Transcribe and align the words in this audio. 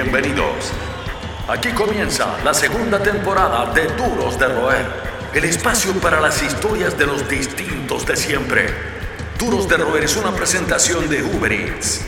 Bienvenidos. 0.00 0.70
Aquí 1.48 1.70
comienza 1.70 2.36
la 2.44 2.54
segunda 2.54 3.02
temporada 3.02 3.72
de 3.74 3.88
Duros 3.96 4.38
de 4.38 4.46
Roer, 4.46 4.86
el 5.34 5.42
espacio 5.42 5.92
para 5.94 6.20
las 6.20 6.40
historias 6.40 6.96
de 6.96 7.04
los 7.04 7.28
distintos 7.28 8.06
de 8.06 8.14
siempre. 8.14 8.66
Duros 9.40 9.68
de 9.68 9.76
Roer 9.76 10.04
es 10.04 10.16
una 10.16 10.30
presentación 10.30 11.08
de 11.08 11.24
Uber 11.24 11.52
Eats. 11.52 12.02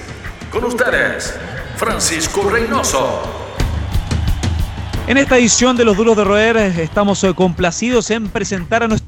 Con 0.53 0.67
ustedes, 0.67 1.35
Francisco 1.75 2.49
Reynoso. 2.49 3.41
En 5.09 5.17
esta 5.17 5.39
edición 5.39 5.77
de 5.77 5.85
Los 5.85 5.97
Duros 5.97 6.17
de 6.17 6.23
Roer 6.23 6.59
estamos 6.59 7.25
eh, 7.25 7.35
complacidos 7.35 8.09
en 8.13 8.29
presentar 8.29 8.85
a 8.85 8.87
nuestro 8.87 9.00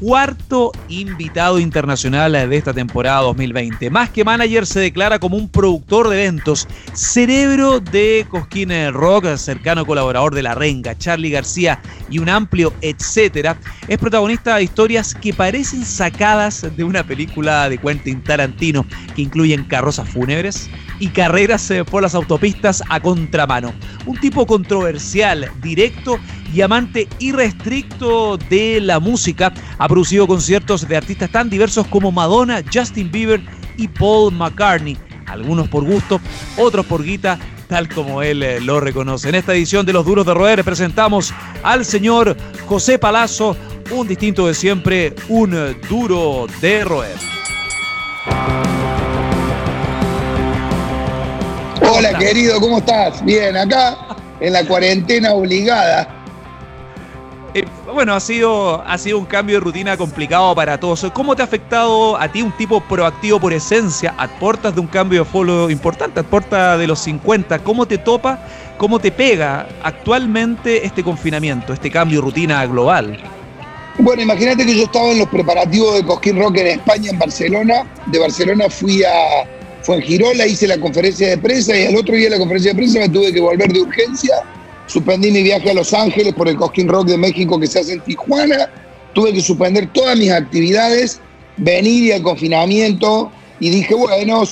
cuarto 0.00 0.72
invitado 0.88 1.58
internacional 1.58 2.34
eh, 2.34 2.46
de 2.46 2.56
esta 2.56 2.72
temporada 2.72 3.20
2020. 3.20 3.90
Más 3.90 4.08
que 4.08 4.24
manager 4.24 4.66
se 4.66 4.80
declara 4.80 5.18
como 5.18 5.36
un 5.36 5.48
productor 5.48 6.08
de 6.08 6.22
eventos, 6.22 6.66
cerebro 6.94 7.80
de 7.80 8.26
Cosquín 8.30 8.70
Rock, 8.92 9.36
cercano 9.36 9.84
colaborador 9.84 10.34
de 10.34 10.42
La 10.42 10.54
Renga, 10.54 10.96
Charlie 10.96 11.30
García 11.30 11.80
y 12.08 12.18
un 12.18 12.28
amplio 12.28 12.72
etcétera. 12.80 13.58
Es 13.86 13.98
protagonista 13.98 14.56
de 14.56 14.62
historias 14.62 15.14
que 15.14 15.34
parecen 15.34 15.84
sacadas 15.84 16.66
de 16.74 16.84
una 16.84 17.04
película 17.04 17.68
de 17.68 17.78
Quentin 17.78 18.22
Tarantino 18.22 18.86
que 19.14 19.22
incluyen 19.22 19.64
carrozas 19.64 20.08
fúnebres 20.08 20.70
y 20.98 21.08
carreras 21.08 21.70
por 21.90 22.02
las 22.02 22.14
autopistas 22.14 22.82
a 22.88 23.00
contramano. 23.00 23.72
Un 24.06 24.18
tipo 24.18 24.46
controversial, 24.46 25.50
directo 25.60 26.18
y 26.52 26.62
amante 26.62 27.08
irrestricto 27.18 28.36
de 28.36 28.80
la 28.80 29.00
música. 29.00 29.52
Ha 29.78 29.88
producido 29.88 30.26
conciertos 30.26 30.86
de 30.86 30.96
artistas 30.96 31.30
tan 31.30 31.50
diversos 31.50 31.86
como 31.86 32.12
Madonna, 32.12 32.62
Justin 32.72 33.10
Bieber 33.10 33.40
y 33.76 33.88
Paul 33.88 34.32
McCartney. 34.34 34.96
Algunos 35.26 35.68
por 35.68 35.84
gusto, 35.84 36.20
otros 36.56 36.84
por 36.86 37.04
guita, 37.04 37.38
tal 37.68 37.88
como 37.88 38.22
él 38.22 38.42
eh, 38.42 38.60
lo 38.60 38.80
reconoce. 38.80 39.28
En 39.28 39.36
esta 39.36 39.54
edición 39.54 39.86
de 39.86 39.92
Los 39.92 40.04
Duros 40.04 40.26
de 40.26 40.34
Roer 40.34 40.64
presentamos 40.64 41.32
al 41.62 41.84
señor 41.84 42.36
José 42.66 42.98
Palazzo, 42.98 43.56
un 43.92 44.08
distinto 44.08 44.48
de 44.48 44.54
siempre, 44.54 45.14
un 45.28 45.76
duro 45.88 46.46
de 46.60 46.84
roer. 46.84 47.16
Hola 51.82 52.18
querido, 52.18 52.60
¿cómo 52.60 52.78
estás? 52.78 53.24
Bien, 53.24 53.56
acá 53.56 53.96
en 54.40 54.52
la 54.52 54.64
cuarentena 54.64 55.32
obligada. 55.32 56.19
Eh, 57.52 57.64
bueno, 57.92 58.14
ha 58.14 58.20
sido, 58.20 58.80
ha 58.86 58.96
sido 58.96 59.18
un 59.18 59.24
cambio 59.24 59.56
de 59.56 59.60
rutina 59.60 59.96
complicado 59.96 60.54
para 60.54 60.78
todos. 60.78 61.04
¿Cómo 61.12 61.34
te 61.34 61.42
ha 61.42 61.44
afectado 61.44 62.16
a 62.16 62.30
ti 62.30 62.42
un 62.42 62.52
tipo 62.52 62.80
proactivo 62.80 63.40
por 63.40 63.52
esencia? 63.52 64.14
Aportas 64.18 64.74
de 64.74 64.80
un 64.80 64.86
cambio 64.86 65.24
de 65.24 65.30
follow 65.30 65.68
importante, 65.68 66.20
aporta 66.20 66.78
de 66.78 66.86
los 66.86 67.00
50. 67.00 67.58
¿Cómo 67.60 67.86
te 67.86 67.98
topa, 67.98 68.38
cómo 68.78 69.00
te 69.00 69.10
pega 69.10 69.66
actualmente 69.82 70.86
este 70.86 71.02
confinamiento, 71.02 71.72
este 71.72 71.90
cambio 71.90 72.20
de 72.20 72.24
rutina 72.26 72.64
global? 72.66 73.18
Bueno, 73.98 74.22
imagínate 74.22 74.64
que 74.64 74.76
yo 74.76 74.84
estaba 74.84 75.10
en 75.10 75.18
los 75.18 75.28
preparativos 75.28 75.96
de 75.96 76.04
Cosquín 76.04 76.38
Rock 76.38 76.58
en 76.58 76.66
España, 76.68 77.10
en 77.10 77.18
Barcelona. 77.18 77.84
De 78.06 78.18
Barcelona 78.20 78.70
fui 78.70 79.02
a, 79.02 79.44
fue 79.82 79.96
en 79.96 80.02
Girola, 80.02 80.46
hice 80.46 80.68
la 80.68 80.78
conferencia 80.78 81.28
de 81.30 81.38
prensa 81.38 81.76
y 81.76 81.86
al 81.86 81.96
otro 81.96 82.14
día 82.14 82.26
de 82.26 82.30
la 82.30 82.38
conferencia 82.38 82.70
de 82.70 82.76
prensa 82.76 83.00
me 83.00 83.08
tuve 83.08 83.32
que 83.32 83.40
volver 83.40 83.72
de 83.72 83.80
urgencia. 83.80 84.36
Suspendí 84.90 85.30
mi 85.30 85.44
viaje 85.44 85.70
a 85.70 85.74
Los 85.74 85.94
Ángeles 85.94 86.34
por 86.34 86.48
el 86.48 86.56
Cosquín 86.56 86.88
Rock 86.88 87.06
de 87.06 87.16
México 87.16 87.60
que 87.60 87.68
se 87.68 87.78
hace 87.78 87.92
en 87.92 88.00
Tijuana. 88.00 88.68
Tuve 89.12 89.32
que 89.32 89.40
suspender 89.40 89.86
todas 89.92 90.18
mis 90.18 90.32
actividades, 90.32 91.20
venir 91.58 92.12
al 92.12 92.22
confinamiento 92.22 93.30
y 93.60 93.70
dije, 93.70 93.94
bueno, 93.94 94.42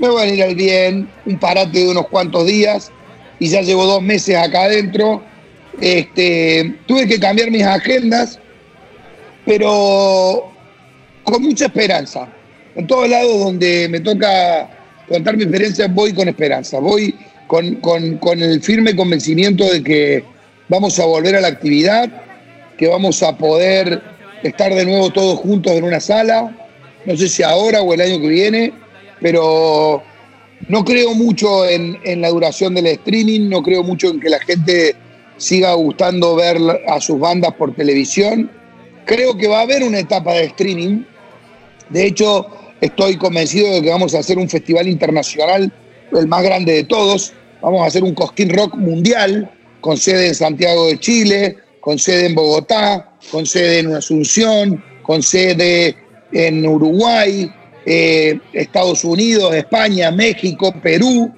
me 0.00 0.08
voy 0.08 0.22
a 0.22 0.26
venir 0.26 0.44
al 0.44 0.54
bien, 0.54 1.08
un 1.26 1.36
parate 1.40 1.80
de 1.80 1.88
unos 1.88 2.06
cuantos 2.06 2.46
días 2.46 2.92
y 3.40 3.48
ya 3.48 3.60
llevo 3.62 3.86
dos 3.86 4.00
meses 4.00 4.36
acá 4.36 4.62
adentro. 4.62 5.20
Este, 5.80 6.76
tuve 6.86 7.08
que 7.08 7.18
cambiar 7.18 7.50
mis 7.50 7.64
agendas, 7.64 8.38
pero 9.44 10.52
con 11.24 11.42
mucha 11.42 11.64
esperanza. 11.64 12.28
En 12.76 12.86
todos 12.86 13.08
lados 13.08 13.36
donde 13.40 13.88
me 13.88 13.98
toca 13.98 14.70
contar 15.08 15.36
mi 15.36 15.42
experiencia, 15.42 15.88
voy 15.88 16.12
con 16.12 16.28
esperanza, 16.28 16.78
voy 16.78 17.16
con, 17.48 17.76
con, 18.16 18.42
el 18.42 18.62
firme 18.62 18.94
convencimiento 18.94 19.64
de 19.64 19.82
que 19.82 20.24
vamos 20.68 21.00
a 21.00 21.06
volver 21.06 21.34
a 21.34 21.40
la 21.40 21.48
actividad, 21.48 22.08
que 22.76 22.86
vamos 22.86 23.22
a 23.24 23.36
poder 23.36 24.00
estar 24.44 24.72
de 24.72 24.84
nuevo 24.84 25.10
todos 25.10 25.40
juntos 25.40 25.72
en 25.72 25.82
una 25.82 25.98
sala, 25.98 26.56
no 27.04 27.16
sé 27.16 27.28
si 27.28 27.42
ahora 27.42 27.82
o 27.82 27.92
el 27.92 28.00
año 28.00 28.20
que 28.20 28.28
viene, 28.28 28.72
pero 29.20 30.02
no 30.68 30.84
creo 30.84 31.14
mucho 31.14 31.66
en, 31.66 31.98
en, 32.04 32.20
la 32.20 32.28
duración 32.28 32.74
del 32.74 32.86
streaming, 32.86 33.48
no 33.48 33.62
creo 33.62 33.82
mucho 33.82 34.10
en 34.10 34.20
que 34.20 34.28
la 34.28 34.38
gente 34.38 34.94
siga 35.38 35.72
gustando 35.72 36.36
ver 36.36 36.58
a 36.86 37.00
sus 37.00 37.18
bandas 37.18 37.54
por 37.54 37.74
televisión. 37.74 38.50
Creo 39.04 39.36
que 39.36 39.48
va 39.48 39.60
a 39.60 39.62
haber 39.62 39.82
una 39.82 39.98
etapa 39.98 40.34
de 40.34 40.44
streaming. 40.44 41.02
De 41.88 42.06
hecho, 42.06 42.46
Estoy 42.80 43.16
convencido 43.16 43.74
de 43.74 43.82
que 43.82 43.90
vamos 43.90 44.14
a 44.14 44.20
hacer 44.20 44.38
un 44.38 44.48
festival 44.48 44.86
internacional, 44.86 45.72
el 46.12 46.26
más 46.28 46.42
grande 46.42 46.74
de 46.74 46.84
todos. 46.84 47.32
Vamos 47.60 47.82
a 47.82 47.86
hacer 47.86 48.04
un 48.04 48.14
Cosquín 48.14 48.50
Rock 48.50 48.74
mundial, 48.76 49.50
con 49.80 49.96
sede 49.96 50.28
en 50.28 50.34
Santiago 50.34 50.86
de 50.86 50.98
Chile, 50.98 51.56
con 51.80 51.98
sede 51.98 52.26
en 52.26 52.34
Bogotá, 52.34 53.12
con 53.30 53.46
sede 53.46 53.80
en 53.80 53.94
Asunción, 53.94 54.82
con 55.02 55.22
sede 55.22 55.96
en 56.32 56.66
Uruguay, 56.66 57.50
eh, 57.84 58.38
Estados 58.52 59.04
Unidos, 59.04 59.54
España, 59.54 60.10
México, 60.10 60.72
Perú 60.82 61.32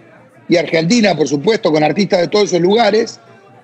y 0.48 0.56
Argentina, 0.56 1.14
por 1.16 1.28
supuesto, 1.28 1.72
con 1.72 1.82
artistas 1.82 2.20
de 2.20 2.28
todos 2.28 2.46
esos 2.46 2.60
lugares, 2.60 3.20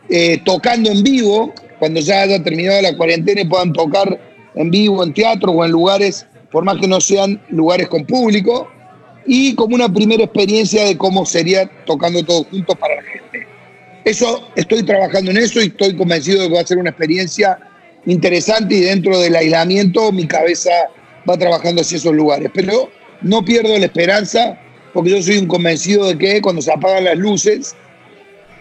eh, 0.08 0.40
tocando 0.44 0.90
en 0.90 1.02
vivo, 1.02 1.52
cuando 1.78 2.00
ya 2.00 2.22
haya 2.22 2.42
terminado 2.42 2.80
la 2.80 2.96
cuarentena 2.96 3.42
y 3.42 3.44
puedan 3.44 3.72
tocar 3.72 4.18
en 4.54 4.70
vivo, 4.70 5.02
en 5.02 5.12
teatro 5.12 5.52
o 5.52 5.64
en 5.64 5.72
lugares 5.72 6.26
por 6.50 6.64
más 6.64 6.78
que 6.78 6.88
no 6.88 7.00
sean 7.00 7.40
lugares 7.50 7.88
con 7.88 8.06
público, 8.06 8.68
y 9.26 9.54
como 9.54 9.74
una 9.74 9.92
primera 9.92 10.24
experiencia 10.24 10.84
de 10.84 10.96
cómo 10.96 11.26
sería 11.26 11.68
tocando 11.84 12.22
todos 12.24 12.46
juntos 12.48 12.76
para 12.76 12.96
la 12.96 13.02
gente. 13.02 13.46
Eso, 14.04 14.48
estoy 14.54 14.84
trabajando 14.84 15.32
en 15.32 15.38
eso 15.38 15.60
y 15.60 15.66
estoy 15.66 15.96
convencido 15.96 16.42
de 16.42 16.48
que 16.48 16.54
va 16.54 16.60
a 16.60 16.66
ser 16.66 16.78
una 16.78 16.90
experiencia 16.90 17.58
interesante 18.06 18.76
y 18.76 18.80
dentro 18.80 19.18
del 19.18 19.34
aislamiento 19.34 20.12
mi 20.12 20.26
cabeza 20.26 20.70
va 21.28 21.36
trabajando 21.36 21.82
hacia 21.82 21.96
esos 21.96 22.14
lugares. 22.14 22.50
Pero 22.54 22.88
no 23.22 23.44
pierdo 23.44 23.76
la 23.76 23.86
esperanza 23.86 24.58
porque 24.92 25.10
yo 25.10 25.22
soy 25.22 25.38
un 25.38 25.46
convencido 25.46 26.06
de 26.06 26.16
que 26.16 26.40
cuando 26.40 26.62
se 26.62 26.72
apagan 26.72 27.04
las 27.04 27.18
luces 27.18 27.74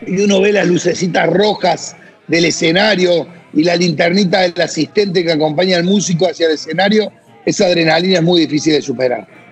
y 0.06 0.20
uno 0.20 0.42
ve 0.42 0.52
las 0.52 0.68
lucecitas 0.68 1.30
rojas 1.30 1.96
del 2.28 2.46
escenario 2.46 3.28
y 3.54 3.64
la 3.64 3.76
linternita 3.76 4.42
del 4.42 4.60
asistente 4.60 5.24
que 5.24 5.32
acompaña 5.32 5.78
al 5.78 5.84
músico 5.84 6.28
hacia 6.28 6.48
el 6.48 6.54
escenario, 6.54 7.12
esa 7.46 7.68
adrenalina 7.68 8.18
es 8.18 8.24
muy 8.24 8.42
difícil 8.42 8.74
de 8.74 8.82
superar. 8.82 9.45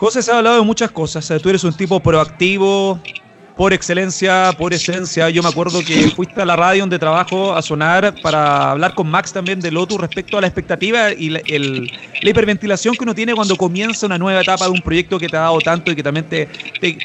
José, 0.00 0.22
se 0.22 0.32
ha 0.32 0.38
hablado 0.38 0.56
de 0.56 0.62
muchas 0.62 0.90
cosas. 0.90 1.30
Tú 1.42 1.50
eres 1.50 1.62
un 1.62 1.74
tipo 1.74 2.00
proactivo, 2.00 2.98
por 3.54 3.74
excelencia, 3.74 4.50
por 4.56 4.72
esencia. 4.72 5.28
Yo 5.28 5.42
me 5.42 5.50
acuerdo 5.50 5.80
que 5.84 6.08
fuiste 6.16 6.40
a 6.40 6.46
la 6.46 6.56
radio 6.56 6.84
donde 6.84 6.98
trabajo 6.98 7.54
a 7.54 7.60
sonar 7.60 8.14
para 8.22 8.70
hablar 8.70 8.94
con 8.94 9.10
Max 9.10 9.34
también 9.34 9.60
de 9.60 9.70
Lotus 9.70 10.00
respecto 10.00 10.38
a 10.38 10.40
la 10.40 10.46
expectativa 10.46 11.12
y 11.12 11.28
la, 11.28 11.42
hiperventilación 12.22 12.94
que 12.94 13.04
uno 13.04 13.14
tiene 13.14 13.34
cuando 13.34 13.56
comienza 13.56 14.06
una 14.06 14.16
nueva 14.16 14.40
etapa 14.40 14.64
de 14.64 14.70
un 14.70 14.80
proyecto 14.80 15.18
que 15.18 15.28
te 15.28 15.36
ha 15.36 15.40
dado 15.40 15.58
tanto 15.58 15.90
y 15.90 15.96
que 15.96 16.02
también 16.02 16.26
te, 16.26 16.48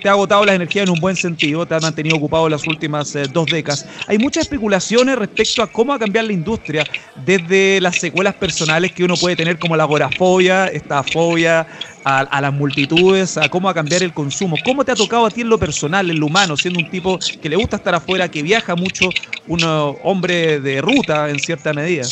ha 0.06 0.12
agotado 0.12 0.46
la 0.46 0.56
energía 0.56 0.84
en 0.84 0.90
un 0.90 1.02
buen 1.02 1.18
sentido, 1.18 1.66
te 1.66 1.76
ha 1.76 1.82
mantenido 1.82 2.16
ocupado 2.16 2.48
las 2.48 2.66
últimas 2.66 3.14
eh, 3.18 3.26
dos 3.30 3.48
décadas. 3.48 3.86
Hay 4.08 4.20
muchas 4.20 4.44
especulaciones 4.44 5.18
respecto 5.18 5.62
a 5.64 5.68
cómo 5.68 5.90
va 5.90 5.96
a 5.98 6.00
cambiar 6.00 6.24
la 6.24 6.32
industria, 6.32 6.86
desde 7.26 7.82
las 7.82 7.98
secuelas 7.98 8.36
personales 8.36 8.94
que 8.94 9.04
uno 9.04 9.16
puede 9.18 9.36
tener 9.36 9.60
como 9.60 9.76
la 9.76 9.84
agorafobia, 9.84 10.68
esta 10.68 11.04
fobia 11.04 11.68
a, 12.06 12.40
las 12.40 12.54
multitudes, 12.54 13.36
a 13.36 13.50
cómo 13.50 13.68
a 13.68 13.74
cambiar 13.74 14.04
el 14.04 14.14
consumo. 14.14 14.56
¿Cómo 14.64 14.86
te 14.86 14.92
ha 14.92 14.96
tocado 14.96 15.26
a 15.26 15.32
ti 15.32 15.42
en 15.42 15.50
lo 15.50 15.58
personal, 15.58 16.10
en 16.10 16.20
lo 16.20 16.28
humano, 16.28 16.56
siendo 16.56 16.80
un 16.80 16.90
tipo 16.90 17.18
que 17.42 17.50
le 17.50 17.56
gusta 17.56 17.78
estar 17.78 17.96
afuera, 17.96 18.30
que 18.30 18.44
viaja 18.44 18.76
mucho, 18.76 19.10
un 19.48 19.62
hombre 20.04 20.60
de 20.60 20.82
ruta 20.82 21.30
en 21.30 21.40
cierta 21.40 21.74
medida? 21.74 22.04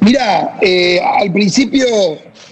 Mira, 0.00 0.56
eh, 0.62 1.00
al 1.02 1.32
principio 1.32 1.84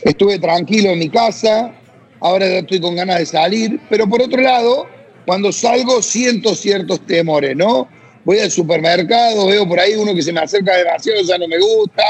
estuve 0.04 0.38
tranquilo 0.38 0.90
en 0.90 0.98
mi 0.98 1.08
casa, 1.08 1.72
ahora 2.20 2.46
estoy 2.46 2.78
con 2.78 2.94
ganas 2.94 3.18
de 3.18 3.26
salir, 3.26 3.80
pero 3.88 4.06
por 4.06 4.20
otro 4.20 4.42
lado, 4.42 4.86
cuando 5.24 5.52
salgo 5.52 6.02
siento 6.02 6.54
ciertos 6.54 7.00
temores, 7.06 7.56
¿no? 7.56 7.88
Voy 8.24 8.38
al 8.40 8.50
supermercado, 8.50 9.46
veo 9.46 9.66
por 9.66 9.80
ahí 9.80 9.94
uno 9.94 10.14
que 10.14 10.22
se 10.22 10.34
me 10.34 10.40
acerca 10.40 10.76
demasiado, 10.76 11.22
ya 11.22 11.38
no 11.38 11.48
me 11.48 11.58
gusta, 11.58 12.02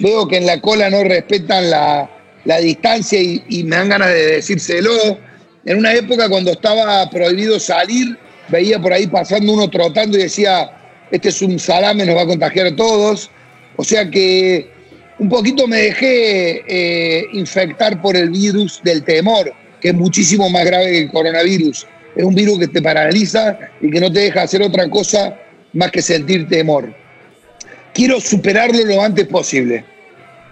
veo 0.00 0.26
que 0.26 0.38
en 0.38 0.46
la 0.46 0.60
cola 0.60 0.90
no 0.90 1.02
respetan 1.04 1.70
la, 1.70 2.10
la 2.44 2.58
distancia 2.58 3.20
y, 3.20 3.64
me 3.64 3.76
dan 3.76 3.88
ganas 3.88 4.08
de 4.08 4.26
decírselo. 4.26 5.18
En 5.64 5.78
una 5.78 5.92
época 5.92 6.28
cuando 6.28 6.52
estaba 6.52 7.08
prohibido 7.10 7.60
salir, 7.60 8.16
veía 8.48 8.78
por 8.80 8.92
ahí 8.92 9.06
pasando 9.06 9.52
uno 9.52 9.68
trotando 9.68 10.18
y 10.18 10.22
decía, 10.22 10.70
este 11.10 11.28
es 11.28 11.42
un 11.42 11.58
salame, 11.58 12.06
nos 12.06 12.16
va 12.16 12.22
a 12.22 12.26
contagiar 12.26 12.68
a 12.68 12.76
todos. 12.76 13.30
O 13.76 13.84
sea 13.84 14.08
que 14.08 14.70
un 15.18 15.28
poquito 15.28 15.66
me 15.66 15.76
dejé 15.76 16.62
eh, 16.66 17.26
infectar 17.32 18.00
por 18.00 18.16
el 18.16 18.30
virus 18.30 18.80
del 18.82 19.02
temor, 19.02 19.52
que 19.80 19.88
es 19.88 19.94
muchísimo 19.94 20.48
más 20.48 20.64
grave 20.64 20.86
que 20.86 20.98
el 20.98 21.10
coronavirus. 21.10 21.86
es 22.16 22.24
un 22.24 22.34
virus 22.34 22.58
que 22.58 22.68
te 22.68 22.82
paraliza 22.82 23.58
y 23.80 23.90
que 23.90 24.00
no 24.00 24.10
te 24.10 24.20
deja 24.20 24.42
hacer 24.42 24.62
otra 24.62 24.88
cosa 24.88 25.36
más 25.74 25.90
que 25.90 26.02
sentir 26.02 26.48
temor. 26.48 26.94
Quiero 27.92 28.20
superarlo 28.20 28.84
lo 28.84 29.02
antes 29.02 29.26
posible. 29.26 29.84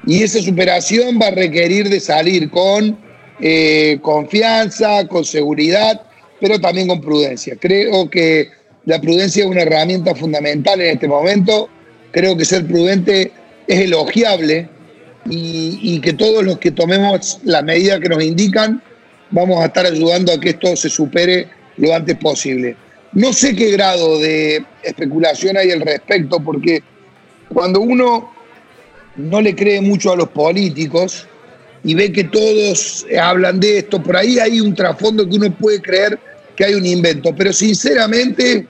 Y 0.07 0.23
esa 0.23 0.41
superación 0.41 1.19
va 1.21 1.29
a 1.29 1.31
requerir 1.33 1.89
de 1.89 2.01
salir 2.01 2.51
con 2.51 2.99
eh, 3.41 3.99
confianza, 4.03 5.07
con 5.07 5.25
seguridad, 5.25 6.03
pero 6.41 6.61
también 6.61 6.89
con 6.89 7.01
prudencia. 7.01 7.57
Creo 7.61 8.09
que 8.09 8.49
la 8.87 9.01
prudencia 9.01 9.45
es 9.45 9.51
una 9.51 9.63
herramienta 9.63 10.15
fundamental 10.15 10.81
en 10.81 10.95
este 10.95 11.09
momento. 11.09 11.69
Creo 12.11 12.37
que 12.37 12.45
ser 12.45 12.67
prudente 12.67 13.33
es 13.67 13.81
elogiable 13.81 14.69
y, 15.29 15.79
y 15.83 16.01
que 16.01 16.15
todos 16.15 16.43
los 16.45 16.59
que 16.59 16.71
tomemos 16.71 17.41
la 17.45 17.63
medida 17.63 18.01
que 18.01 18.09
nos 18.09 18.23
indican 18.23 18.83
vamos 19.31 19.61
a 19.63 19.67
estar 19.67 19.85
ayudando 19.85 20.33
a 20.33 20.41
que 20.41 20.51
esto 20.51 20.75
se 20.77 20.89
supere 20.89 21.49
lo 21.77 21.95
antes 21.95 22.17
posible. 22.17 22.77
No 23.13 23.33
sé 23.33 23.55
qué 23.55 23.71
grado 23.73 24.19
de 24.19 24.65
especulación 24.83 25.57
hay 25.57 25.71
al 25.71 25.81
respecto, 25.81 26.41
porque 26.41 26.83
cuando 27.53 27.81
uno 27.81 28.33
no 29.19 29.41
le 29.41 29.55
cree 29.55 29.81
mucho 29.81 30.13
a 30.13 30.17
los 30.17 30.29
políticos 30.29 31.27
y 31.85 31.95
ve 31.95 32.13
que 32.13 32.25
todos 32.25 33.07
hablan 33.21 33.61
de 33.61 33.79
esto, 33.79 34.03
por 34.03 34.17
ahí 34.17 34.39
hay 34.39 34.61
un 34.61 34.75
trasfondo 34.75 35.29
que 35.29 35.37
uno 35.37 35.55
puede 35.57 35.83
creer 35.83 36.19
que 36.57 36.65
hay 36.65 36.75
un 36.75 36.87
invento. 36.87 37.35
Pero 37.37 37.53
sinceramente, 37.53 38.67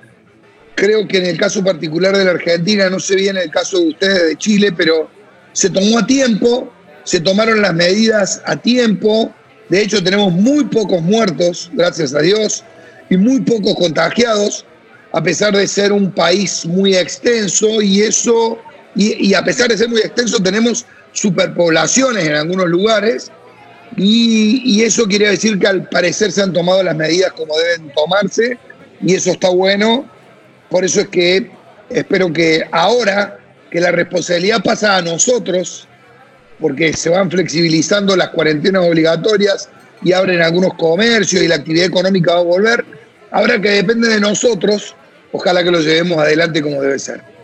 creo 0.74 1.06
que 1.06 1.18
en 1.18 1.26
el 1.26 1.38
caso 1.38 1.62
particular 1.62 2.16
de 2.16 2.24
la 2.24 2.32
Argentina, 2.32 2.90
no 2.90 3.00
sé 3.00 3.16
bien 3.16 3.36
el 3.36 3.50
caso 3.50 3.78
de 3.78 3.88
ustedes 3.88 4.26
de 4.28 4.36
Chile, 4.36 4.72
pero 4.76 5.08
se 5.52 5.70
tomó 5.70 5.98
a 5.98 6.06
tiempo, 6.06 6.72
se 7.04 7.20
tomaron 7.20 7.62
las 7.62 7.74
medidas 7.74 8.42
a 8.46 8.56
tiempo. 8.56 9.32
De 9.68 9.82
hecho, 9.82 10.02
tenemos 10.02 10.32
muy 10.32 10.64
pocos 10.64 11.02
muertos, 11.02 11.70
gracias 11.74 12.14
a 12.14 12.20
Dios, 12.20 12.64
y 13.10 13.16
muy 13.16 13.40
pocos 13.40 13.74
contagiados, 13.74 14.64
a 15.12 15.22
pesar 15.22 15.56
de 15.56 15.66
ser 15.66 15.92
un 15.92 16.10
país 16.10 16.66
muy 16.66 16.94
extenso 16.94 17.80
y 17.80 18.02
eso, 18.02 18.58
y, 19.00 19.32
a 19.34 19.44
pesar 19.44 19.68
de 19.68 19.78
ser 19.78 19.88
muy 19.88 20.00
extenso, 20.00 20.42
tenemos 20.42 20.84
superpoblaciones 21.12 22.26
en 22.26 22.34
algunos 22.34 22.66
lugares 22.66 23.30
y, 23.96 24.82
eso 24.82 25.06
quiere 25.06 25.30
decir 25.30 25.56
que 25.58 25.68
al 25.68 25.88
parecer 25.88 26.32
se 26.32 26.42
han 26.42 26.52
tomado 26.52 26.82
las 26.82 26.96
medidas 26.96 27.32
como 27.32 27.56
deben 27.56 27.92
tomarse 27.94 28.58
y 29.00 29.14
eso 29.14 29.30
está 29.30 29.50
bueno. 29.50 30.04
Por 30.68 30.84
eso 30.84 31.00
es 31.00 31.08
que 31.08 31.48
espero 31.90 32.32
que 32.32 32.64
ahora 32.72 33.38
que 33.70 33.80
la 33.80 33.92
responsabilidad 33.92 34.64
pasa 34.64 34.96
a 34.96 35.02
nosotros, 35.02 35.86
porque 36.58 36.92
se 36.92 37.08
van 37.08 37.30
flexibilizando 37.30 38.16
las 38.16 38.30
cuarentenas 38.30 38.84
obligatorias 38.84 39.68
y 40.02 40.12
abren 40.12 40.42
algunos 40.42 40.74
comercios 40.74 41.40
y 41.40 41.46
la 41.46 41.54
actividad 41.54 41.86
económica 41.86 42.34
va 42.34 42.40
a 42.40 42.44
volver, 42.44 42.84
ahora 43.30 43.60
que 43.60 43.70
depende 43.70 44.08
de 44.08 44.20
nosotros, 44.20 44.96
ojalá 45.30 45.62
que 45.62 45.70
lo 45.70 45.80
llevemos 45.80 46.18
adelante 46.18 46.60
como 46.62 46.82
debe 46.82 46.98
ser. 46.98 47.37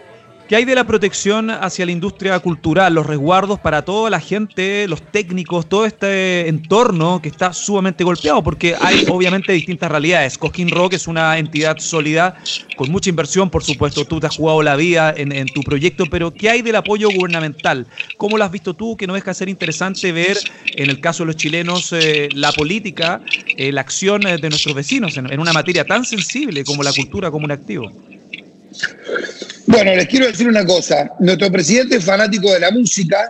¿Qué 0.47 0.57
hay 0.57 0.67
de 0.67 0.75
la 0.75 0.87
protección 0.87 1.49
hacia 1.49 1.87
la 1.87 1.93
industria 1.93 2.39
cultural, 2.39 2.93
los 2.93 3.07
resguardos 3.07 3.59
para 3.61 3.81
toda 3.83 4.11
la 4.11 4.21
gente, 4.21 4.87
los 4.89 5.01
técnicos, 5.11 5.67
todo 5.67 5.87
este 5.87 6.49
entorno 6.49 7.23
que 7.23 7.31
está 7.31 7.55
sumamente 7.55 8.05
golpeado? 8.05 8.43
Porque 8.43 8.77
hay 8.79 9.07
obviamente 9.09 9.55
distintas 9.55 9.91
realidades. 9.91 10.37
Cosquín 10.37 10.69
Rock 10.69 10.93
es 10.93 11.09
una 11.09 11.39
entidad 11.39 11.79
sólida, 11.79 12.37
con 12.77 12.91
mucha 12.91 13.09
inversión, 13.09 13.49
por 13.49 13.65
supuesto. 13.65 14.05
Tú 14.05 14.21
te 14.21 14.27
has 14.27 14.37
jugado 14.37 14.63
la 14.63 14.77
vida 14.77 15.15
en, 15.17 15.47
tu 15.47 15.63
proyecto, 15.63 16.05
pero 16.11 16.31
¿qué 16.31 16.51
hay 16.51 16.61
del 16.61 16.77
apoyo 16.77 17.09
gubernamental? 17.09 17.87
¿Cómo 18.19 18.37
lo 18.37 18.45
has 18.45 18.51
visto 18.51 18.75
tú? 18.75 18.99
Que 18.99 19.07
no 19.07 19.15
deja 19.15 19.31
de 19.31 19.35
ser 19.35 19.49
interesante 19.49 20.13
ver, 20.13 20.37
en 20.77 20.91
el 20.91 21.01
caso 21.01 21.23
de 21.23 21.29
los 21.29 21.37
chilenos, 21.37 21.91
eh, 21.95 22.29
la 22.35 22.53
política, 22.53 23.23
eh, 23.57 23.73
la 23.73 23.81
acción 23.81 24.27
eh, 24.27 24.37
de 24.37 24.51
nuestros 24.51 24.75
vecinos 24.75 25.17
en, 25.17 25.33
en 25.33 25.41
una 25.41 25.55
materia 25.55 25.87
tan 25.87 26.05
sensible 26.05 26.65
como 26.65 26.83
la 26.83 26.93
cultura 26.93 27.31
como 27.31 27.47
un 27.47 27.53
activo. 27.53 27.91
Bueno, 29.75 29.97
les 29.97 30.07
quiero 30.07 30.29
decir 30.29 30.47
una 30.47 30.65
cosa. 30.65 31.11
Nuestro 31.19 31.51
presidente 31.51 31.97
es 31.97 32.05
fanático 32.05 32.53
de 32.53 32.61
la 32.61 32.71
música, 32.71 33.29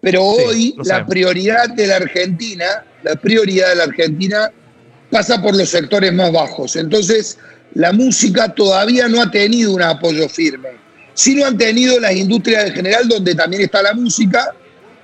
pero 0.00 0.22
hoy 0.22 0.76
la 0.84 1.04
prioridad 1.04 1.68
de 1.70 1.88
la 1.88 1.96
Argentina, 1.96 2.84
la 3.02 3.16
prioridad 3.16 3.70
de 3.70 3.74
la 3.74 3.82
Argentina 3.82 4.52
pasa 5.10 5.42
por 5.42 5.56
los 5.56 5.68
sectores 5.68 6.12
más 6.12 6.30
bajos. 6.30 6.76
Entonces, 6.76 7.38
la 7.74 7.92
música 7.92 8.54
todavía 8.54 9.08
no 9.08 9.20
ha 9.20 9.28
tenido 9.32 9.72
un 9.72 9.82
apoyo 9.82 10.28
firme. 10.28 10.68
Sí 11.14 11.34
lo 11.34 11.44
han 11.44 11.58
tenido 11.58 11.98
las 11.98 12.14
industrias 12.14 12.66
en 12.66 12.74
general, 12.74 13.08
donde 13.08 13.34
también 13.34 13.62
está 13.62 13.82
la 13.82 13.94
música, 13.94 14.54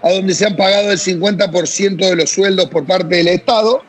a 0.03 0.13
donde 0.13 0.33
se 0.35 0.47
han 0.47 0.55
pagado 0.55 0.93
el 0.93 0.99
50% 0.99 1.97
de 1.97 2.15
los 2.15 2.31
sueldos 2.31 2.71
por 2.71 2.87
parte 2.87 3.17
del 3.17 3.27
Estado, 3.27 3.83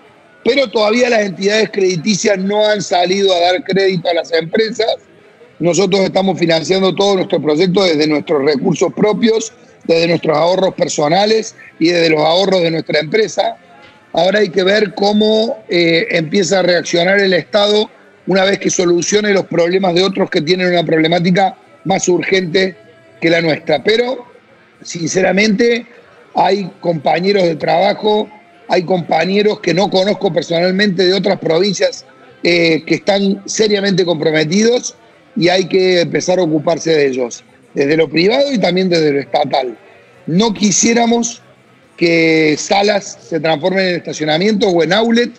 pero 0.44 0.68
todavía 0.68 1.12
las 1.12 1.22
entidades 1.22 1.70
crediticias 1.72 2.40
no 2.40 2.68
han 2.68 2.82
salido 2.82 3.32
a 3.36 3.40
dar 3.40 3.64
crédito 3.64 4.10
a 4.10 4.16
las 4.16 4.32
empresas 4.32 4.88
nosotros 5.62 6.02
estamos 6.02 6.40
financiando 6.40 6.94
todo 6.96 7.16
nuestro 7.16 7.40
proyecto 7.40 7.84
desde 7.84 8.08
nuestros 8.08 8.44
recursos 8.44 8.92
propios, 8.94 9.54
desde 9.84 10.08
nuestros 10.08 10.36
ahorros 10.36 10.74
personales 10.74 11.56
y 11.80 11.90
desde 11.90 12.10
los 12.10 12.22
ahorros 12.22 12.64
de 12.64 12.72
nuestra 12.72 13.00
empresa. 13.00 13.58
Ahora 14.12 14.40
hay 14.40 14.50
que 14.50 14.64
ver 14.64 14.96
cómo 14.96 15.64
eh, 15.70 16.08
empieza 16.10 16.60
a 16.60 16.64
reaccionar 16.64 17.20
el 17.20 17.34
Estado 17.34 17.92
una 18.26 18.44
vez 18.44 18.58
que 18.58 18.72
solucione 18.72 19.34
los 19.34 19.46
problemas 19.46 19.94
de 19.94 20.04
otros 20.04 20.32
que 20.32 20.42
tienen 20.42 20.68
una 20.68 20.84
problemática 20.84 21.56
más 21.86 22.10
urgente 22.10 22.76
que 23.22 23.30
la 23.30 23.42
nuestra. 23.42 23.84
Pero, 23.84 24.26
sinceramente, 24.82 25.86
hay 26.34 26.72
compañeros 26.80 27.44
de 27.44 27.56
trabajo, 27.56 28.28
hay 28.68 28.82
compañeros 28.82 29.60
que 29.60 29.76
no 29.76 29.92
conozco 29.92 30.34
personalmente 30.34 31.06
de 31.06 31.14
otras 31.14 31.38
provincias 31.38 32.04
eh, 32.42 32.84
que 32.84 32.96
están 32.96 33.44
seriamente 33.46 34.04
comprometidos 34.04 34.96
y 35.36 35.50
hay 35.50 35.66
que 35.66 36.02
empezar 36.02 36.40
a 36.40 36.44
ocuparse 36.44 36.92
de 36.92 37.08
ellos, 37.08 37.44
desde 37.74 37.98
lo 37.98 38.10
privado 38.10 38.52
y 38.52 38.60
también 38.60 38.90
desde 38.90 39.12
lo 39.12 39.20
estatal. 39.20 39.78
No 40.28 40.54
quisiéramos 40.54 41.42
que 41.98 42.56
salas 42.58 43.20
se 43.30 43.40
transformen 43.40 43.88
en 43.88 43.96
estacionamiento 43.96 44.68
o 44.68 44.84
en 44.84 44.94
outlet 44.94 45.32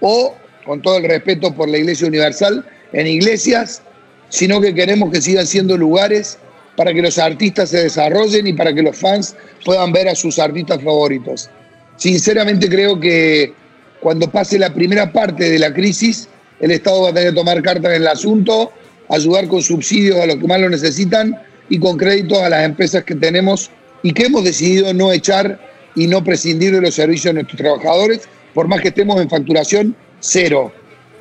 o, 0.00 0.34
con 0.64 0.82
todo 0.82 0.98
el 0.98 1.04
respeto 1.04 1.54
por 1.54 1.68
la 1.68 1.78
Iglesia 1.78 2.06
Universal, 2.06 2.64
en 2.92 3.06
iglesias, 3.06 3.82
sino 4.28 4.60
que 4.60 4.74
queremos 4.74 5.10
que 5.12 5.20
sigan 5.20 5.46
siendo 5.46 5.76
lugares 5.76 6.38
para 6.76 6.92
que 6.92 7.02
los 7.02 7.18
artistas 7.18 7.70
se 7.70 7.84
desarrollen 7.84 8.46
y 8.46 8.52
para 8.52 8.72
que 8.72 8.82
los 8.82 8.96
fans 8.96 9.36
puedan 9.64 9.92
ver 9.92 10.08
a 10.08 10.14
sus 10.14 10.38
artistas 10.38 10.82
favoritos. 10.82 11.48
Sinceramente 11.96 12.68
creo 12.68 13.00
que 13.00 13.52
cuando 14.00 14.30
pase 14.30 14.58
la 14.58 14.72
primera 14.72 15.12
parte 15.12 15.50
de 15.50 15.58
la 15.58 15.72
crisis, 15.72 16.28
el 16.60 16.70
Estado 16.70 17.02
va 17.02 17.10
a 17.10 17.14
tener 17.14 17.30
que 17.30 17.36
tomar 17.36 17.62
cartas 17.62 17.92
en 17.92 18.02
el 18.02 18.08
asunto 18.08 18.72
ayudar 19.08 19.48
con 19.48 19.62
subsidios 19.62 20.18
a 20.18 20.26
los 20.26 20.36
que 20.36 20.46
más 20.46 20.60
lo 20.60 20.68
necesitan 20.68 21.36
y 21.68 21.78
con 21.78 21.96
créditos 21.96 22.38
a 22.38 22.48
las 22.48 22.64
empresas 22.64 23.04
que 23.04 23.14
tenemos 23.14 23.70
y 24.02 24.12
que 24.12 24.24
hemos 24.24 24.44
decidido 24.44 24.92
no 24.94 25.12
echar 25.12 25.58
y 25.94 26.06
no 26.06 26.22
prescindir 26.22 26.74
de 26.74 26.80
los 26.80 26.94
servicios 26.94 27.34
de 27.34 27.42
nuestros 27.42 27.58
trabajadores, 27.58 28.28
por 28.54 28.68
más 28.68 28.80
que 28.80 28.88
estemos 28.88 29.20
en 29.20 29.30
facturación 29.30 29.96
cero. 30.20 30.72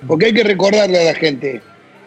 Porque 0.08 0.28
hay 0.28 0.34
que 0.34 0.44
recordarle 0.44 1.00
a 1.00 1.06
la 1.06 1.16
gente 1.16 1.62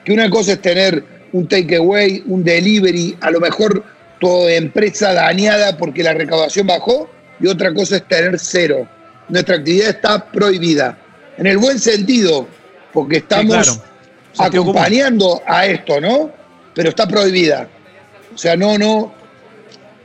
que 0.04 0.12
una 0.12 0.30
cosa 0.30 0.52
es 0.52 0.62
tener 0.62 1.04
un 1.32 1.48
takeaway, 1.48 2.22
un 2.26 2.44
delivery, 2.44 3.16
a 3.20 3.30
lo 3.30 3.40
mejor 3.40 3.82
tu 4.20 4.46
empresa 4.48 5.12
dañada 5.12 5.76
porque 5.76 6.02
la 6.02 6.14
recaudación 6.14 6.66
bajó, 6.66 7.08
y 7.40 7.46
otra 7.46 7.72
cosa 7.72 7.96
es 7.96 8.08
tener 8.08 8.38
cero. 8.38 8.88
Nuestra 9.28 9.56
actividad 9.56 9.90
está 9.90 10.30
prohibida. 10.30 10.98
En 11.36 11.46
el 11.46 11.58
buen 11.58 11.78
sentido, 11.78 12.48
porque 12.92 13.18
estamos 13.18 13.80
acompañando 14.38 15.42
a 15.46 15.66
esto, 15.66 16.00
¿no? 16.00 16.30
Pero 16.74 16.90
está 16.90 17.06
prohibida. 17.06 17.68
O 18.34 18.38
sea, 18.38 18.56
no, 18.56 18.78
no. 18.78 19.12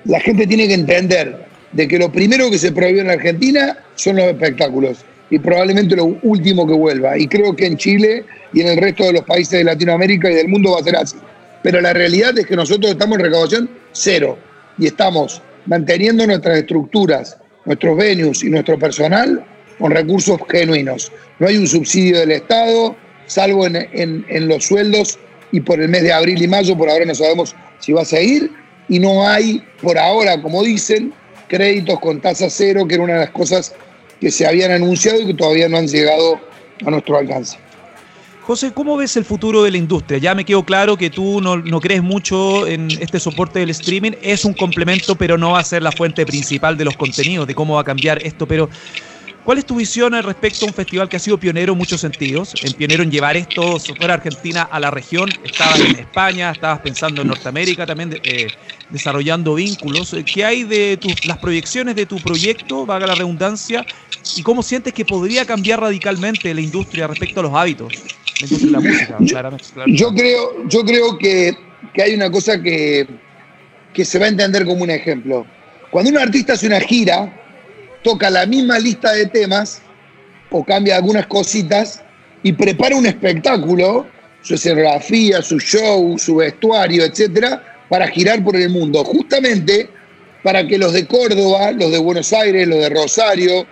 La 0.05 0.19
gente 0.19 0.47
tiene 0.47 0.67
que 0.67 0.73
entender 0.73 1.45
de 1.71 1.87
que 1.87 1.97
lo 1.97 2.11
primero 2.11 2.49
que 2.49 2.57
se 2.57 2.71
prohibió 2.71 3.01
en 3.01 3.09
Argentina 3.09 3.77
son 3.95 4.17
los 4.17 4.25
espectáculos 4.25 4.99
y 5.29 5.39
probablemente 5.39 5.95
lo 5.95 6.05
último 6.23 6.67
que 6.67 6.73
vuelva. 6.73 7.17
Y 7.17 7.27
creo 7.27 7.55
que 7.55 7.65
en 7.65 7.77
Chile 7.77 8.25
y 8.53 8.61
en 8.61 8.67
el 8.67 8.77
resto 8.77 9.03
de 9.05 9.13
los 9.13 9.23
países 9.23 9.59
de 9.59 9.63
Latinoamérica 9.63 10.29
y 10.29 10.35
del 10.35 10.47
mundo 10.47 10.71
va 10.73 10.79
a 10.79 10.83
ser 10.83 10.95
así. 10.95 11.17
Pero 11.63 11.81
la 11.81 11.93
realidad 11.93 12.37
es 12.37 12.45
que 12.45 12.55
nosotros 12.55 12.91
estamos 12.91 13.17
en 13.17 13.25
recaudación 13.25 13.69
cero 13.93 14.37
y 14.77 14.87
estamos 14.87 15.41
manteniendo 15.65 16.27
nuestras 16.27 16.57
estructuras, 16.59 17.37
nuestros 17.65 17.97
venues 17.97 18.43
y 18.43 18.49
nuestro 18.49 18.77
personal 18.77 19.43
con 19.79 19.91
recursos 19.91 20.39
genuinos. 20.49 21.11
No 21.39 21.47
hay 21.47 21.57
un 21.57 21.67
subsidio 21.67 22.19
del 22.19 22.31
Estado, 22.31 22.95
salvo 23.33 23.65
en, 23.65 24.47
los 24.47 24.65
sueldos 24.65 25.17
y 25.51 25.59
por 25.59 25.81
el 25.81 25.89
mes 25.89 26.03
de 26.03 26.13
abril 26.13 26.41
y 26.41 26.47
mayo, 26.47 26.77
por 26.77 26.89
ahora 26.89 27.05
no 27.05 27.15
sabemos 27.15 27.55
si 27.79 27.91
va 27.91 28.01
a 28.01 28.05
seguir, 28.05 28.51
y 28.89 28.99
no 28.99 29.27
hay, 29.27 29.63
por 29.81 29.97
ahora, 29.97 30.41
como 30.41 30.63
dicen, 30.63 31.13
créditos 31.47 31.99
con 31.99 32.21
tasa 32.21 32.49
cero, 32.49 32.87
que 32.87 32.95
era 32.95 33.03
una 33.03 33.13
de 33.13 33.19
las 33.19 33.31
cosas 33.31 33.73
que 34.19 34.31
se 34.31 34.45
habían 34.45 34.71
anunciado 34.71 35.21
y 35.21 35.27
que 35.27 35.33
todavía 35.33 35.67
no 35.67 35.77
han 35.77 35.87
llegado 35.87 36.39
a 36.85 36.89
nuestro 36.89 37.17
alcance. 37.17 37.57
José, 38.41 38.73
¿cómo 38.73 38.97
ves 38.97 39.15
el 39.15 39.23
futuro 39.23 39.63
de 39.63 39.71
la 39.71 39.77
industria? 39.77 40.17
Ya 40.17 40.35
me 40.35 40.43
quedó 40.43 40.63
claro 40.63 40.97
que 40.97 41.09
tú 41.09 41.39
no, 41.39 41.57
no, 41.57 41.79
crees 41.79 42.03
mucho 42.03 42.67
en 42.67 42.89
este 42.99 43.19
soporte 43.19 43.59
del 43.59 43.69
streaming, 43.69 44.11
es 44.21 44.43
un 44.43 44.53
complemento, 44.53 45.15
pero 45.15 45.37
no 45.37 45.51
va 45.51 45.59
a 45.59 45.63
ser 45.63 45.81
la 45.81 45.93
fuente 45.93 46.25
principal 46.25 46.77
de 46.77 46.85
los 46.85 46.97
contenidos, 46.97 47.47
de 47.47 47.55
cómo 47.55 47.75
va 47.75 47.81
a 47.81 47.85
cambiar 47.85 48.21
esto, 48.25 48.45
pero 48.45 48.69
¿Cuál 49.43 49.57
es 49.57 49.65
tu 49.65 49.75
visión 49.75 50.13
respecto 50.23 50.65
a 50.65 50.69
un 50.69 50.73
festival 50.73 51.09
que 51.09 51.17
ha 51.17 51.19
sido 51.19 51.37
pionero 51.37 51.73
en 51.73 51.77
muchos 51.77 51.99
sentidos? 51.99 52.55
En 52.63 52.71
pionero 52.73 53.03
en 53.03 53.11
llevar 53.11 53.35
esto 53.35 53.77
fuera 53.77 54.13
Argentina 54.13 54.63
a 54.63 54.79
la 54.79 54.89
región. 54.89 55.29
Estabas 55.43 55.81
en 55.81 55.97
España, 55.97 56.51
estabas 56.51 56.79
pensando 56.79 57.21
en 57.21 57.27
Norteamérica 57.27 57.85
también, 57.85 58.21
eh, 58.23 58.47
desarrollando 58.89 59.55
vínculos. 59.55 60.15
¿Qué 60.33 60.45
hay 60.45 60.63
de 60.63 60.97
las 61.25 61.39
proyecciones 61.39 61.95
de 61.95 62.05
tu 62.05 62.21
proyecto, 62.21 62.85
valga 62.85 63.05
la 63.05 63.15
redundancia, 63.15 63.85
y 64.37 64.43
cómo 64.43 64.63
sientes 64.63 64.93
que 64.93 65.03
podría 65.03 65.45
cambiar 65.45 65.81
radicalmente 65.81 66.53
la 66.53 66.61
industria 66.61 67.07
respecto 67.07 67.41
a 67.41 67.43
los 67.43 67.53
hábitos? 67.53 67.91
La 68.39 68.47
industria 68.47 68.65
de 68.65 68.71
la 68.71 68.79
música, 68.79 69.17
claramente. 69.27 69.65
Yo 69.87 70.13
creo, 70.13 70.69
yo 70.69 70.85
creo 70.85 71.17
que, 71.17 71.57
que 71.93 72.01
hay 72.01 72.13
una 72.13 72.31
cosa 72.31 72.61
que, 72.61 73.09
que 73.93 74.05
se 74.05 74.19
va 74.19 74.25
a 74.25 74.29
entender 74.29 74.65
como 74.65 74.83
un 74.83 74.89
ejemplo. 74.89 75.45
Cuando 75.91 76.11
un 76.11 76.17
artista 76.17 76.53
hace 76.53 76.65
una 76.67 76.79
gira, 76.79 77.42
toca 78.03 78.29
la 78.29 78.45
misma 78.45 78.79
lista 78.79 79.13
de 79.13 79.25
temas 79.27 79.81
o 80.51 80.63
cambia 80.63 80.97
algunas 80.97 81.25
cositas 81.27 82.03
y 82.43 82.51
prepara 82.51 82.95
un 82.95 83.05
espectáculo, 83.05 84.05
su 84.41 84.55
escenografía, 84.55 85.41
su 85.41 85.59
show, 85.59 86.17
su 86.19 86.35
vestuario, 86.35 87.05
etcétera, 87.05 87.63
para 87.89 88.07
girar 88.07 88.43
por 88.43 88.55
el 88.55 88.69
mundo, 88.69 89.03
justamente 89.03 89.89
para 90.43 90.67
que 90.67 90.77
los 90.77 90.93
de 90.93 91.07
Córdoba, 91.07 91.71
los 91.71 91.91
de 91.91 91.97
Buenos 91.97 92.33
Aires, 92.33 92.67
los 92.67 92.79
de 92.79 92.89
Rosario, 92.89 93.65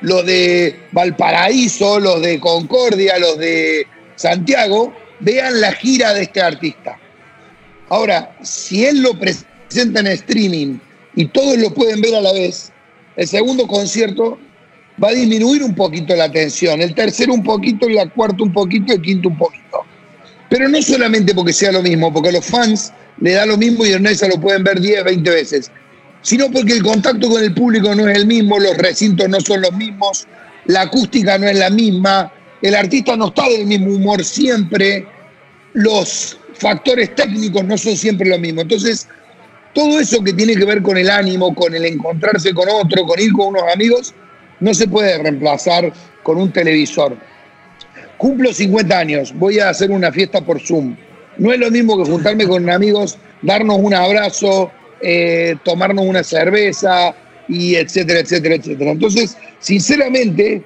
los 0.00 0.24
de 0.24 0.74
Valparaíso, 0.92 2.00
los 2.00 2.22
de 2.22 2.40
Concordia, 2.40 3.18
los 3.18 3.38
de 3.38 3.86
Santiago, 4.16 4.94
vean 5.20 5.60
la 5.60 5.72
gira 5.72 6.14
de 6.14 6.22
este 6.22 6.40
artista. 6.40 6.98
Ahora, 7.90 8.36
si 8.42 8.86
él 8.86 9.02
lo 9.02 9.18
presenta 9.18 10.00
en 10.00 10.06
streaming 10.06 10.78
y 11.14 11.26
todos 11.26 11.58
lo 11.58 11.72
pueden 11.72 12.00
ver 12.00 12.14
a 12.14 12.20
la 12.20 12.32
vez, 12.32 12.72
el 13.16 13.28
segundo 13.28 13.66
concierto 13.66 14.38
va 15.02 15.08
a 15.08 15.12
disminuir 15.12 15.62
un 15.62 15.74
poquito 15.74 16.14
la 16.14 16.30
tensión, 16.30 16.80
el 16.80 16.94
tercero 16.94 17.32
un 17.34 17.42
poquito, 17.42 17.86
el 17.86 18.12
cuarto 18.12 18.44
un 18.44 18.52
poquito, 18.52 18.92
el 18.92 19.02
quinto 19.02 19.28
un 19.28 19.38
poquito. 19.38 19.80
Pero 20.48 20.68
no 20.68 20.80
solamente 20.82 21.34
porque 21.34 21.52
sea 21.52 21.72
lo 21.72 21.82
mismo, 21.82 22.12
porque 22.12 22.28
a 22.28 22.32
los 22.32 22.44
fans 22.44 22.92
le 23.20 23.32
da 23.32 23.46
lo 23.46 23.56
mismo 23.56 23.84
y 23.84 23.92
en 23.92 24.02
lo 24.02 24.40
pueden 24.40 24.64
ver 24.64 24.80
10, 24.80 25.04
20 25.04 25.30
veces, 25.30 25.70
sino 26.22 26.50
porque 26.50 26.74
el 26.74 26.82
contacto 26.82 27.28
con 27.28 27.42
el 27.42 27.54
público 27.54 27.94
no 27.94 28.08
es 28.08 28.16
el 28.16 28.26
mismo, 28.26 28.58
los 28.58 28.76
recintos 28.76 29.28
no 29.28 29.40
son 29.40 29.62
los 29.62 29.72
mismos, 29.72 30.26
la 30.66 30.82
acústica 30.82 31.38
no 31.38 31.48
es 31.48 31.58
la 31.58 31.70
misma, 31.70 32.32
el 32.62 32.74
artista 32.74 33.16
no 33.16 33.28
está 33.28 33.48
del 33.48 33.66
mismo 33.66 33.92
humor 33.92 34.24
siempre, 34.24 35.06
los 35.74 36.38
factores 36.54 37.14
técnicos 37.14 37.64
no 37.64 37.76
son 37.76 37.96
siempre 37.96 38.28
lo 38.28 38.38
mismo. 38.38 38.62
Entonces, 38.62 39.08
todo 39.74 40.00
eso 40.00 40.22
que 40.22 40.32
tiene 40.32 40.56
que 40.56 40.64
ver 40.64 40.82
con 40.82 40.96
el 40.96 41.10
ánimo, 41.10 41.54
con 41.54 41.74
el 41.74 41.84
encontrarse 41.84 42.54
con 42.54 42.68
otro, 42.68 43.04
con 43.04 43.20
ir 43.20 43.32
con 43.32 43.48
unos 43.48 43.64
amigos, 43.72 44.14
no 44.60 44.72
se 44.72 44.86
puede 44.86 45.18
reemplazar 45.18 45.92
con 46.22 46.38
un 46.38 46.52
televisor. 46.52 47.16
Cumplo 48.16 48.52
50 48.52 48.98
años, 48.98 49.34
voy 49.34 49.58
a 49.58 49.68
hacer 49.68 49.90
una 49.90 50.12
fiesta 50.12 50.40
por 50.40 50.60
Zoom. 50.60 50.96
No 51.36 51.52
es 51.52 51.58
lo 51.58 51.70
mismo 51.70 51.98
que 52.02 52.10
juntarme 52.10 52.46
con 52.46 52.70
amigos, 52.70 53.18
darnos 53.42 53.78
un 53.78 53.92
abrazo, 53.92 54.70
eh, 55.00 55.56
tomarnos 55.64 56.06
una 56.06 56.22
cerveza 56.22 57.14
y 57.48 57.74
etcétera, 57.74 58.20
etcétera, 58.20 58.54
etcétera. 58.54 58.92
Entonces, 58.92 59.36
sinceramente, 59.58 60.62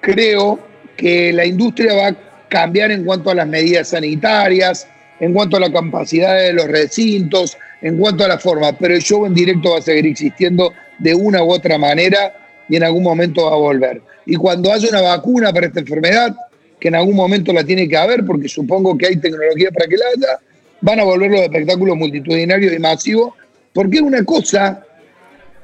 creo 0.00 0.60
que 0.96 1.32
la 1.32 1.46
industria 1.46 1.94
va 1.94 2.08
a 2.08 2.16
cambiar 2.48 2.90
en 2.90 3.04
cuanto 3.04 3.30
a 3.30 3.34
las 3.34 3.48
medidas 3.48 3.88
sanitarias, 3.88 4.86
en 5.22 5.32
cuanto 5.32 5.56
a 5.56 5.60
la 5.60 5.72
capacidad 5.72 6.36
de 6.36 6.52
los 6.52 6.66
recintos, 6.66 7.56
en 7.80 7.96
cuanto 7.96 8.24
a 8.24 8.28
la 8.28 8.38
forma, 8.38 8.72
pero 8.72 8.92
el 8.92 9.00
show 9.00 9.24
en 9.24 9.32
directo 9.32 9.70
va 9.70 9.78
a 9.78 9.82
seguir 9.82 10.04
existiendo 10.06 10.72
de 10.98 11.14
una 11.14 11.44
u 11.44 11.52
otra 11.52 11.78
manera 11.78 12.34
y 12.68 12.74
en 12.74 12.82
algún 12.82 13.04
momento 13.04 13.44
va 13.44 13.52
a 13.52 13.56
volver. 13.56 14.02
Y 14.26 14.34
cuando 14.34 14.72
haya 14.72 14.88
una 14.88 15.00
vacuna 15.00 15.52
para 15.52 15.68
esta 15.68 15.78
enfermedad, 15.78 16.34
que 16.80 16.88
en 16.88 16.96
algún 16.96 17.14
momento 17.14 17.52
la 17.52 17.62
tiene 17.62 17.88
que 17.88 17.96
haber, 17.96 18.26
porque 18.26 18.48
supongo 18.48 18.98
que 18.98 19.06
hay 19.06 19.16
tecnología 19.16 19.70
para 19.70 19.86
que 19.86 19.96
la 19.96 20.04
haya, 20.12 20.38
van 20.80 20.98
a 20.98 21.04
volver 21.04 21.30
los 21.30 21.40
espectáculos 21.42 21.96
multitudinarios 21.96 22.72
y 22.72 22.80
masivos, 22.80 23.34
porque 23.72 23.98
es 23.98 24.02
una 24.02 24.24
cosa 24.24 24.84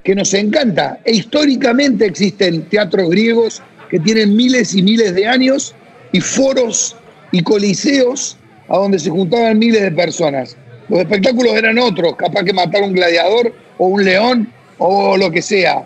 que 0.04 0.14
nos 0.14 0.32
encanta. 0.34 1.00
E 1.04 1.16
históricamente 1.16 2.06
existen 2.06 2.62
teatros 2.68 3.10
griegos 3.10 3.60
que 3.90 3.98
tienen 3.98 4.36
miles 4.36 4.72
y 4.76 4.84
miles 4.84 5.16
de 5.16 5.26
años 5.26 5.74
y 6.12 6.20
foros 6.20 6.94
y 7.32 7.42
coliseos 7.42 8.38
a 8.68 8.78
donde 8.78 8.98
se 8.98 9.10
juntaban 9.10 9.58
miles 9.58 9.82
de 9.82 9.92
personas. 9.92 10.56
Los 10.88 11.00
espectáculos 11.00 11.54
eran 11.54 11.78
otros, 11.78 12.16
capaz 12.16 12.44
que 12.44 12.52
matar 12.52 12.82
un 12.82 12.92
gladiador 12.92 13.52
o 13.76 13.86
un 13.86 14.04
león 14.04 14.52
o 14.78 15.16
lo 15.16 15.30
que 15.30 15.42
sea. 15.42 15.84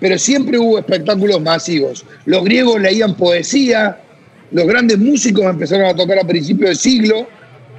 Pero 0.00 0.18
siempre 0.18 0.58
hubo 0.58 0.78
espectáculos 0.78 1.40
masivos. 1.40 2.04
Los 2.26 2.44
griegos 2.44 2.80
leían 2.80 3.14
poesía, 3.16 3.98
los 4.50 4.66
grandes 4.66 4.98
músicos 4.98 5.44
empezaron 5.44 5.86
a 5.86 5.94
tocar 5.94 6.18
a 6.18 6.26
principios 6.26 6.70
del 6.70 6.76
siglo, 6.76 7.26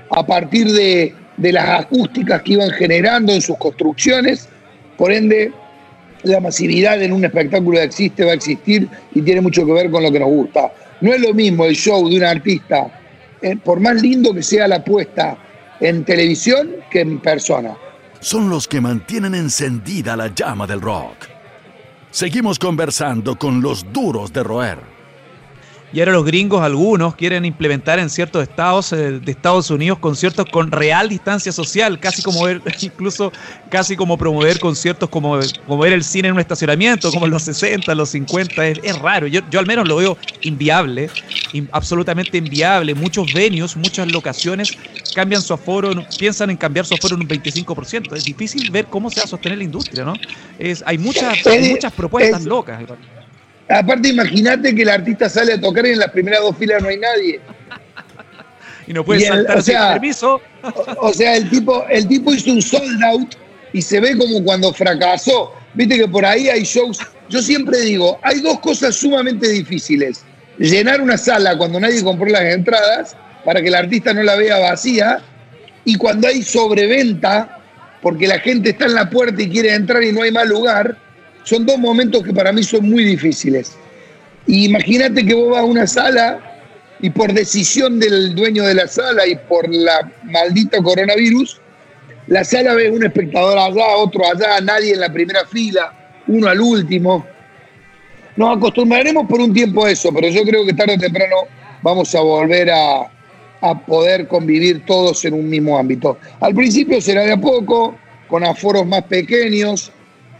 a 0.09 0.25
partir 0.25 0.71
de, 0.71 1.13
de 1.37 1.51
las 1.51 1.81
acústicas 1.81 2.41
que 2.41 2.53
iban 2.53 2.69
generando 2.71 3.33
en 3.33 3.41
sus 3.41 3.57
construcciones. 3.57 4.47
Por 4.97 5.11
ende, 5.11 5.51
la 6.23 6.39
masividad 6.39 7.01
en 7.01 7.13
un 7.13 7.25
espectáculo 7.25 7.79
existe, 7.79 8.23
va 8.23 8.31
a 8.31 8.35
existir 8.35 8.87
y 9.13 9.21
tiene 9.21 9.41
mucho 9.41 9.65
que 9.65 9.73
ver 9.73 9.91
con 9.91 10.03
lo 10.03 10.11
que 10.11 10.19
nos 10.19 10.29
gusta. 10.29 10.73
No 11.01 11.13
es 11.13 11.21
lo 11.21 11.33
mismo 11.33 11.65
el 11.65 11.75
show 11.75 12.07
de 12.09 12.17
un 12.17 12.23
artista, 12.23 13.02
eh, 13.43 13.57
por 13.57 13.79
más 13.79 14.01
lindo 14.01 14.33
que 14.33 14.41
sea 14.41 14.67
la 14.67 14.83
puesta 14.83 15.37
en 15.79 16.05
televisión 16.05 16.77
que 16.89 17.01
en 17.01 17.19
persona. 17.19 17.75
Son 18.21 18.49
los 18.49 18.67
que 18.67 18.79
mantienen 18.79 19.35
encendida 19.35 20.15
la 20.15 20.33
llama 20.33 20.65
del 20.65 20.79
rock. 20.79 21.27
Seguimos 22.09 22.57
conversando 22.57 23.37
con 23.37 23.61
los 23.61 23.91
duros 23.91 24.31
de 24.31 24.43
roer. 24.43 24.92
Y 25.93 25.99
ahora 25.99 26.13
los 26.13 26.25
gringos, 26.25 26.63
algunos, 26.63 27.13
quieren 27.15 27.45
implementar 27.45 27.99
en 27.99 28.09
ciertos 28.09 28.41
estados 28.41 28.91
eh, 28.93 29.19
de 29.19 29.31
Estados 29.31 29.69
Unidos 29.69 29.99
conciertos 29.99 30.47
con 30.47 30.71
real 30.71 31.07
distancia 31.07 31.51
social, 31.51 31.99
casi 31.99 32.23
como 32.23 32.43
ver, 32.43 32.63
incluso 32.81 33.31
casi 33.69 33.95
como 33.95 34.17
promover 34.17 34.59
conciertos 34.59 35.07
como, 35.07 35.39
como 35.67 35.83
ver 35.83 35.93
el 35.93 36.03
cine 36.03 36.29
en 36.29 36.33
un 36.33 36.39
estacionamiento, 36.39 37.11
como 37.11 37.25
en 37.25 37.31
los 37.31 37.43
60, 37.43 37.93
los 37.93 38.09
50. 38.09 38.67
Es, 38.69 38.97
raro. 38.97 39.27
Yo, 39.27 39.41
yo, 39.51 39.59
al 39.59 39.67
menos 39.67 39.87
lo 39.87 39.97
veo 39.97 40.17
inviable, 40.41 41.11
absolutamente 41.71 42.39
inviable. 42.39 42.95
Muchos 42.95 43.31
venues, 43.31 43.77
muchas 43.77 44.11
locaciones 44.11 44.75
cambian 45.13 45.43
su 45.43 45.53
aforo, 45.53 45.91
piensan 46.17 46.49
en 46.49 46.57
cambiar 46.57 46.87
su 46.87 46.95
aforo 46.95 47.15
en 47.15 47.21
un 47.21 47.27
25%. 47.27 48.15
Es 48.15 48.23
difícil 48.23 48.71
ver 48.71 48.87
cómo 48.87 49.11
se 49.11 49.19
va 49.19 49.25
a 49.25 49.27
sostener 49.27 49.59
la 49.59 49.63
industria, 49.63 50.03
¿no? 50.03 50.15
Es, 50.57 50.83
hay 50.87 50.97
muchas, 50.97 51.37
muchas 51.69 51.93
propuestas 51.93 52.45
locas. 52.45 52.81
Aparte, 53.69 54.09
imagínate 54.09 54.75
que 54.75 54.81
el 54.81 54.89
artista 54.89 55.29
sale 55.29 55.53
a 55.53 55.61
tocar 55.61 55.85
y 55.85 55.91
en 55.91 55.99
las 55.99 56.11
primeras 56.11 56.41
dos 56.41 56.57
filas 56.57 56.81
no 56.81 56.89
hay 56.89 56.97
nadie. 56.97 57.39
y 58.87 58.93
no 58.93 59.03
puede 59.03 59.25
saltar 59.25 59.63
sin 59.63 59.77
permiso. 59.77 60.41
o, 60.97 61.13
sea, 61.13 61.37
el 61.37 61.49
tipo, 61.49 61.85
el 61.89 62.07
tipo 62.07 62.33
hizo 62.33 62.51
un 62.51 62.61
sold 62.61 63.03
out 63.03 63.35
y 63.71 63.81
se 63.81 63.99
ve 63.99 64.17
como 64.17 64.43
cuando 64.43 64.73
fracasó. 64.73 65.53
Viste 65.73 65.97
que 65.97 66.07
por 66.07 66.25
ahí 66.25 66.49
hay 66.49 66.63
shows. 66.63 66.99
Yo 67.29 67.41
siempre 67.41 67.79
digo, 67.81 68.19
hay 68.21 68.41
dos 68.41 68.59
cosas 68.59 68.95
sumamente 68.95 69.47
difíciles. 69.49 70.23
Llenar 70.59 71.01
una 71.01 71.17
sala 71.17 71.57
cuando 71.57 71.79
nadie 71.79 72.03
compró 72.03 72.27
las 72.27 72.43
entradas 72.43 73.15
para 73.43 73.61
que 73.61 73.69
el 73.69 73.75
artista 73.75 74.13
no 74.13 74.23
la 74.23 74.35
vea 74.35 74.59
vacía 74.59 75.19
y 75.83 75.95
cuando 75.95 76.27
hay 76.27 76.43
sobreventa 76.43 77.59
porque 78.01 78.27
la 78.27 78.39
gente 78.39 78.71
está 78.71 78.85
en 78.85 78.93
la 78.93 79.09
puerta 79.09 79.41
y 79.41 79.49
quiere 79.49 79.73
entrar 79.73 80.03
y 80.03 80.11
no 80.11 80.21
hay 80.21 80.31
más 80.31 80.47
lugar 80.47 80.97
son 81.43 81.65
dos 81.65 81.77
momentos 81.77 82.23
que 82.23 82.33
para 82.33 82.51
mí 82.51 82.63
son 82.63 82.89
muy 82.89 83.03
difíciles. 83.03 83.77
imagínate 84.47 85.25
que 85.25 85.33
vos 85.33 85.51
vas 85.51 85.61
a 85.61 85.65
una 85.65 85.87
sala 85.87 86.39
y 87.01 87.09
por 87.09 87.33
decisión 87.33 87.99
del 87.99 88.33
dueño 88.35 88.63
de 88.63 88.75
la 88.75 88.87
sala 88.87 89.27
y 89.27 89.35
por 89.35 89.67
la 89.73 90.09
maldita 90.23 90.81
coronavirus, 90.81 91.59
la 92.27 92.43
sala 92.43 92.73
ve 92.75 92.89
un 92.89 93.05
espectador 93.05 93.57
allá, 93.57 93.97
otro 93.97 94.23
allá, 94.25 94.61
nadie 94.61 94.93
en 94.93 95.01
la 95.01 95.11
primera 95.11 95.45
fila, 95.45 96.21
uno 96.27 96.47
al 96.47 96.61
último. 96.61 97.25
Nos 98.37 98.57
acostumbraremos 98.57 99.27
por 99.27 99.41
un 99.41 99.53
tiempo 99.53 99.85
a 99.85 99.91
eso, 99.91 100.11
pero 100.13 100.29
yo 100.29 100.43
creo 100.43 100.65
que 100.65 100.73
tarde 100.73 100.95
o 100.95 100.97
temprano 100.97 101.35
vamos 101.81 102.15
a 102.15 102.21
volver 102.21 102.71
a, 102.71 103.11
a 103.61 103.85
poder 103.85 104.27
convivir 104.27 104.85
todos 104.85 105.23
en 105.25 105.33
un 105.33 105.49
mismo 105.49 105.77
ámbito. 105.77 106.17
Al 106.39 106.55
principio 106.55 107.01
será 107.01 107.23
de 107.23 107.33
a 107.33 107.37
poco, 107.37 107.95
con 108.27 108.43
aforos 108.43 108.87
más 108.87 109.03
pequeños, 109.03 109.91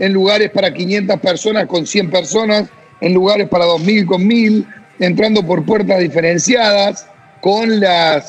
en 0.04 0.12
lugares 0.12 0.52
para 0.52 0.74
500 0.74 1.18
personas 1.22 1.66
con 1.66 1.88
100 1.88 2.12
personas, 2.12 2.70
en 3.00 3.14
lugares 3.14 3.48
para 3.48 3.66
2.000 3.66 4.06
con 4.06 4.24
1.000, 4.24 4.66
entrando 5.00 5.46
por 5.48 5.66
puertas 5.66 6.00
diferenciadas, 6.00 7.08
con 7.40 7.80
los 7.80 8.24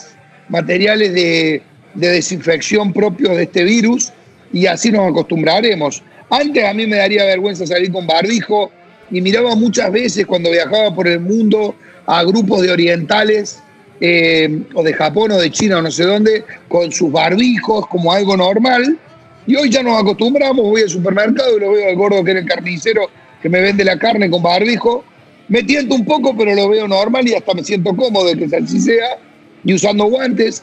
materiales 0.49 1.13
de, 1.13 1.63
desinfección 1.95 2.93
propios 2.93 3.37
de 3.37 3.43
este 3.45 3.65
virus, 3.65 4.13
y 4.53 4.67
así 4.67 4.93
nos 4.93 5.11
acostumbraremos. 5.11 6.01
Antes 6.31 6.65
a 6.65 6.73
mí 6.73 6.87
me 6.87 6.97
daría 6.97 7.25
vergüenza 7.25 7.67
salir 7.67 7.91
con 7.91 8.07
barbijo 8.07 8.71
y 9.11 9.21
miraba 9.21 9.57
muchas 9.57 9.91
veces 9.91 10.27
cuando 10.27 10.53
viajaba 10.53 10.95
por 10.95 11.09
el 11.09 11.19
mundo 11.19 11.75
a 12.07 12.23
grupos 12.23 12.63
de 12.63 12.71
orientales 12.71 13.59
eh, 14.01 14.63
o 14.75 14.83
de 14.85 14.93
Japón 14.93 15.33
o 15.33 15.39
de 15.39 15.51
China 15.51 15.79
o 15.79 15.83
no 15.83 15.91
sé 15.91 16.05
dónde 16.05 16.45
con 16.69 16.91
sus 16.93 17.11
barbijos 17.11 17.87
como 17.89 18.13
algo 18.13 18.37
normal 18.37 18.99
y 19.47 19.57
hoy 19.57 19.71
ya 19.71 19.83
nos 19.83 20.01
acostumbramos, 20.01 20.65
voy 20.65 20.83
al 20.83 20.89
supermercado 20.89 21.57
y 21.57 21.61
lo 21.61 21.73
veo 21.73 21.89
al 21.89 21.97
gordo 21.97 22.25
que 22.25 22.31
era 22.31 22.41
el 22.41 22.47
carnicero 22.47 23.11
que 23.43 23.49
me 23.49 23.61
vende 23.61 23.85
la 23.85 23.99
carne 23.99 24.31
con 24.31 24.43
barbijo 24.43 25.05
Me 25.49 25.63
tiento 25.63 25.95
un 25.95 26.05
poco, 26.05 26.35
pero 26.37 26.55
lo 26.55 26.69
veo 26.69 26.89
normal 26.89 27.29
y 27.29 27.35
hasta 27.35 27.53
me 27.53 27.63
siento 27.63 27.95
cómodo 27.95 28.27
de 28.27 28.39
que 28.39 28.57
así 28.57 28.81
sea, 28.81 29.19
y 29.63 29.75
usando 29.75 30.05
guantes. 30.07 30.63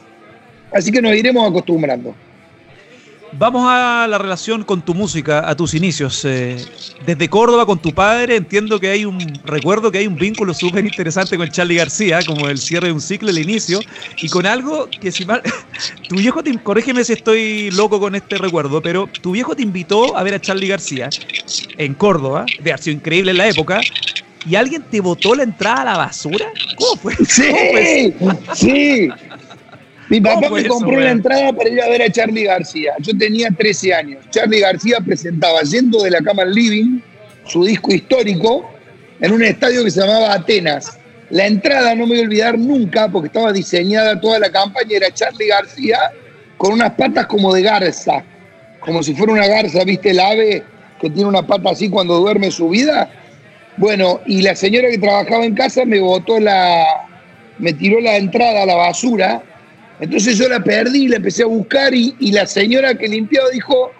Así 0.73 0.91
que 0.91 1.01
nos 1.01 1.15
iremos 1.15 1.47
acostumbrando. 1.47 2.15
Vamos 3.33 3.65
a 3.65 4.07
la 4.09 4.17
relación 4.17 4.63
con 4.63 4.81
tu 4.81 4.93
música, 4.93 5.47
a 5.49 5.55
tus 5.55 5.73
inicios. 5.73 6.25
Eh, 6.25 6.57
desde 7.05 7.29
Córdoba 7.29 7.65
con 7.65 7.79
tu 7.79 7.93
padre, 7.93 8.35
entiendo 8.35 8.77
que 8.79 8.89
hay 8.89 9.05
un, 9.05 9.19
recuerdo 9.45 9.89
que 9.89 9.99
hay 9.99 10.07
un 10.07 10.15
vínculo 10.15 10.53
súper 10.53 10.85
interesante 10.85 11.37
con 11.37 11.49
Charlie 11.49 11.75
García, 11.75 12.19
como 12.25 12.49
el 12.49 12.57
cierre 12.57 12.87
de 12.87 12.93
un 12.93 13.01
ciclo, 13.01 13.29
el 13.29 13.37
inicio, 13.37 13.79
y 14.21 14.27
con 14.27 14.45
algo 14.45 14.89
que 14.99 15.11
si 15.11 15.25
mal, 15.25 15.41
tu 16.09 16.17
viejo, 16.17 16.43
te, 16.43 16.57
corrígeme 16.61 17.05
si 17.05 17.13
estoy 17.13 17.71
loco 17.71 18.01
con 18.01 18.15
este 18.15 18.37
recuerdo, 18.37 18.81
pero 18.81 19.07
tu 19.21 19.31
viejo 19.31 19.55
te 19.55 19.63
invitó 19.63 20.17
a 20.17 20.23
ver 20.23 20.33
a 20.33 20.41
Charlie 20.41 20.67
García 20.67 21.09
en 21.77 21.93
Córdoba, 21.93 22.45
de 22.59 22.77
sido 22.77 22.97
increíble 22.97 23.31
en 23.31 23.37
la 23.37 23.47
época, 23.47 23.79
y 24.45 24.55
alguien 24.55 24.83
te 24.89 24.99
botó 24.99 25.35
la 25.35 25.43
entrada 25.43 25.81
a 25.81 25.85
la 25.85 25.97
basura. 25.97 26.47
¿Cómo 26.75 26.95
fue? 26.97 27.15
Sí, 27.25 28.13
sí. 28.55 29.09
Mi 30.11 30.19
papá 30.19 30.49
me 30.49 30.67
compró 30.67 30.99
la 30.99 31.11
entrada 31.11 31.53
para 31.53 31.69
ir 31.69 31.81
a 31.81 31.87
ver 31.87 32.01
a 32.01 32.11
Charlie 32.11 32.43
García. 32.43 32.95
Yo 32.99 33.17
tenía 33.17 33.47
13 33.49 33.93
años. 33.93 34.25
Charlie 34.29 34.59
García 34.59 34.97
presentaba 34.99 35.61
Yendo 35.61 36.03
de 36.03 36.11
la 36.11 36.19
Cama 36.19 36.43
al 36.43 36.53
Living, 36.53 36.99
su 37.45 37.63
disco 37.63 37.93
histórico, 37.93 38.69
en 39.21 39.31
un 39.31 39.41
estadio 39.41 39.85
que 39.85 39.89
se 39.89 40.01
llamaba 40.01 40.33
Atenas. 40.33 40.99
La 41.29 41.47
entrada 41.47 41.95
no 41.95 42.05
me 42.05 42.15
voy 42.15 42.19
a 42.19 42.23
olvidar 42.23 42.59
nunca 42.59 43.07
porque 43.07 43.27
estaba 43.27 43.53
diseñada 43.53 44.19
toda 44.19 44.37
la 44.39 44.51
campaña, 44.51 44.97
era 44.97 45.13
Charlie 45.13 45.47
García 45.47 45.97
con 46.57 46.73
unas 46.73 46.91
patas 46.91 47.27
como 47.27 47.53
de 47.53 47.61
garza, 47.61 48.21
como 48.81 49.03
si 49.03 49.15
fuera 49.15 49.31
una 49.31 49.47
garza, 49.47 49.85
¿viste 49.85 50.09
el 50.09 50.19
ave 50.19 50.61
que 50.99 51.09
tiene 51.09 51.29
una 51.29 51.47
pata 51.47 51.69
así 51.69 51.89
cuando 51.89 52.19
duerme 52.19 52.51
su 52.51 52.67
vida? 52.67 53.09
Bueno, 53.77 54.19
y 54.25 54.41
la 54.41 54.57
señora 54.57 54.89
que 54.89 54.97
trabajaba 54.97 55.45
en 55.45 55.55
casa 55.55 55.85
me 55.85 56.01
botó 56.01 56.37
la, 56.37 56.85
me 57.59 57.71
tiró 57.71 58.01
la 58.01 58.17
entrada 58.17 58.63
a 58.63 58.65
la 58.65 58.75
basura 58.75 59.43
entonces 60.01 60.35
yo 60.35 60.49
la 60.49 60.63
perdí, 60.63 61.07
la 61.07 61.17
empecé 61.17 61.43
a 61.43 61.45
buscar 61.45 61.93
y, 61.93 62.15
la 62.31 62.47
señora 62.47 62.95
que 62.95 63.07
limpiaba 63.07 63.49
dijo, 63.51 63.91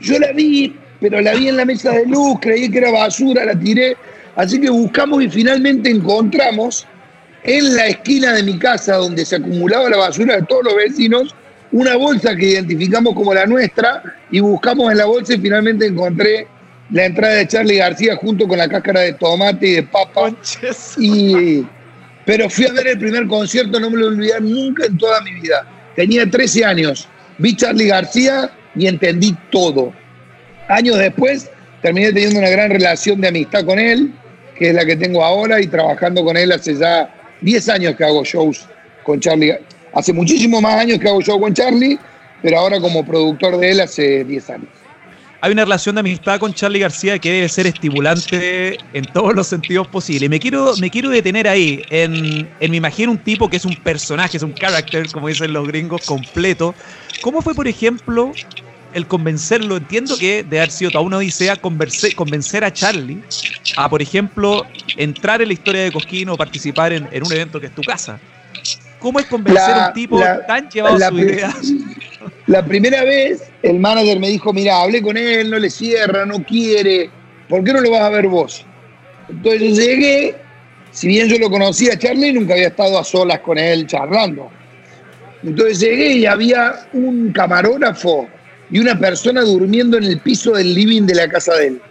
yo 0.00 0.18
la 0.20 0.30
vi, 0.32 0.76
pero 1.00 1.20
la 1.20 1.34
vi 1.34 1.48
en 1.48 1.56
la 1.56 1.64
mesa 1.64 1.90
de 1.90 2.06
luz, 2.06 2.38
creí 2.40 2.70
que 2.70 2.78
era 2.78 2.92
basura, 2.92 3.44
la 3.44 3.58
tiré. 3.58 3.96
Así 4.36 4.60
que 4.60 4.70
buscamos 4.70 5.22
y 5.24 5.28
finalmente 5.28 5.90
encontramos 5.90 6.86
en 7.42 7.74
la 7.74 7.88
esquina 7.88 8.32
de 8.32 8.44
mi 8.44 8.58
casa 8.58 8.94
donde 8.96 9.24
se 9.24 9.36
acumulaba 9.36 9.90
la 9.90 9.96
basura 9.96 10.36
de 10.36 10.42
todos 10.42 10.62
los 10.64 10.76
vecinos, 10.76 11.34
una 11.72 11.96
bolsa 11.96 12.36
que 12.36 12.50
identificamos 12.50 13.14
como 13.14 13.34
la 13.34 13.44
nuestra 13.44 14.02
y 14.30 14.38
buscamos 14.38 14.92
en 14.92 14.98
la 14.98 15.06
bolsa 15.06 15.34
y 15.34 15.38
finalmente 15.38 15.86
encontré 15.86 16.46
la 16.92 17.06
entrada 17.06 17.34
de 17.34 17.48
Charlie 17.48 17.76
García 17.76 18.14
junto 18.16 18.46
con 18.46 18.58
la 18.58 18.68
cáscara 18.68 19.00
de 19.00 19.14
tomate 19.14 19.66
y 19.66 19.72
de 19.72 19.82
papa. 19.82 20.32
Y, 20.98 21.66
pero 22.24 22.48
fui 22.50 22.66
a 22.66 22.72
ver 22.72 22.88
el 22.88 22.98
primer 22.98 23.26
concierto, 23.26 23.80
no 23.80 23.90
me 23.90 23.98
lo 23.98 24.08
olvidar 24.08 24.42
nunca 24.42 24.86
en 24.86 24.98
toda 24.98 25.20
mi 25.22 25.32
vida. 25.40 25.66
Tenía 25.96 26.28
13 26.28 26.64
años, 26.64 27.08
vi 27.38 27.56
Charlie 27.56 27.86
García 27.86 28.50
y 28.74 28.86
entendí 28.86 29.36
todo. 29.50 29.92
Años 30.68 30.98
después 30.98 31.50
terminé 31.82 32.12
teniendo 32.12 32.38
una 32.38 32.50
gran 32.50 32.70
relación 32.70 33.20
de 33.20 33.28
amistad 33.28 33.64
con 33.64 33.78
él, 33.78 34.12
que 34.56 34.70
es 34.70 34.74
la 34.74 34.84
que 34.84 34.96
tengo 34.96 35.24
ahora, 35.24 35.60
y 35.60 35.66
trabajando 35.66 36.24
con 36.24 36.36
él 36.36 36.52
hace 36.52 36.76
ya 36.76 37.12
10 37.40 37.68
años 37.70 37.96
que 37.96 38.04
hago 38.04 38.24
shows 38.24 38.66
con 39.02 39.18
Charlie. 39.18 39.58
Hace 39.92 40.12
muchísimo 40.12 40.60
más 40.60 40.76
años 40.76 40.98
que 40.98 41.08
hago 41.08 41.20
shows 41.20 41.40
con 41.40 41.54
Charlie, 41.54 41.98
pero 42.42 42.58
ahora 42.58 42.78
como 42.80 43.04
productor 43.04 43.58
de 43.58 43.70
él 43.72 43.80
hace 43.80 44.24
10 44.24 44.50
años 44.50 44.79
hay 45.42 45.52
una 45.52 45.64
relación 45.64 45.94
de 45.94 46.00
amistad 46.00 46.38
con 46.38 46.52
Charlie 46.52 46.80
García 46.80 47.18
que 47.18 47.32
debe 47.32 47.48
ser 47.48 47.66
estimulante 47.66 48.78
en 48.92 49.04
todos 49.06 49.34
los 49.34 49.46
sentidos 49.46 49.88
posibles. 49.88 50.28
Me 50.28 50.38
quiero, 50.38 50.74
me 50.78 50.90
quiero 50.90 51.08
detener 51.08 51.48
ahí, 51.48 51.82
en, 51.88 52.48
en 52.60 52.70
me 52.70 52.76
imagino 52.76 53.12
un 53.12 53.18
tipo 53.18 53.48
que 53.48 53.56
es 53.56 53.64
un 53.64 53.74
personaje, 53.76 54.36
es 54.36 54.42
un 54.42 54.52
character, 54.54 55.10
como 55.10 55.28
dicen 55.28 55.52
los 55.52 55.66
gringos, 55.66 56.04
completo. 56.04 56.74
¿Cómo 57.22 57.40
fue, 57.40 57.54
por 57.54 57.66
ejemplo, 57.66 58.32
el 58.92 59.06
convencerlo? 59.06 59.78
Entiendo 59.78 60.16
que 60.18 60.42
de 60.42 60.58
haber 60.58 60.70
sido 60.70 60.90
toda 60.90 61.04
una 61.04 61.16
odisea 61.16 61.56
convencer, 61.56 62.14
convencer 62.14 62.62
a 62.62 62.72
Charlie 62.72 63.22
a, 63.76 63.88
por 63.88 64.02
ejemplo, 64.02 64.66
entrar 64.96 65.40
en 65.40 65.48
la 65.48 65.54
historia 65.54 65.82
de 65.82 65.92
Cosquín 65.92 66.28
o 66.28 66.36
participar 66.36 66.92
en, 66.92 67.04
un 67.04 67.32
evento 67.32 67.58
que 67.58 67.66
es 67.66 67.74
tu 67.74 67.82
casa. 67.82 68.18
¿Cómo 68.98 69.18
es 69.18 69.26
convencer 69.26 69.74
a 69.74 69.88
un 69.88 69.94
tipo 69.94 70.20
tan 70.46 70.68
llevado 70.68 70.96
a 70.96 71.08
su 71.08 71.18
idea? 71.18 71.54
La 72.50 72.64
primera 72.64 73.04
vez 73.04 73.44
el 73.62 73.78
manager 73.78 74.18
me 74.18 74.28
dijo, 74.28 74.52
mira, 74.52 74.82
hablé 74.82 75.00
con 75.00 75.16
él, 75.16 75.50
no 75.50 75.58
le 75.60 75.70
cierra, 75.70 76.26
no 76.26 76.42
quiere, 76.42 77.08
¿por 77.48 77.62
qué 77.62 77.72
no 77.72 77.80
lo 77.80 77.92
vas 77.92 78.00
a 78.00 78.08
ver 78.08 78.26
vos? 78.26 78.66
Entonces 79.28 79.78
llegué, 79.78 80.34
si 80.90 81.06
bien 81.06 81.28
yo 81.28 81.38
lo 81.38 81.48
conocía 81.48 81.92
a 81.92 81.96
Charlie, 81.96 82.32
nunca 82.32 82.54
había 82.54 82.66
estado 82.66 82.98
a 82.98 83.04
solas 83.04 83.38
con 83.38 83.56
él 83.56 83.86
charlando. 83.86 84.50
Entonces 85.44 85.78
llegué 85.78 86.14
y 86.14 86.26
había 86.26 86.88
un 86.92 87.30
camarógrafo 87.30 88.26
y 88.68 88.80
una 88.80 88.98
persona 88.98 89.42
durmiendo 89.42 89.96
en 89.98 90.02
el 90.02 90.18
piso 90.18 90.50
del 90.50 90.74
living 90.74 91.02
de 91.02 91.14
la 91.14 91.28
casa 91.28 91.54
de 91.54 91.68
él, 91.68 91.82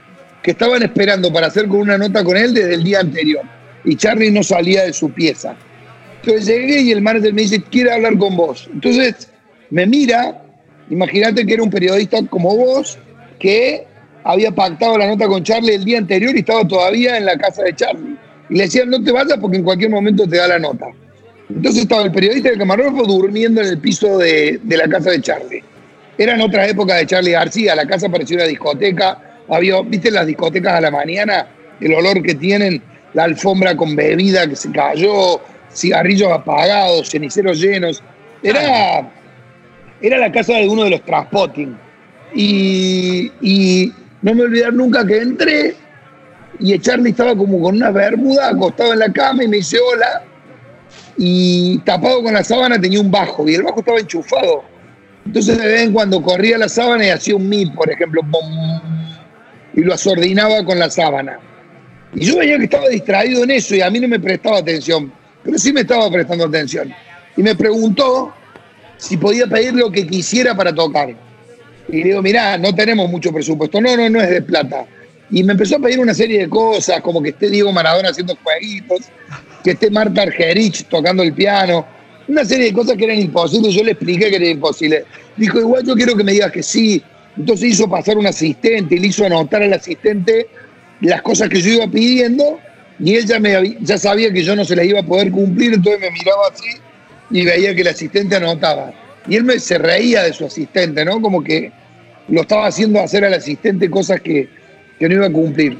que 0.43 0.51
estaban 0.51 0.83
esperando 0.83 1.31
para 1.31 1.47
hacer 1.47 1.69
con 1.69 1.79
una 1.79 1.97
nota 1.97 2.21
con 2.21 2.35
él 2.35 2.53
desde 2.53 2.73
el 2.73 2.83
día 2.83 2.99
anterior. 2.99 3.43
Y 3.85 3.95
Charlie 3.95 4.29
no 4.29 4.43
salía 4.43 4.83
de 4.83 4.91
su 4.91 5.09
pieza. 5.09 5.55
Entonces 6.21 6.47
llegué 6.47 6.81
y 6.81 6.91
el 6.91 7.01
manager 7.01 7.33
me 7.33 7.43
dice, 7.43 7.63
quiere 7.63 7.93
hablar 7.93 8.17
con 8.17 8.35
vos. 8.35 8.69
Entonces 8.73 9.29
me 9.69 9.85
mira 9.85 10.43
Imagínate 10.89 11.45
que 11.45 11.53
era 11.53 11.63
un 11.63 11.69
periodista 11.69 12.17
como 12.29 12.55
vos 12.55 12.97
que 13.39 13.85
había 14.23 14.51
pactado 14.51 14.97
la 14.97 15.07
nota 15.07 15.27
con 15.27 15.43
Charlie 15.43 15.75
el 15.75 15.85
día 15.85 15.97
anterior 15.97 16.35
y 16.35 16.39
estaba 16.39 16.67
todavía 16.67 17.17
en 17.17 17.25
la 17.25 17.37
casa 17.37 17.63
de 17.63 17.75
Charlie. 17.75 18.17
Y 18.49 18.55
le 18.55 18.63
decían, 18.63 18.89
no 18.89 19.03
te 19.03 19.11
vayas 19.11 19.37
porque 19.39 19.57
en 19.57 19.63
cualquier 19.63 19.91
momento 19.91 20.27
te 20.27 20.37
da 20.37 20.47
la 20.47 20.59
nota. 20.59 20.87
Entonces 21.49 21.83
estaba 21.83 22.03
el 22.03 22.11
periodista 22.11 22.49
y 22.49 22.51
el 22.53 22.57
camarógrafo 22.59 23.05
durmiendo 23.05 23.61
en 23.61 23.67
el 23.67 23.77
piso 23.79 24.17
de, 24.17 24.59
la 24.65 24.87
casa 24.87 25.11
de 25.11 25.21
Charlie. 25.21 25.63
Eran 26.17 26.41
otras 26.41 26.69
épocas 26.69 26.97
de 26.99 27.07
Charlie 27.07 27.31
García, 27.31 27.75
la 27.75 27.87
casa 27.87 28.09
parecía 28.09 28.37
una 28.37 28.45
discoteca. 28.45 29.41
Había, 29.47 29.81
¿viste 29.81 30.11
las 30.11 30.27
discotecas 30.27 30.73
a 30.73 30.81
la 30.81 30.91
mañana? 30.91 31.47
El 31.79 31.93
olor 31.93 32.21
que 32.21 32.35
tienen, 32.35 32.81
la 33.13 33.23
alfombra 33.23 33.75
con 33.75 33.95
bebida 33.95 34.47
que 34.47 34.55
se 34.55 34.71
cayó, 34.71 35.41
cigarrillos 35.73 36.31
apagados, 36.31 37.09
ceniceros 37.09 37.59
llenos. 37.59 38.03
Era 38.43 39.09
era 40.01 40.17
la 40.17 40.31
casa 40.31 40.53
de 40.53 40.67
uno 40.67 40.83
de 40.83 40.91
los 40.91 41.03
transpotting. 41.03 41.77
Y, 42.33 43.31
y 43.41 43.93
no 44.21 44.35
me 44.35 44.43
olvidar 44.43 44.73
nunca 44.73 45.05
que 45.05 45.17
entré 45.17 45.75
y 46.59 46.77
Charlie 46.79 47.11
estaba 47.11 47.35
como 47.35 47.61
con 47.61 47.75
una 47.77 47.89
bermuda 47.89 48.49
acostado 48.49 48.93
en 48.93 48.99
la 48.99 49.11
cama 49.11 49.43
y 49.43 49.47
me 49.47 49.57
dice 49.57 49.77
hola. 49.79 50.23
Y 51.17 51.77
tapado 51.79 52.23
con 52.23 52.33
la 52.33 52.43
sábana 52.43 52.79
tenía 52.79 52.99
un 52.99 53.11
bajo 53.11 53.47
y 53.47 53.55
el 53.55 53.63
bajo 53.63 53.79
estaba 53.79 53.99
enchufado. 53.99 54.63
Entonces 55.25 55.57
de 55.57 55.65
vez 55.65 55.81
en 55.83 55.93
cuando 55.93 56.21
corría 56.21 56.57
la 56.57 56.69
sábana 56.69 57.05
y 57.05 57.09
hacía 57.09 57.35
un 57.35 57.47
mip, 57.47 57.73
por 57.75 57.89
ejemplo, 57.89 58.21
y 59.73 59.81
lo 59.81 59.93
asordinaba 59.93 60.63
con 60.65 60.79
la 60.79 60.89
sábana. 60.89 61.39
Y 62.13 62.25
yo 62.25 62.37
veía 62.37 62.57
que 62.57 62.63
estaba 62.65 62.87
distraído 62.87 63.43
en 63.43 63.51
eso 63.51 63.75
y 63.75 63.81
a 63.81 63.89
mí 63.89 63.99
no 63.99 64.07
me 64.07 64.19
prestaba 64.19 64.57
atención, 64.57 65.11
pero 65.43 65.57
sí 65.57 65.71
me 65.71 65.81
estaba 65.81 66.09
prestando 66.09 66.45
atención. 66.45 66.93
Y 67.37 67.43
me 67.43 67.55
preguntó 67.55 68.33
si 68.99 69.15
podía 69.17 69.47
pedir 69.47 69.73
lo 69.73 69.91
que 69.91 70.05
quisiera 70.05 70.55
para 70.55 70.75
tocar. 70.75 71.15
Y 71.87 72.03
digo, 72.03 72.21
mirá, 72.21 72.57
no 72.57 72.75
tenemos 72.75 73.09
mucho 73.09 73.31
presupuesto. 73.31 73.81
No, 73.81 73.95
no, 73.97 74.09
no 74.09 74.21
es 74.21 74.29
de 74.29 74.41
plata. 74.41 74.85
Y 75.31 75.41
me 75.43 75.53
empezó 75.53 75.77
a 75.77 75.79
pedir 75.79 75.99
una 75.99 76.13
serie 76.13 76.39
de 76.39 76.49
cosas, 76.49 77.01
como 77.01 77.21
que 77.21 77.29
esté 77.29 77.49
Diego 77.49 77.71
Maradona 77.71 78.09
haciendo 78.09 78.37
jueguitos, 78.43 79.05
que 79.63 79.71
esté 79.71 79.89
Marta 79.89 80.23
Argerich 80.23 80.85
tocando 80.87 81.23
el 81.23 81.33
piano, 81.33 81.85
una 82.27 82.43
serie 82.43 82.65
de 82.65 82.73
cosas 82.73 82.97
que 82.97 83.05
eran 83.05 83.19
imposibles. 83.19 83.73
Yo 83.73 83.83
le 83.83 83.91
expliqué 83.91 84.29
que 84.29 84.35
era 84.35 84.47
imposible. 84.47 85.05
Dijo, 85.37 85.59
igual 85.59 85.83
yo 85.85 85.95
quiero 85.95 86.15
que 86.15 86.23
me 86.23 86.33
digas 86.33 86.51
que 86.51 86.61
sí. 86.61 87.01
Entonces 87.37 87.69
hizo 87.69 87.89
pasar 87.89 88.17
un 88.17 88.27
asistente 88.27 88.95
y 88.95 88.99
le 88.99 89.07
hizo 89.07 89.25
anotar 89.25 89.63
al 89.63 89.71
asistente 89.71 90.47
las 90.99 91.21
cosas 91.21 91.47
que 91.47 91.61
yo 91.61 91.71
iba 91.71 91.87
pidiendo 91.87 92.59
y 92.99 93.15
él 93.15 93.25
ya, 93.25 93.39
me, 93.39 93.77
ya 93.79 93.97
sabía 93.97 94.33
que 94.33 94.43
yo 94.43 94.57
no 94.57 94.65
se 94.65 94.75
las 94.75 94.85
iba 94.85 94.99
a 94.99 95.05
poder 95.05 95.31
cumplir, 95.31 95.73
entonces 95.73 96.01
me 96.01 96.11
miraba 96.11 96.41
así 96.51 96.67
y 97.29 97.45
veía 97.45 97.75
que 97.75 97.81
el 97.81 97.87
asistente 97.89 98.35
anotaba. 98.35 98.91
Y 99.27 99.35
él 99.35 99.43
me, 99.43 99.59
se 99.59 99.77
reía 99.77 100.23
de 100.23 100.33
su 100.33 100.45
asistente, 100.45 101.05
¿no? 101.05 101.21
Como 101.21 101.43
que 101.43 101.71
lo 102.27 102.41
estaba 102.41 102.67
haciendo 102.67 102.99
hacer 102.99 103.25
al 103.25 103.33
asistente 103.33 103.89
cosas 103.89 104.21
que, 104.21 104.47
que 104.97 105.09
no 105.09 105.15
iba 105.15 105.27
a 105.27 105.31
cumplir. 105.31 105.77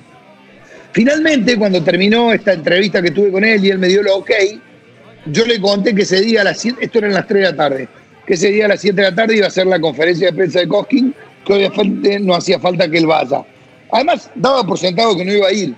Finalmente, 0.92 1.58
cuando 1.58 1.84
terminó 1.84 2.34
esta 2.34 2.54
entrevista 2.54 3.02
que 3.02 3.12
tuve 3.12 3.32
con 3.32 3.44
él 3.44 3.64
y 3.64 3.70
él 3.70 3.78
me 3.78 3.88
dio 3.88 4.02
lo 4.02 4.18
ok, 4.18 4.32
yo 5.28 5.46
le 5.46 5.60
conté 5.60 5.94
que 5.94 6.02
ese 6.02 6.22
día 6.22 6.42
a 6.42 6.46
las 6.46 6.60
7, 6.60 6.78
esto 6.82 6.98
era 7.00 7.08
en 7.08 7.14
las 7.14 7.28
3 7.28 7.44
de 7.44 7.52
la 7.52 7.56
tarde, 7.56 7.88
que 8.26 8.34
ese 8.34 8.50
día 8.50 8.66
a 8.66 8.70
las 8.70 8.82
7 8.82 8.96
de 8.96 9.10
la 9.10 9.16
tarde 9.16 9.38
iba 9.38 9.48
a 9.48 9.52
ser 9.52 9.68
la 9.68 9.80
conferencia 9.80 10.28
de 10.28 10.34
prensa 10.34 10.60
de 10.60 10.68
Coskin, 10.68 11.14
que 11.46 11.54
obviamente 11.54 12.20
no 12.20 12.36
hacía 12.36 12.60
falta 12.60 12.90
que 12.90 12.98
él 12.98 13.06
vaya. 13.06 13.44
Además, 13.92 14.30
daba 14.36 14.64
por 14.64 14.78
sentado 14.78 15.16
que 15.16 15.26
no 15.26 15.34
iba 15.34 15.48
a 15.48 15.52
ir. 15.52 15.76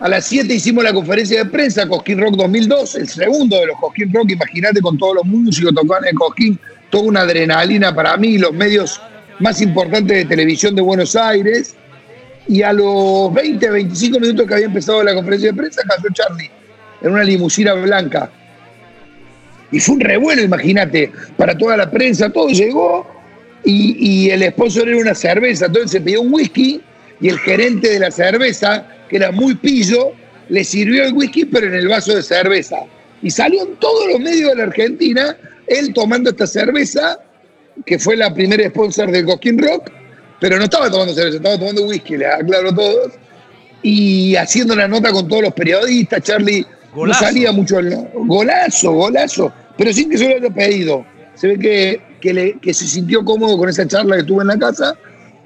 A 0.00 0.08
las 0.08 0.24
7 0.28 0.54
hicimos 0.54 0.82
la 0.82 0.94
conferencia 0.94 1.44
de 1.44 1.50
prensa, 1.50 1.86
Cosquín 1.86 2.18
Rock 2.18 2.34
2002, 2.36 2.94
el 2.94 3.06
segundo 3.06 3.60
de 3.60 3.66
los 3.66 3.78
Cosquín 3.78 4.10
Rock. 4.10 4.30
Imagínate 4.30 4.80
con 4.80 4.96
todos 4.96 5.16
los 5.16 5.26
músicos 5.26 5.74
tocando 5.74 6.08
en 6.08 6.14
Cosquín, 6.14 6.58
toda 6.88 7.04
una 7.04 7.20
adrenalina 7.20 7.94
para 7.94 8.16
mí, 8.16 8.38
los 8.38 8.54
medios 8.54 8.98
más 9.40 9.60
importantes 9.60 10.16
de 10.16 10.24
televisión 10.24 10.74
de 10.74 10.80
Buenos 10.80 11.14
Aires. 11.16 11.76
Y 12.48 12.62
a 12.62 12.72
los 12.72 13.32
20, 13.34 13.70
25 13.70 14.20
minutos 14.20 14.46
que 14.46 14.54
había 14.54 14.66
empezado 14.66 15.02
la 15.02 15.14
conferencia 15.14 15.50
de 15.50 15.58
prensa, 15.58 15.82
cayó 15.86 16.08
Charlie 16.14 16.50
en 17.02 17.12
una 17.12 17.22
limusina 17.22 17.74
blanca. 17.74 18.30
Y 19.70 19.80
fue 19.80 19.96
un 19.96 20.00
revuelo, 20.00 20.40
imagínate, 20.40 21.12
para 21.36 21.58
toda 21.58 21.76
la 21.76 21.90
prensa, 21.90 22.30
todo 22.30 22.48
llegó 22.48 23.06
y, 23.64 23.96
y 23.98 24.30
el 24.30 24.48
sponsor 24.50 24.88
era 24.88 24.96
una 24.96 25.14
cerveza. 25.14 25.66
Entonces 25.66 25.90
se 25.90 26.00
pidió 26.00 26.22
un 26.22 26.32
whisky 26.32 26.80
y 27.20 27.28
el 27.28 27.38
gerente 27.38 27.88
de 27.88 28.00
la 28.00 28.10
cerveza, 28.10 28.86
que 29.08 29.16
era 29.16 29.30
muy 29.30 29.54
pillo, 29.54 30.12
le 30.48 30.64
sirvió 30.64 31.04
el 31.04 31.12
whisky, 31.12 31.44
pero 31.44 31.66
en 31.66 31.74
el 31.74 31.88
vaso 31.88 32.14
de 32.14 32.22
cerveza. 32.22 32.78
Y 33.22 33.30
salió 33.30 33.62
en 33.62 33.76
todos 33.76 34.08
los 34.10 34.20
medios 34.20 34.50
de 34.50 34.56
la 34.56 34.62
Argentina, 34.64 35.36
él 35.66 35.92
tomando 35.92 36.30
esta 36.30 36.46
cerveza, 36.46 37.18
que 37.84 37.98
fue 37.98 38.16
la 38.16 38.32
primera 38.32 38.68
sponsor 38.68 39.10
del 39.10 39.26
Cosquín 39.26 39.58
Rock, 39.58 39.90
pero 40.40 40.56
no 40.56 40.64
estaba 40.64 40.90
tomando 40.90 41.14
cerveza, 41.14 41.36
estaba 41.36 41.58
tomando 41.58 41.86
whisky, 41.86 42.16
le 42.16 42.26
aclaro 42.26 42.70
a 42.70 42.74
todos. 42.74 43.12
Y 43.82 44.36
haciendo 44.36 44.74
una 44.74 44.88
nota 44.88 45.12
con 45.12 45.28
todos 45.28 45.42
los 45.42 45.52
periodistas, 45.52 46.22
Charlie 46.22 46.66
no 46.94 47.14
salía 47.14 47.52
mucho. 47.52 47.78
Golazo, 48.14 48.92
golazo, 48.92 49.52
pero 49.76 49.92
sin 49.92 50.10
que 50.10 50.18
se 50.18 50.28
lo 50.28 50.36
haya 50.36 50.54
pedido. 50.54 51.04
Se 51.34 51.48
ve 51.48 51.58
que, 51.58 52.00
que, 52.20 52.32
le, 52.32 52.58
que 52.58 52.74
se 52.74 52.86
sintió 52.86 53.24
cómodo 53.24 53.56
con 53.58 53.68
esa 53.68 53.86
charla 53.86 54.16
que 54.16 54.24
tuvo 54.24 54.42
en 54.42 54.48
la 54.48 54.58
casa 54.58 54.96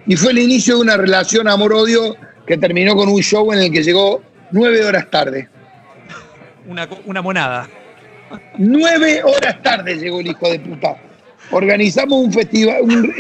y 0.07 0.17
fue 0.17 0.33
el 0.33 0.38
inicio 0.38 0.77
de 0.77 0.83
una 0.83 0.97
relación 0.97 1.49
amor-odio 1.49 2.17
que 2.47 2.57
terminó 2.59 2.95
con 2.95 3.09
un 3.09 3.23
show 3.23 3.53
en 3.53 3.61
el 3.61 3.73
que 3.73 3.83
llegó 3.83 4.23
nueve 4.51 4.85
horas 4.85 5.11
tarde. 5.11 5.49
Una, 6.67 6.88
una 7.07 7.23
monada. 7.23 7.69
Nueve 8.59 9.23
horas 9.23 9.62
tarde 9.62 9.97
llegó 9.97 10.21
el 10.21 10.29
hijo 10.29 10.51
de 10.51 10.59
puta. 10.61 10.97
Organizamos 11.51 12.25
un 12.25 12.33
festival, 12.33 12.83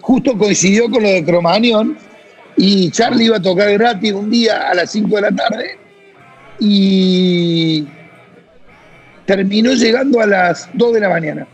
justo 0.00 0.38
coincidió 0.38 0.90
con 0.90 1.02
lo 1.02 1.08
de 1.10 1.24
Cromanion 1.24 1.96
y 2.56 2.90
Charlie 2.90 3.26
iba 3.26 3.36
a 3.36 3.42
tocar 3.42 3.70
gratis 3.72 4.12
un 4.12 4.30
día 4.30 4.70
a 4.70 4.74
las 4.74 4.90
5 4.92 5.14
de 5.16 5.22
la 5.22 5.30
tarde 5.30 5.78
y 6.58 7.86
terminó 9.26 9.72
llegando 9.74 10.20
a 10.20 10.26
las 10.26 10.68
2 10.72 10.94
de 10.94 11.00
la 11.00 11.08
mañana. 11.10 11.46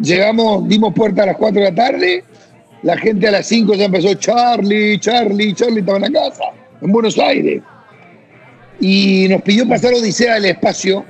Llegamos, 0.00 0.68
dimos 0.68 0.94
puerta 0.94 1.24
a 1.24 1.26
las 1.26 1.36
4 1.36 1.60
de 1.60 1.70
la 1.70 1.74
tarde, 1.74 2.24
la 2.82 2.96
gente 2.96 3.28
a 3.28 3.30
las 3.30 3.46
5 3.46 3.74
ya 3.74 3.84
empezó, 3.84 4.14
Charlie, 4.14 4.98
Charlie, 4.98 5.54
Charlie 5.54 5.80
estaba 5.80 5.98
en 5.98 6.12
la 6.12 6.20
casa, 6.20 6.44
en 6.80 6.92
Buenos 6.92 7.18
Aires. 7.18 7.62
Y 8.80 9.26
nos 9.28 9.42
pidió 9.42 9.68
pasar 9.68 9.92
Odisea 9.92 10.34
del 10.34 10.46
Espacio. 10.46 11.04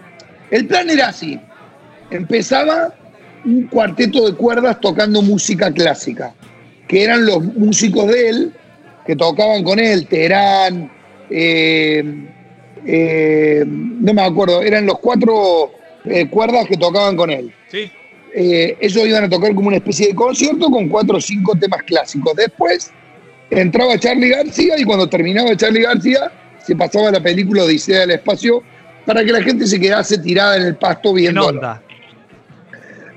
El 0.51 0.67
plan 0.67 0.91
era 0.91 1.09
así, 1.09 1.39
empezaba 2.11 2.95
un 3.45 3.67
cuarteto 3.69 4.29
de 4.29 4.37
cuerdas 4.37 4.81
tocando 4.81 5.23
música 5.23 5.73
clásica, 5.73 6.35
que 6.89 7.05
eran 7.05 7.25
los 7.25 7.43
músicos 7.43 8.09
de 8.09 8.29
él, 8.29 8.53
que 9.07 9.17
tocaban 9.17 9.63
con 9.63 9.79
él, 9.79 10.07
Terán, 10.07 10.91
eh, 11.31 12.05
eh, 12.85 13.65
no 13.67 14.13
me 14.13 14.23
acuerdo, 14.23 14.61
eran 14.63 14.87
los 14.87 14.99
cuatro 14.99 15.71
eh, 16.05 16.29
cuerdas 16.29 16.67
que 16.67 16.77
tocaban 16.77 17.17
con 17.17 17.31
él. 17.31 17.53
Sí. 17.71 17.91
Eh, 18.35 18.77
ellos 18.81 19.07
iban 19.07 19.25
a 19.25 19.29
tocar 19.29 19.55
como 19.55 19.69
una 19.69 19.77
especie 19.77 20.09
de 20.09 20.15
concierto 20.15 20.71
con 20.71 20.89
cuatro 20.89 21.17
o 21.17 21.21
cinco 21.21 21.55
temas 21.55 21.83
clásicos. 21.83 22.35
Después 22.35 22.91
entraba 23.51 23.99
Charlie 23.99 24.31
García 24.31 24.79
y 24.79 24.85
cuando 24.85 25.07
terminaba 25.09 25.55
Charlie 25.57 25.83
García 25.83 26.33
se 26.65 26.75
pasaba 26.75 27.11
la 27.11 27.21
película 27.21 27.65
Odisea 27.65 28.01
del 28.01 28.13
Espacio 28.13 28.63
para 29.05 29.25
que 29.25 29.33
la 29.33 29.43
gente 29.43 29.67
se 29.67 29.79
quedase 29.79 30.19
tirada 30.19 30.57
en 30.57 30.63
el 30.63 30.77
pasto 30.77 31.13
viendo. 31.13 31.53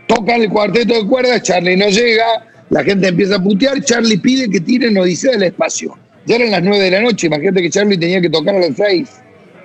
Tocan 0.07 0.41
el 0.41 0.49
cuarteto 0.49 0.93
de 0.93 1.07
cuerdas, 1.07 1.41
Charlie 1.43 1.77
no 1.77 1.87
llega, 1.87 2.45
la 2.69 2.83
gente 2.83 3.07
empieza 3.07 3.35
a 3.35 3.43
putear, 3.43 3.81
Charlie 3.83 4.17
pide 4.17 4.49
que 4.49 4.59
tiren 4.59 4.97
Odisea 4.97 5.31
del 5.31 5.43
Espacio. 5.43 5.97
Ya 6.25 6.35
eran 6.35 6.51
las 6.51 6.63
nueve 6.63 6.83
de 6.83 6.91
la 6.91 7.01
noche, 7.01 7.27
imagínate 7.27 7.61
que 7.61 7.69
Charlie 7.69 7.97
tenía 7.97 8.19
que 8.21 8.29
tocar 8.29 8.55
a 8.55 8.59
las 8.59 8.75
seis. 8.75 9.09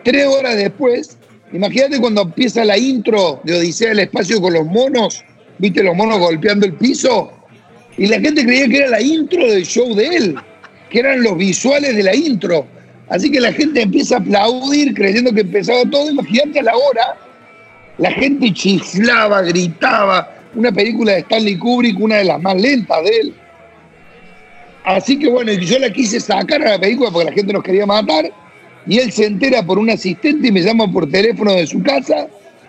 Tres 0.05 0.27
horas 0.27 0.57
después, 0.57 1.19
imagínate 1.53 1.99
cuando 1.99 2.23
empieza 2.23 2.65
la 2.65 2.79
intro 2.79 3.41
de 3.45 3.59
Odisea 3.59 3.91
del 3.91 4.01
Espacio 4.01 4.41
con 4.41 4.53
los 4.53 4.67
monos, 4.67 5.25
viste 5.61 5.83
los 5.83 5.95
monos 5.95 6.19
golpeando 6.19 6.67
el 6.67 6.73
piso, 6.73 7.33
y 7.97 8.07
la 8.07 8.19
gente 8.19 8.45
creía 8.45 8.67
que 8.69 8.79
era 8.79 8.89
la 8.89 9.03
intro 9.03 9.47
del 9.47 9.65
show 9.65 9.95
de 9.95 10.07
él, 10.07 10.35
que 10.89 11.01
eran 11.01 11.23
los 11.23 11.37
visuales 11.37 11.95
de 11.95 12.03
la 12.03 12.15
intro. 12.15 12.67
Así 13.11 13.31
que 13.31 13.41
la 13.41 13.53
gente 13.53 13.83
empieza 13.83 14.17
a 14.17 14.19
aplaudir 14.21 14.95
creyendo 14.95 15.33
que 15.33 15.41
empezaba 15.41 15.83
todo. 15.91 16.11
Imagínate 16.11 16.61
a 16.61 16.63
la 16.63 16.77
hora, 16.77 17.17
la 17.99 18.11
gente 18.13 18.53
chiflaba, 18.53 19.43
gritaba. 19.43 20.37
Una 20.55 20.73
película 20.73 21.13
de 21.13 21.19
Stanley 21.21 21.57
Kubrick, 21.59 22.01
una 22.01 22.17
de 22.17 22.25
las 22.25 22.41
más 22.41 22.61
lentas 22.61 23.05
de 23.05 23.11
él. 23.19 23.35
Así 24.85 25.19
que 25.19 25.29
bueno, 25.29 25.53
yo 25.53 25.79
la 25.79 25.93
quise 25.93 26.19
sacar 26.21 26.63
a 26.63 26.71
la 26.71 26.81
película 26.81 27.11
porque 27.11 27.31
la 27.31 27.37
gente 27.37 27.53
nos 27.53 27.63
quería 27.63 27.87
matar. 27.87 28.33
Y 28.87 28.99
él 28.99 29.13
se 29.13 29.27
entera 29.27 29.65
por 29.65 29.79
un 29.79 29.91
asistente 29.91 30.49
y 30.49 30.53
me 30.53 30.63
llama 30.63 30.91
por 30.91 31.11
teléfono 31.11 31.53
de 31.53 31.67
su 31.67 31.83
casa. 31.83 32.29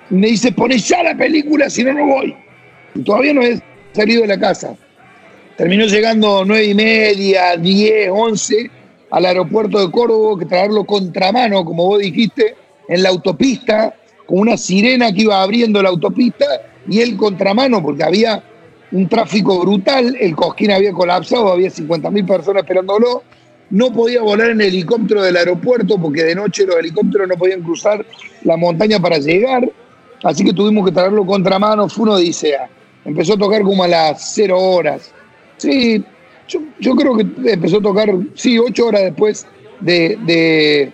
Y 0.10 0.16
me 0.16 0.28
dice, 0.28 0.52
pone 0.52 0.78
ya 0.78 1.02
la 1.04 1.16
película, 1.16 1.70
si 1.70 1.84
no, 1.84 1.94
no 1.94 2.06
voy. 2.06 2.36
Y 2.96 3.04
todavía 3.04 3.34
no 3.34 3.42
he 3.42 3.62
salido 3.94 4.22
de 4.22 4.28
la 4.28 4.40
casa. 4.40 4.76
Terminó 5.58 5.86
llegando 5.86 6.44
nueve 6.46 6.66
y 6.66 6.74
media, 6.74 7.56
diez, 7.58 8.10
once 8.12 8.70
al 9.12 9.26
aeropuerto 9.26 9.80
de 9.80 9.92
Córdoba, 9.92 10.40
que 10.40 10.46
traerlo 10.46 10.86
contramano, 10.86 11.64
como 11.66 11.86
vos 11.86 12.00
dijiste, 12.00 12.56
en 12.88 13.04
la 13.04 13.10
autopista, 13.10 13.94
con 14.26 14.40
una 14.40 14.58
sirena 14.58 15.12
que 15.14 15.24
iba 15.24 15.42
abriendo 15.42 15.82
la 15.84 15.90
autopista 15.90 16.46
y 16.88 17.02
él 17.02 17.18
contramano, 17.18 17.82
porque 17.84 18.04
había 18.04 18.42
un 18.92 19.08
tráfico 19.08 19.60
brutal, 19.60 20.16
el 20.20 20.36
Cosquín 20.36 20.72
había 20.72 20.92
colapsado, 20.92 21.52
había 21.52 21.70
50.000 21.70 22.26
personas 22.26 22.64
esperándolo, 22.64 23.24
no 23.70 23.92
podía 23.92 24.22
volar 24.22 24.52
en 24.52 24.62
helicóptero 24.62 25.22
del 25.22 25.38
aeropuerto 25.38 25.98
porque 25.98 26.24
de 26.24 26.36
noche 26.36 26.66
los 26.66 26.76
helicópteros 26.76 27.28
no 27.28 27.36
podían 27.36 27.62
cruzar 27.62 28.06
la 28.44 28.58
montaña 28.58 29.00
para 29.00 29.18
llegar, 29.18 29.70
así 30.24 30.44
que 30.44 30.54
tuvimos 30.54 30.86
que 30.86 30.92
traerlo 30.92 31.26
contramano, 31.26 31.88
fue 31.88 32.04
una 32.04 32.14
odisea. 32.14 32.70
Empezó 33.06 33.34
a 33.34 33.38
tocar 33.38 33.62
como 33.64 33.84
a 33.84 33.88
las 33.88 34.34
cero 34.34 34.60
horas. 34.60 35.12
Sí, 35.58 36.04
yo, 36.80 36.96
creo 36.96 37.16
que 37.16 37.26
empezó 37.52 37.78
a 37.78 37.82
tocar, 37.82 38.10
sí, 38.36 38.60
ocho 38.60 38.88
horas 38.88 39.04
después 39.04 39.48
de, 39.80 40.18
de 40.26 40.92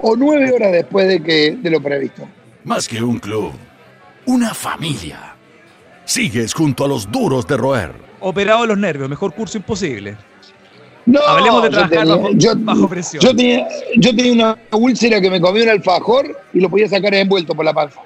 o 0.00 0.14
nueve 0.16 0.52
horas 0.52 0.72
después 0.72 1.08
de, 1.08 1.22
que, 1.22 1.52
de 1.52 1.70
lo 1.70 1.80
previsto. 1.80 2.28
Más 2.64 2.86
que 2.86 3.02
un 3.02 3.18
club, 3.18 3.52
una 4.26 4.52
familia. 4.52 5.34
Sigues 6.04 6.52
junto 6.52 6.84
a 6.84 6.88
los 6.88 7.10
duros 7.10 7.46
de 7.46 7.56
roer. 7.56 7.92
Operado 8.20 8.66
los 8.66 8.78
nervios, 8.78 9.08
mejor 9.08 9.34
curso 9.34 9.56
imposible. 9.56 10.16
No, 11.06 11.20
Hablemos 11.20 11.62
de 11.62 11.70
trabajar 11.70 11.90
yo 11.92 12.00
tenía, 12.00 12.16
bajo, 12.16 12.30
yo, 12.34 12.52
bajo 12.56 12.88
presión. 12.88 13.22
Yo 13.22 13.36
tenía, 13.36 13.68
yo 13.96 14.16
tenía 14.16 14.32
una 14.32 14.58
úlcera 14.72 15.20
que 15.20 15.30
me 15.30 15.40
comía 15.40 15.64
un 15.64 15.68
alfajor 15.70 16.36
y 16.52 16.60
lo 16.60 16.70
podía 16.70 16.88
sacar 16.88 17.14
envuelto 17.14 17.54
por 17.54 17.64
la 17.64 17.74
panza. 17.74 18.00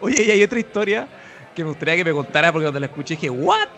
Oye, 0.00 0.24
y 0.24 0.30
hay 0.30 0.42
otra 0.42 0.58
historia 0.58 1.08
que 1.54 1.62
me 1.62 1.70
gustaría 1.70 1.96
que 1.96 2.04
me 2.04 2.12
contara 2.12 2.52
porque 2.52 2.64
cuando 2.64 2.80
la 2.80 2.86
escuché 2.86 3.14
dije, 3.14 3.30
¿what? 3.30 3.68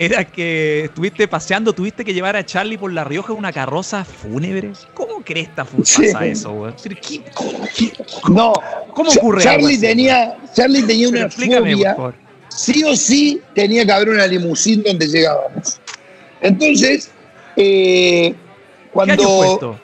Era 0.00 0.24
que 0.24 0.84
estuviste 0.84 1.26
paseando, 1.26 1.72
tuviste 1.72 2.04
que 2.04 2.14
llevar 2.14 2.36
a 2.36 2.46
Charlie 2.46 2.78
por 2.78 2.92
La 2.92 3.02
Rioja 3.02 3.32
una 3.32 3.52
carroza 3.52 4.04
fúnebre. 4.04 4.70
¿Cómo 4.94 5.22
crees 5.24 5.48
esta 5.48 5.66
Sí. 5.82 6.02
pasa 6.12 6.24
eso, 6.26 6.52
güey? 6.52 6.72
¿Qué- 6.76 7.22
No, 8.30 8.52
¿Cómo 8.94 9.10
ocurre 9.10 9.42
algo 9.42 9.42
Charlie 9.62 9.72
así, 9.74 9.80
tenía, 9.80 10.36
Charlie 10.54 10.82
tenía 10.84 11.08
una 11.08 11.22
por 11.28 11.32
fobia. 11.32 11.94
favor. 11.96 12.14
sí 12.48 12.84
o 12.84 12.94
sí 12.94 13.40
tenía 13.54 13.84
que 13.84 13.90
haber 13.92 14.10
una 14.10 14.26
limusín 14.28 14.84
donde 14.84 15.06
llegábamos. 15.08 15.80
Entonces, 16.40 17.10
eh, 17.56 18.34
¿Qué 18.94 19.00
año 19.00 19.16
fue 19.16 19.16
cuando. 19.26 19.44
esto? 19.54 19.80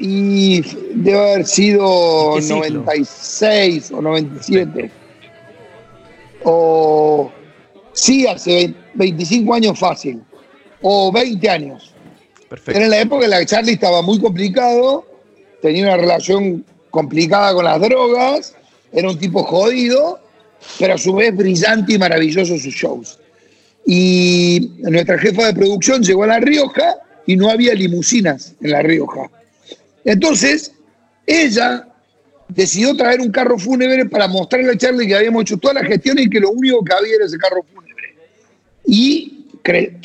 Y 0.00 0.60
debe 0.94 1.18
haber 1.32 1.46
sido 1.46 2.30
¿En 2.32 2.36
qué 2.36 2.42
siglo? 2.42 2.80
96 2.80 3.92
o 3.92 4.02
97. 4.02 4.90
O. 6.44 7.30
Sí, 7.92 8.26
hace 8.26 8.50
20 8.50 8.82
25 8.94 9.54
años 9.54 9.78
fácil. 9.78 10.22
O 10.80 11.12
20 11.12 11.48
años. 11.48 11.94
Perfecto. 12.48 12.72
Era 12.72 12.84
en 12.84 12.90
la 12.90 13.00
época 13.00 13.24
en 13.24 13.30
la 13.30 13.38
que 13.40 13.46
Charlie 13.46 13.72
estaba 13.72 14.02
muy 14.02 14.20
complicado, 14.20 15.06
tenía 15.62 15.84
una 15.84 15.96
relación 15.96 16.64
complicada 16.90 17.54
con 17.54 17.64
las 17.64 17.80
drogas, 17.80 18.54
era 18.92 19.08
un 19.08 19.18
tipo 19.18 19.42
jodido, 19.42 20.20
pero 20.78 20.94
a 20.94 20.98
su 20.98 21.14
vez 21.14 21.34
brillante 21.34 21.94
y 21.94 21.98
maravilloso 21.98 22.58
sus 22.58 22.74
shows. 22.74 23.18
Y 23.86 24.72
nuestra 24.80 25.18
jefa 25.18 25.46
de 25.46 25.54
producción 25.54 26.02
llegó 26.02 26.24
a 26.24 26.28
La 26.28 26.40
Rioja 26.40 26.96
y 27.26 27.36
no 27.36 27.48
había 27.48 27.74
limusinas 27.74 28.54
en 28.60 28.70
La 28.72 28.82
Rioja. 28.82 29.30
Entonces, 30.04 30.72
ella 31.26 31.88
decidió 32.54 32.94
traer 32.96 33.20
un 33.20 33.30
carro 33.30 33.58
fúnebre 33.58 34.06
para 34.06 34.28
mostrarle 34.28 34.72
a 34.72 34.76
Charlie 34.76 35.06
que 35.06 35.14
habíamos 35.14 35.42
hecho 35.42 35.56
toda 35.56 35.74
la 35.74 35.84
gestión 35.84 36.18
y 36.18 36.28
que 36.28 36.40
lo 36.40 36.50
único 36.50 36.84
que 36.84 36.92
había 36.92 37.16
era 37.16 37.26
ese 37.26 37.38
carro 37.38 37.64
fúnebre. 37.72 38.14
Y 38.86 39.46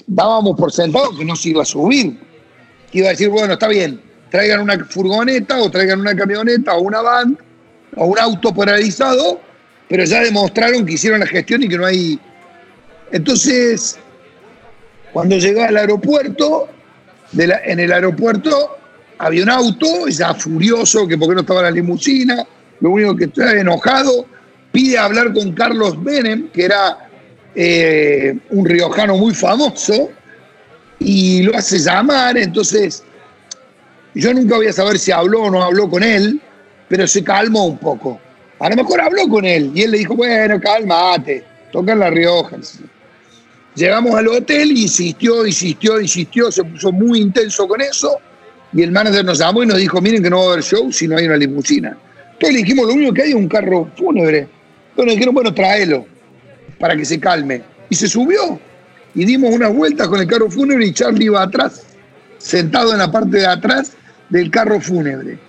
dábamos 0.05 0.57
por 0.57 0.71
sentado 0.71 1.17
que 1.17 1.25
no 1.25 1.35
se 1.35 1.49
iba 1.49 1.63
a 1.63 1.65
subir. 1.65 2.17
Iba 2.91 3.07
a 3.07 3.11
decir, 3.11 3.29
bueno, 3.29 3.53
está 3.53 3.67
bien, 3.67 4.01
traigan 4.29 4.61
una 4.61 4.83
furgoneta 4.85 5.61
o 5.61 5.69
traigan 5.69 5.99
una 5.99 6.15
camioneta 6.15 6.75
o 6.75 6.81
una 6.81 7.01
van 7.01 7.37
o 7.95 8.05
un 8.05 8.19
auto 8.19 8.53
polarizado, 8.53 9.41
pero 9.89 10.05
ya 10.05 10.21
demostraron 10.21 10.85
que 10.85 10.93
hicieron 10.93 11.19
la 11.19 11.27
gestión 11.27 11.63
y 11.63 11.69
que 11.69 11.77
no 11.77 11.85
hay... 11.85 12.19
Entonces, 13.11 13.97
Cuando 15.13 15.37
llegué 15.37 15.63
al 15.63 15.77
aeropuerto, 15.77 16.67
en 17.33 17.79
el 17.79 17.91
aeropuerto 17.91 18.77
había 19.17 19.43
un 19.43 19.49
auto, 19.49 20.07
ya 20.07 20.33
furioso, 20.33 21.07
que 21.07 21.17
porque 21.17 21.35
no 21.35 21.41
estaba 21.41 21.63
la 21.63 21.71
limusina, 21.71 22.45
lo 22.79 22.91
único 22.91 23.15
que 23.15 23.25
estaba 23.25 23.53
enojado, 23.53 24.25
pide 24.71 24.97
hablar 24.97 25.33
con 25.33 25.53
Carlos 25.53 26.01
Benem, 26.03 26.49
que 26.49 26.65
era 26.65 27.09
eh, 27.55 28.37
un 28.51 28.65
riojano 28.65 29.17
muy 29.17 29.33
famoso, 29.33 30.09
y 30.99 31.43
lo 31.43 31.55
hace 31.55 31.79
llamar, 31.79 32.37
entonces 32.37 33.03
yo 34.13 34.33
nunca 34.33 34.55
voy 34.55 34.67
a 34.67 34.73
saber 34.73 34.97
si 34.97 35.11
habló 35.11 35.43
o 35.43 35.51
no 35.51 35.63
habló 35.63 35.89
con 35.89 36.03
él, 36.03 36.41
pero 36.87 37.07
se 37.07 37.23
calmó 37.23 37.65
un 37.65 37.77
poco. 37.77 38.19
A 38.59 38.69
lo 38.69 38.75
mejor 38.75 39.01
habló 39.01 39.27
con 39.27 39.45
él 39.45 39.71
y 39.75 39.83
él 39.83 39.91
le 39.91 39.99
dijo, 39.99 40.15
bueno, 40.15 40.59
cálmate, 40.59 41.43
toca 41.71 41.93
en 41.93 41.99
La 41.99 42.09
Rioja. 42.09 42.57
Llegamos 43.75 44.15
al 44.15 44.27
hotel, 44.27 44.71
insistió, 44.71 45.45
insistió, 45.45 46.01
insistió, 46.01 46.51
se 46.51 46.63
puso 46.63 46.91
muy 46.91 47.19
intenso 47.19 47.67
con 47.67 47.79
eso 47.81 48.19
y 48.73 48.81
el 48.81 48.91
manager 48.91 49.23
nos 49.25 49.39
llamó 49.39 49.63
y 49.63 49.67
nos 49.67 49.77
dijo, 49.77 50.01
miren 50.01 50.21
que 50.21 50.29
no 50.29 50.37
va 50.39 50.43
a 50.43 50.47
haber 50.53 50.63
show 50.63 50.91
si 50.91 51.07
no 51.07 51.17
hay 51.17 51.25
una 51.25 51.37
limusina. 51.37 51.97
Entonces 52.33 52.53
le 52.53 52.57
dijimos, 52.59 52.87
lo 52.87 52.93
único 52.93 53.13
que 53.13 53.23
hay 53.23 53.29
es 53.29 53.35
un 53.35 53.47
carro 53.47 53.89
fúnebre. 53.95 54.39
Entonces 54.89 55.05
nos 55.05 55.13
dijeron, 55.13 55.33
bueno, 55.35 55.53
tráelo 55.53 56.05
para 56.79 56.95
que 56.95 57.05
se 57.05 57.19
calme. 57.19 57.63
Y 57.89 57.95
se 57.95 58.07
subió 58.07 58.59
y 59.15 59.25
dimos 59.25 59.53
unas 59.53 59.73
vueltas 59.73 60.07
con 60.07 60.19
el 60.19 60.27
carro 60.27 60.51
fúnebre 60.51 60.85
y 60.85 60.93
Charlie 60.93 61.25
iba 61.25 61.41
atrás, 61.41 61.83
sentado 62.37 62.91
en 62.91 62.99
la 62.99 63.11
parte 63.11 63.37
de 63.37 63.47
atrás 63.47 63.93
del 64.29 64.51
carro 64.51 64.79
fúnebre. 64.81 65.39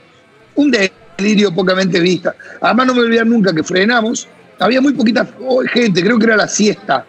Un 0.54 0.72
delirio 1.18 1.52
pocamente 1.52 2.00
vista. 2.00 2.35
Además 2.61 2.87
no 2.87 2.94
me 2.94 3.00
olvidar 3.02 3.26
nunca 3.26 3.52
que 3.52 3.62
frenamos, 3.62 4.28
había 4.61 4.81
muy 4.81 4.92
poquita 4.92 5.26
gente, 5.72 6.02
creo 6.02 6.18
que 6.18 6.26
era 6.26 6.37
la 6.37 6.48
siesta 6.48 7.04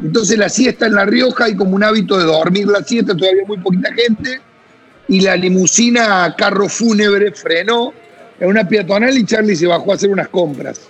entonces 0.00 0.38
la 0.38 0.48
siesta 0.48 0.86
en 0.86 0.94
La 0.94 1.04
Rioja 1.04 1.46
hay 1.46 1.56
como 1.56 1.74
un 1.74 1.82
hábito 1.82 2.18
de 2.18 2.24
dormir 2.24 2.68
la 2.68 2.82
siesta, 2.82 3.16
todavía 3.16 3.44
muy 3.46 3.58
poquita 3.58 3.92
gente, 3.92 4.40
y 5.08 5.20
la 5.20 5.36
limusina 5.36 6.34
carro 6.36 6.68
fúnebre 6.68 7.32
frenó 7.32 7.92
en 8.38 8.48
una 8.48 8.68
peatonal 8.68 9.16
y 9.16 9.24
Charlie 9.24 9.56
se 9.56 9.66
bajó 9.66 9.92
a 9.92 9.94
hacer 9.94 10.10
unas 10.10 10.28
compras. 10.28 10.82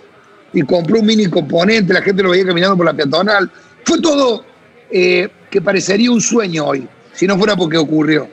Y 0.53 0.61
compró 0.63 0.99
un 0.99 1.05
mini 1.05 1.27
componente, 1.27 1.93
la 1.93 2.01
gente 2.01 2.21
lo 2.21 2.31
veía 2.31 2.45
caminando 2.45 2.75
por 2.75 2.85
la 2.85 2.93
peatonal. 2.93 3.49
Fue 3.85 4.01
todo 4.01 4.43
eh, 4.91 5.29
que 5.49 5.61
parecería 5.61 6.11
un 6.11 6.21
sueño 6.21 6.65
hoy, 6.65 6.87
si 7.13 7.27
no 7.27 7.37
fuera 7.37 7.55
porque 7.55 7.77
ocurrió. 7.77 8.27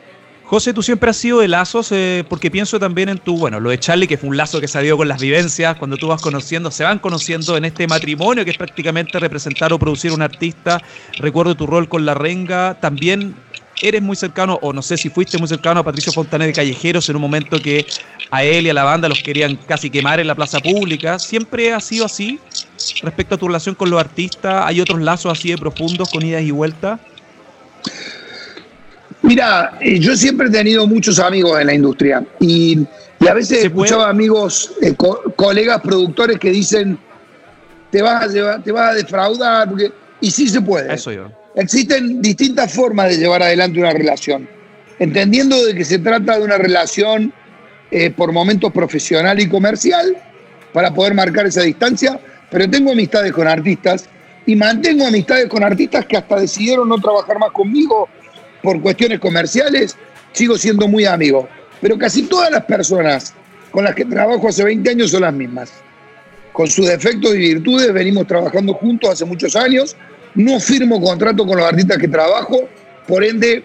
José, 0.44 0.72
tú 0.72 0.80
siempre 0.80 1.10
has 1.10 1.16
sido 1.16 1.40
de 1.40 1.48
lazos, 1.48 1.90
eh, 1.90 2.24
porque 2.28 2.52
pienso 2.52 2.78
también 2.78 3.08
en 3.08 3.18
tu, 3.18 3.36
bueno, 3.36 3.58
lo 3.58 3.70
de 3.70 3.80
Charlie, 3.80 4.06
que 4.06 4.16
fue 4.16 4.28
un 4.28 4.36
lazo 4.36 4.60
que 4.60 4.68
se 4.68 4.80
dio 4.80 4.96
con 4.96 5.08
las 5.08 5.20
vivencias, 5.20 5.76
cuando 5.76 5.96
tú 5.96 6.06
vas 6.06 6.22
conociendo, 6.22 6.70
se 6.70 6.84
van 6.84 7.00
conociendo 7.00 7.56
en 7.56 7.64
este 7.64 7.88
matrimonio 7.88 8.44
que 8.44 8.52
es 8.52 8.56
prácticamente 8.56 9.18
representar 9.18 9.72
o 9.72 9.78
producir 9.78 10.12
un 10.12 10.22
artista. 10.22 10.80
Recuerdo 11.18 11.56
tu 11.56 11.66
rol 11.66 11.88
con 11.88 12.06
La 12.06 12.14
Renga, 12.14 12.78
también 12.80 13.34
eres 13.82 14.02
muy 14.02 14.16
cercano, 14.16 14.58
o 14.62 14.72
no 14.72 14.82
sé 14.82 14.96
si 14.96 15.08
fuiste 15.10 15.38
muy 15.38 15.48
cercano 15.48 15.80
a 15.80 15.84
Patricio 15.84 16.12
Fontanet 16.12 16.48
de 16.48 16.52
Callejeros 16.52 17.08
en 17.08 17.16
un 17.16 17.22
momento 17.22 17.60
que 17.60 17.86
a 18.30 18.42
él 18.44 18.66
y 18.66 18.70
a 18.70 18.74
la 18.74 18.84
banda 18.84 19.08
los 19.08 19.22
querían 19.22 19.56
casi 19.66 19.90
quemar 19.90 20.20
en 20.20 20.26
la 20.26 20.34
plaza 20.34 20.60
pública. 20.60 21.18
¿Siempre 21.18 21.72
ha 21.72 21.80
sido 21.80 22.04
así 22.04 22.40
respecto 23.02 23.34
a 23.34 23.38
tu 23.38 23.46
relación 23.46 23.74
con 23.74 23.90
los 23.90 24.00
artistas? 24.00 24.64
¿Hay 24.66 24.80
otros 24.80 25.00
lazos 25.00 25.32
así 25.32 25.50
de 25.50 25.58
profundos 25.58 26.10
con 26.10 26.24
idas 26.24 26.42
y 26.42 26.50
vueltas? 26.50 27.00
Mira, 29.22 29.76
eh, 29.80 29.98
yo 29.98 30.16
siempre 30.16 30.48
he 30.48 30.50
tenido 30.50 30.86
muchos 30.86 31.18
amigos 31.18 31.60
en 31.60 31.66
la 31.66 31.74
industria 31.74 32.24
y, 32.40 32.86
a 33.28 33.34
veces 33.34 33.64
escuchaba 33.64 34.08
amigos, 34.08 34.72
eh, 34.82 34.94
colegas 35.34 35.80
productores 35.80 36.38
que 36.38 36.50
dicen, 36.50 36.96
te 37.90 38.02
vas 38.02 38.24
a, 38.36 38.62
te 38.62 38.70
vas 38.70 38.90
a 38.90 38.94
defraudar, 38.94 39.68
y 40.20 40.30
sí 40.30 40.48
se 40.48 40.60
puede. 40.60 40.94
Eso 40.94 41.10
yo. 41.10 41.30
Existen 41.56 42.20
distintas 42.20 42.72
formas 42.72 43.08
de 43.08 43.16
llevar 43.16 43.42
adelante 43.42 43.80
una 43.80 43.90
relación, 43.90 44.46
entendiendo 44.98 45.64
de 45.64 45.74
que 45.74 45.84
se 45.84 45.98
trata 45.98 46.38
de 46.38 46.44
una 46.44 46.58
relación 46.58 47.32
eh, 47.90 48.10
por 48.10 48.30
momentos 48.30 48.70
profesional 48.72 49.40
y 49.40 49.48
comercial, 49.48 50.16
para 50.74 50.92
poder 50.92 51.14
marcar 51.14 51.46
esa 51.46 51.62
distancia, 51.62 52.20
pero 52.50 52.68
tengo 52.68 52.92
amistades 52.92 53.32
con 53.32 53.48
artistas 53.48 54.06
y 54.44 54.54
mantengo 54.54 55.06
amistades 55.06 55.46
con 55.46 55.64
artistas 55.64 56.04
que 56.04 56.18
hasta 56.18 56.38
decidieron 56.38 56.90
no 56.90 56.98
trabajar 56.98 57.38
más 57.38 57.50
conmigo 57.52 58.06
por 58.62 58.82
cuestiones 58.82 59.18
comerciales, 59.18 59.96
sigo 60.32 60.58
siendo 60.58 60.86
muy 60.86 61.06
amigo. 61.06 61.48
Pero 61.80 61.96
casi 61.96 62.24
todas 62.24 62.50
las 62.50 62.64
personas 62.64 63.32
con 63.70 63.84
las 63.84 63.94
que 63.94 64.04
trabajo 64.04 64.48
hace 64.48 64.62
20 64.62 64.90
años 64.90 65.10
son 65.10 65.22
las 65.22 65.32
mismas. 65.32 65.72
Con 66.52 66.66
sus 66.66 66.86
defectos 66.86 67.34
y 67.34 67.38
virtudes 67.38 67.92
venimos 67.92 68.26
trabajando 68.26 68.74
juntos 68.74 69.10
hace 69.10 69.24
muchos 69.24 69.56
años. 69.56 69.96
No 70.36 70.60
firmo 70.60 71.00
contrato 71.00 71.46
con 71.46 71.56
los 71.58 71.66
artistas 71.66 71.98
que 71.98 72.08
trabajo, 72.08 72.68
por 73.08 73.24
ende, 73.24 73.62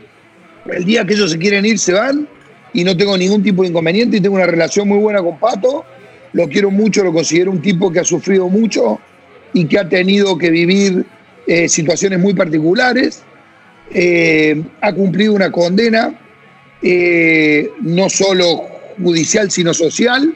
el 0.66 0.86
día 0.86 1.06
que 1.06 1.14
ellos 1.14 1.32
se 1.32 1.38
quieren 1.38 1.66
ir 1.66 1.78
se 1.78 1.94
van 1.94 2.28
y 2.74 2.84
no 2.84 2.96
tengo 2.96 3.18
ningún 3.18 3.44
tipo 3.44 3.62
de 3.62 3.70
inconveniente 3.70 4.18
y 4.18 4.22
tengo 4.22 4.36
una 4.36 4.46
relación 4.46 4.88
muy 4.88 4.98
buena 4.98 5.22
con 5.22 5.38
Pato. 5.40 5.86
Lo 6.34 6.48
quiero 6.48 6.72
mucho, 6.72 7.04
lo 7.04 7.12
considero 7.12 7.52
un 7.52 7.62
tipo 7.62 7.92
que 7.92 8.00
ha 8.00 8.06
sufrido 8.06 8.48
mucho 8.48 9.00
y 9.54 9.66
que 9.66 9.78
ha 9.78 9.88
tenido 9.88 10.38
que 10.38 10.50
vivir 10.50 11.06
eh, 11.46 11.68
situaciones 11.68 12.20
muy 12.20 12.34
particulares 12.34 13.24
eh, 13.94 14.64
ha 14.80 14.94
cumplido 14.94 15.34
una 15.34 15.52
condena, 15.52 16.18
eh, 16.82 17.70
no 17.82 18.10
solo 18.10 18.68
judicial, 19.02 19.52
sino 19.52 19.74
social, 19.74 20.34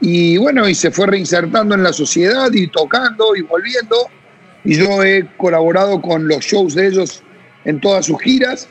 y 0.00 0.38
bueno, 0.38 0.68
y 0.68 0.74
se 0.74 0.90
fue 0.90 1.06
reinsertando 1.06 1.74
en 1.74 1.82
la 1.82 1.92
sociedad 1.92 2.50
y 2.52 2.68
tocando 2.68 3.36
y 3.36 3.42
volviendo, 3.42 3.96
y 4.64 4.76
yo 4.76 5.02
he 5.02 5.26
colaborado 5.36 6.00
con 6.00 6.26
los 6.28 6.44
shows 6.44 6.74
de 6.74 6.88
ellos 6.88 7.22
en 7.64 7.80
todas 7.80 8.06
sus 8.06 8.20
giras, 8.20 8.68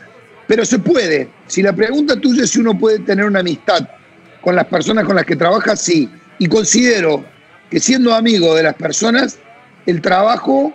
pero 0.47 0.65
se 0.65 0.79
puede. 0.79 1.29
Si 1.47 1.61
la 1.61 1.73
pregunta 1.73 2.15
tuya 2.15 2.43
es 2.43 2.51
si 2.51 2.59
uno 2.59 2.77
puede 2.77 2.99
tener 2.99 3.25
una 3.25 3.39
amistad 3.39 3.87
con 4.41 4.55
las 4.55 4.65
personas 4.65 5.05
con 5.05 5.15
las 5.15 5.25
que 5.25 5.35
trabaja, 5.35 5.75
sí. 5.75 6.09
Y 6.39 6.47
considero 6.47 7.25
que 7.69 7.79
siendo 7.79 8.13
amigo 8.13 8.55
de 8.55 8.63
las 8.63 8.75
personas, 8.75 9.39
el 9.85 10.01
trabajo 10.01 10.73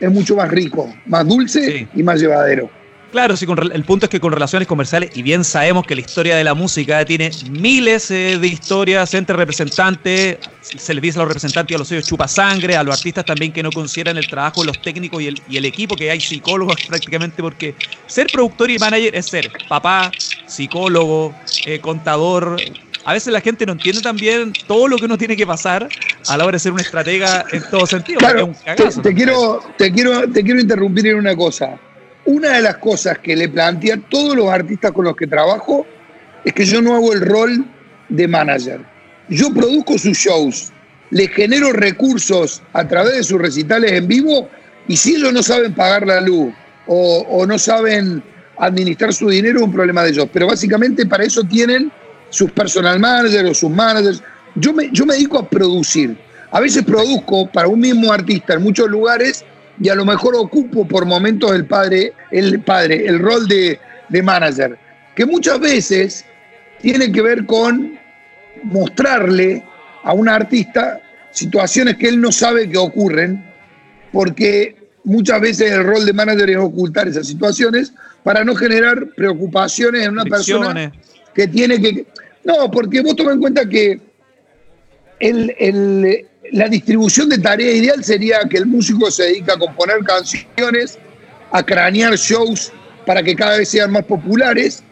es 0.00 0.10
mucho 0.10 0.36
más 0.36 0.50
rico, 0.50 0.92
más 1.06 1.26
dulce 1.26 1.88
y 1.94 2.02
más 2.02 2.20
llevadero. 2.20 2.70
Claro, 3.10 3.38
sí, 3.38 3.46
el 3.72 3.84
punto 3.84 4.04
es 4.04 4.10
que 4.10 4.20
con 4.20 4.32
relaciones 4.32 4.68
comerciales, 4.68 5.16
y 5.16 5.22
bien 5.22 5.42
sabemos 5.42 5.86
que 5.86 5.94
la 5.94 6.02
historia 6.02 6.36
de 6.36 6.44
la 6.44 6.52
música 6.52 7.02
tiene 7.06 7.30
miles 7.50 8.10
eh, 8.10 8.38
de 8.38 8.46
historias 8.46 9.14
entre 9.14 9.34
representantes, 9.34 10.36
se 10.60 10.92
les 10.92 11.02
dice 11.02 11.18
a 11.18 11.22
los 11.22 11.28
representantes 11.28 11.72
y 11.72 11.74
a 11.74 11.78
los 11.78 11.88
sellos 11.88 12.06
chupa 12.06 12.28
sangre, 12.28 12.76
a 12.76 12.82
los 12.82 12.94
artistas 12.94 13.24
también 13.24 13.50
que 13.50 13.62
no 13.62 13.72
consideran 13.72 14.18
el 14.18 14.28
trabajo 14.28 14.60
de 14.60 14.66
los 14.66 14.82
técnicos 14.82 15.22
y 15.22 15.56
el, 15.56 15.64
equipo, 15.64 15.96
que 15.96 16.10
hay 16.10 16.20
psicólogos 16.20 16.76
prácticamente, 16.88 17.42
porque 17.42 17.74
ser 18.06 18.26
productor 18.30 18.70
y 18.70 18.78
manager 18.78 19.16
es 19.16 19.26
ser 19.26 19.50
papá, 19.68 20.12
psicólogo, 20.46 21.34
eh, 21.64 21.80
contador. 21.80 22.56
A 23.06 23.14
veces 23.14 23.32
la 23.32 23.40
gente 23.40 23.64
no 23.64 23.72
entiende 23.72 24.02
también 24.02 24.52
todo 24.66 24.86
lo 24.86 24.98
que 24.98 25.06
uno 25.06 25.16
tiene 25.16 25.34
que 25.34 25.46
pasar 25.46 25.88
a 26.26 26.36
la 26.36 26.44
hora 26.44 26.56
de 26.56 26.58
ser 26.58 26.72
un 26.72 26.80
estratega 26.80 27.46
en 27.52 27.62
todo 27.70 27.86
sentido. 27.86 28.18
Claro, 28.18 28.52
te, 29.02 29.14
quiero, 29.14 29.60
te, 29.78 29.90
quiero, 29.90 30.30
te 30.30 30.44
quiero 30.44 30.60
interrumpir 30.60 31.06
en 31.06 31.16
una 31.16 31.34
cosa 31.34 31.80
una 32.28 32.56
de 32.56 32.60
las 32.60 32.76
cosas 32.76 33.18
que 33.20 33.34
le 33.34 33.48
plantea 33.48 33.94
a 33.94 34.00
todos 34.10 34.36
los 34.36 34.50
artistas 34.50 34.92
con 34.92 35.06
los 35.06 35.16
que 35.16 35.26
trabajo 35.26 35.86
es 36.44 36.52
que 36.52 36.66
yo 36.66 36.82
no 36.82 36.94
hago 36.94 37.14
el 37.14 37.22
rol 37.22 37.64
de 38.10 38.28
manager. 38.28 38.82
Yo 39.30 39.50
produzco 39.50 39.96
sus 39.96 40.18
shows, 40.18 40.70
les 41.10 41.30
genero 41.30 41.72
recursos 41.72 42.62
a 42.74 42.86
través 42.86 43.14
de 43.14 43.24
sus 43.24 43.40
recitales 43.40 43.92
en 43.92 44.06
vivo 44.06 44.46
y 44.86 44.96
si 44.98 45.14
ellos 45.14 45.32
no 45.32 45.42
saben 45.42 45.74
pagar 45.74 46.06
la 46.06 46.20
luz 46.20 46.52
o, 46.86 47.46
no 47.46 47.58
saben 47.58 48.22
administrar 48.58 49.14
su 49.14 49.30
dinero 49.30 49.60
es 49.60 49.64
un 49.64 49.72
problema 49.72 50.02
de 50.02 50.10
ellos. 50.10 50.28
Pero 50.30 50.48
básicamente 50.48 51.06
para 51.06 51.24
eso 51.24 51.42
tienen 51.44 51.90
sus 52.28 52.50
personal 52.50 53.00
managers 53.00 53.50
o 53.50 53.54
sus 53.54 53.70
managers. 53.70 54.22
Yo 54.54 54.74
me, 54.74 54.90
yo 54.92 55.06
me 55.06 55.14
dedico 55.14 55.38
a 55.38 55.48
producir. 55.48 56.14
A 56.50 56.60
veces 56.60 56.84
produzco 56.84 57.50
para 57.50 57.68
un 57.68 57.80
mismo 57.80 58.12
artista 58.12 58.52
en 58.52 58.62
muchos 58.64 58.86
lugares 58.90 59.46
y 59.80 59.88
a 59.88 59.94
lo 59.94 60.04
mejor 60.04 60.34
ocupo 60.36 60.86
por 60.86 61.06
momentos 61.06 61.52
el 61.52 61.66
padre, 61.66 62.12
el 62.30 62.60
padre, 62.60 63.06
el 63.06 63.18
rol 63.18 63.46
de, 63.46 63.78
de 64.08 64.22
manager, 64.22 64.78
que 65.14 65.26
muchas 65.26 65.60
veces 65.60 66.24
tiene 66.80 67.10
que 67.12 67.22
ver 67.22 67.46
con 67.46 67.98
mostrarle 68.64 69.64
a 70.02 70.12
un 70.12 70.28
artista 70.28 71.00
situaciones 71.30 71.96
que 71.96 72.08
él 72.08 72.20
no 72.20 72.32
sabe 72.32 72.68
que 72.68 72.78
ocurren, 72.78 73.44
porque 74.12 74.76
muchas 75.04 75.40
veces 75.40 75.70
el 75.70 75.84
rol 75.84 76.04
de 76.04 76.12
manager 76.12 76.50
es 76.50 76.56
ocultar 76.56 77.08
esas 77.08 77.26
situaciones 77.26 77.92
para 78.22 78.44
no 78.44 78.54
generar 78.54 79.08
preocupaciones 79.16 80.04
en 80.04 80.12
una 80.12 80.24
persona 80.24 80.92
que 81.34 81.48
tiene 81.48 81.80
que... 81.80 82.06
No, 82.44 82.70
porque 82.70 83.00
vos 83.02 83.14
toma 83.14 83.32
en 83.32 83.40
cuenta 83.40 83.68
que 83.68 84.00
el, 85.20 85.54
el, 85.58 86.27
la 86.52 86.68
distribución 86.68 87.28
de 87.28 87.38
tarea 87.38 87.72
ideal 87.72 88.02
sería 88.04 88.40
que 88.48 88.58
el 88.58 88.66
músico 88.66 89.10
se 89.10 89.24
dedica 89.24 89.54
a 89.54 89.58
componer 89.58 89.98
canciones, 90.04 90.98
a 91.50 91.62
cranear 91.62 92.16
shows 92.16 92.72
para 93.06 93.22
que 93.22 93.34
cada 93.34 93.58
vez 93.58 93.68
sean 93.68 93.92
más 93.92 94.04
populares 94.04 94.82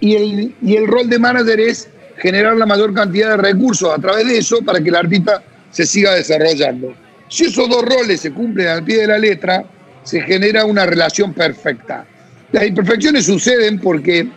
y 0.00 0.16
el, 0.16 0.54
y 0.62 0.76
el 0.76 0.86
rol 0.86 1.08
de 1.08 1.18
manager 1.18 1.60
es 1.60 1.88
generar 2.18 2.56
la 2.56 2.66
mayor 2.66 2.92
cantidad 2.94 3.30
de 3.30 3.36
recursos 3.36 3.92
a 3.92 4.00
través 4.00 4.26
de 4.26 4.38
eso 4.38 4.58
para 4.64 4.80
que 4.80 4.88
el 4.88 4.96
artista 4.96 5.42
se 5.70 5.86
siga 5.86 6.14
desarrollando. 6.14 6.94
Si 7.28 7.44
esos 7.44 7.68
dos 7.68 7.84
roles 7.84 8.20
se 8.20 8.32
cumplen 8.32 8.68
al 8.68 8.84
pie 8.84 9.02
de 9.02 9.06
la 9.06 9.18
letra, 9.18 9.64
se 10.02 10.20
genera 10.22 10.64
una 10.64 10.86
relación 10.86 11.32
perfecta. 11.32 12.06
Las 12.52 12.66
imperfecciones 12.66 13.26
suceden 13.26 13.78
porque 13.78 14.28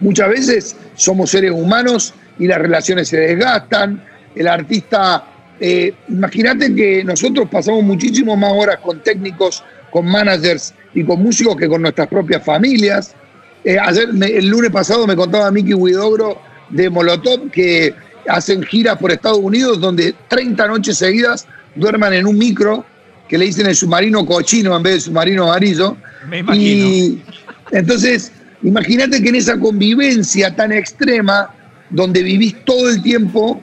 muchas 0.00 0.28
veces 0.28 0.76
somos 0.96 1.30
seres 1.30 1.52
humanos 1.52 2.14
y 2.38 2.46
las 2.46 2.58
relaciones 2.58 3.08
se 3.08 3.18
desgastan. 3.18 4.04
El 4.34 4.48
artista, 4.48 5.24
eh, 5.64 5.94
imagínate 6.08 6.74
que 6.74 7.04
nosotros 7.04 7.48
pasamos 7.48 7.84
muchísimo 7.84 8.36
más 8.36 8.52
horas 8.52 8.78
con 8.78 9.00
técnicos, 9.00 9.62
con 9.92 10.06
managers 10.06 10.74
y 10.92 11.04
con 11.04 11.22
músicos 11.22 11.56
que 11.56 11.68
con 11.68 11.82
nuestras 11.82 12.08
propias 12.08 12.44
familias. 12.44 13.14
Eh, 13.62 13.78
ayer, 13.78 14.08
el 14.10 14.48
lunes 14.48 14.72
pasado 14.72 15.06
me 15.06 15.14
contaba 15.14 15.52
Miki 15.52 15.72
Huidobro 15.72 16.36
de 16.68 16.90
Molotov 16.90 17.48
que 17.52 17.94
hacen 18.26 18.64
giras 18.64 18.98
por 18.98 19.12
Estados 19.12 19.38
Unidos 19.38 19.80
donde 19.80 20.16
30 20.26 20.66
noches 20.66 20.98
seguidas 20.98 21.46
duerman 21.76 22.12
en 22.12 22.26
un 22.26 22.36
micro 22.36 22.84
que 23.28 23.38
le 23.38 23.44
dicen 23.44 23.66
el 23.68 23.76
submarino 23.76 24.26
cochino 24.26 24.76
en 24.76 24.82
vez 24.82 24.94
de 24.94 25.00
submarino 25.02 25.44
amarillo. 25.44 25.96
Me 26.28 26.38
imagino. 26.38 26.88
Y 26.88 27.22
entonces, 27.70 28.32
imagínate 28.64 29.22
que 29.22 29.28
en 29.28 29.36
esa 29.36 29.56
convivencia 29.60 30.56
tan 30.56 30.72
extrema, 30.72 31.54
donde 31.90 32.20
vivís 32.24 32.64
todo 32.64 32.90
el 32.90 33.00
tiempo, 33.00 33.62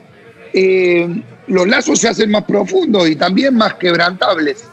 eh, 0.54 1.22
los 1.50 1.66
lazos 1.66 1.98
se 1.98 2.08
hacen 2.08 2.30
más 2.30 2.44
profundos 2.44 3.08
y 3.08 3.16
también 3.16 3.56
más 3.56 3.74
quebrantables. 3.74 4.64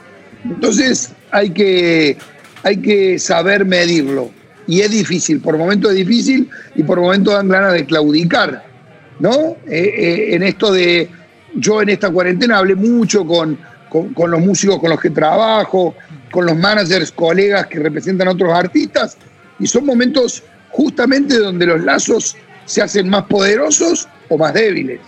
Entonces, 0.43 1.11
hay 1.31 1.49
que, 1.49 2.17
hay 2.63 2.77
que 2.77 3.17
saber 3.17 3.65
medirlo. 3.65 4.29
Y 4.67 4.81
es 4.81 4.91
difícil, 4.91 5.41
por 5.41 5.57
momentos 5.57 5.91
es 5.91 5.97
difícil 5.97 6.49
y 6.75 6.83
por 6.83 6.99
momentos 6.99 7.33
dan 7.33 7.47
ganas 7.49 7.73
de 7.73 7.85
claudicar. 7.85 8.63
¿No? 9.19 9.57
Eh, 9.67 9.93
eh, 9.97 10.35
en 10.35 10.43
esto 10.43 10.71
de. 10.71 11.09
Yo 11.55 11.81
en 11.81 11.89
esta 11.89 12.11
cuarentena 12.11 12.59
hablé 12.59 12.75
mucho 12.75 13.25
con, 13.25 13.57
con, 13.89 14.29
los 14.29 14.39
músicos 14.39 14.79
con 14.79 14.91
los 14.91 14.99
que 14.99 15.09
trabajo, 15.09 15.95
con 16.29 16.45
los 16.45 16.55
managers, 16.55 17.11
colegas 17.11 17.65
que 17.65 17.79
representan 17.79 18.27
a 18.27 18.31
otros 18.31 18.53
artistas, 18.53 19.17
y 19.57 19.65
son 19.65 19.85
momentos 19.85 20.43
justamente 20.69 21.39
donde 21.39 21.65
los 21.65 21.83
lazos 21.83 22.35
se 22.65 22.83
hacen 22.83 23.09
más 23.09 23.23
poderosos 23.23 24.07
o 24.29 24.37
más 24.37 24.53
débiles. 24.53 24.99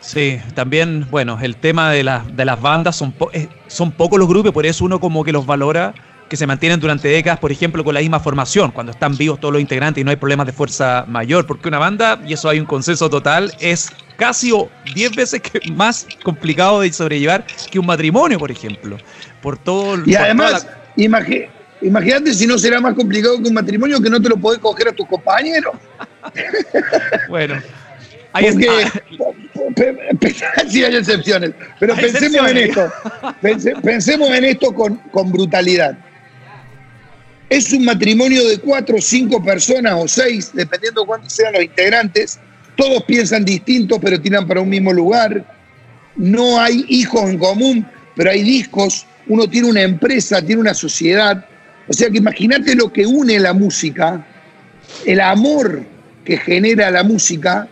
Sí, 0.00 0.40
también, 0.54 1.06
bueno, 1.10 1.38
el 1.40 1.56
tema 1.56 1.90
de, 1.90 1.98
de 2.32 2.44
las 2.44 2.60
bandas, 2.60 2.96
son, 2.96 3.14
eh, 3.32 3.48
son 3.66 3.92
pocos 3.92 4.18
los 4.18 4.28
grupos, 4.28 4.52
por 4.52 4.64
eso 4.64 4.84
uno 4.84 4.98
como 4.98 5.22
que 5.24 5.32
los 5.32 5.44
valora 5.44 5.94
que 6.30 6.36
se 6.36 6.46
mantienen 6.46 6.78
durante 6.78 7.08
décadas, 7.08 7.40
por 7.40 7.50
ejemplo, 7.50 7.82
con 7.82 7.92
la 7.92 8.00
misma 8.00 8.20
formación, 8.20 8.70
cuando 8.70 8.92
están 8.92 9.16
vivos 9.16 9.40
todos 9.40 9.52
los 9.52 9.60
integrantes 9.60 10.00
y 10.00 10.04
no 10.04 10.10
hay 10.10 10.16
problemas 10.16 10.46
de 10.46 10.52
fuerza 10.52 11.04
mayor, 11.08 11.44
porque 11.44 11.66
una 11.66 11.78
banda, 11.78 12.20
y 12.24 12.32
eso 12.32 12.48
hay 12.48 12.60
un 12.60 12.66
consenso 12.66 13.10
total, 13.10 13.52
es 13.58 13.90
casi 14.16 14.52
o 14.52 14.70
10 14.94 15.16
veces 15.16 15.42
más 15.72 16.06
complicado 16.22 16.80
de 16.80 16.92
sobrellevar 16.92 17.44
que 17.70 17.80
un 17.80 17.86
matrimonio, 17.86 18.38
por 18.38 18.50
ejemplo. 18.50 18.96
Por 19.42 19.58
todo 19.58 20.00
Y 20.06 20.14
además, 20.14 20.68
imagínate 21.82 22.32
si 22.32 22.46
no 22.46 22.56
será 22.58 22.80
más 22.80 22.94
complicado 22.94 23.42
que 23.42 23.48
un 23.48 23.54
matrimonio 23.54 24.00
que 24.00 24.08
no 24.08 24.22
te 24.22 24.28
lo 24.28 24.36
podés 24.36 24.60
coger 24.60 24.88
a 24.88 24.92
tus 24.92 25.08
compañeros. 25.08 25.74
bueno. 27.28 27.60
Ahí 28.32 28.46
está. 28.46 29.02
sí 30.68 30.84
hay 30.84 30.96
excepciones, 30.96 31.52
pero 31.78 31.94
pensemos 31.96 32.50
en 32.50 32.56
esto, 32.58 32.92
pensemos 33.82 34.30
en 34.30 34.44
esto 34.44 34.74
con, 34.74 34.96
con 35.10 35.32
brutalidad 35.32 35.96
es 37.50 37.72
un 37.72 37.84
matrimonio 37.84 38.46
de 38.48 38.58
cuatro 38.58 38.96
o 38.96 39.00
cinco 39.00 39.42
personas 39.42 39.94
o 39.98 40.06
seis, 40.06 40.52
dependiendo 40.54 41.04
cuántos 41.04 41.32
sean 41.32 41.52
los 41.52 41.64
integrantes. 41.64 42.38
Todos 42.76 43.02
piensan 43.02 43.44
distintos, 43.44 43.98
pero 44.00 44.20
tiran 44.20 44.46
para 44.46 44.60
un 44.60 44.68
mismo 44.68 44.92
lugar. 44.92 45.44
No 46.14 46.60
hay 46.60 46.84
hijos 46.88 47.28
en 47.28 47.38
común, 47.38 47.86
pero 48.14 48.30
hay 48.30 48.44
discos. 48.44 49.04
Uno 49.26 49.48
tiene 49.48 49.68
una 49.68 49.82
empresa, 49.82 50.40
tiene 50.40 50.60
una 50.60 50.74
sociedad. 50.74 51.44
O 51.88 51.92
sea 51.92 52.08
que 52.08 52.18
imagínate 52.18 52.76
lo 52.76 52.92
que 52.92 53.04
une 53.04 53.40
la 53.40 53.52
música, 53.52 54.24
el 55.04 55.20
amor 55.20 55.82
que 56.24 56.36
genera 56.36 56.88
la 56.92 57.02
música, 57.02 57.66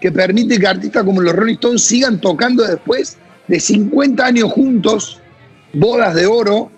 que 0.00 0.12
permite 0.12 0.58
que 0.58 0.66
artistas 0.66 1.04
como 1.04 1.20
los 1.20 1.34
Rolling 1.34 1.54
Stones 1.54 1.82
sigan 1.82 2.20
tocando 2.20 2.64
después 2.64 3.16
de 3.48 3.58
50 3.58 4.24
años 4.24 4.52
juntos, 4.52 5.20
bodas 5.72 6.14
de 6.14 6.26
oro, 6.26 6.70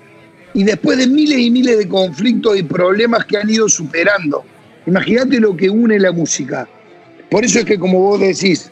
y 0.55 0.65
después 0.65 0.99
de 0.99 1.07
miles 1.07 1.39
y 1.39 1.51
miles 1.51 1.79
de 1.79 1.89
conflictos 1.89 2.59
y 2.59 2.63
problemas 2.63 3.25
que 3.25 3.37
han 3.37 3.49
ido 3.49 3.69
superando. 3.69 4.45
Imagínate 4.87 5.39
lo 5.39 5.57
que 5.57 5.71
une 5.71 5.99
la 5.99 6.13
música. 6.13 6.69
Por 7.31 7.45
eso 7.45 7.61
es 7.61 7.65
que, 7.65 7.79
como 7.79 8.01
vos 8.01 8.21
decís, 8.21 8.71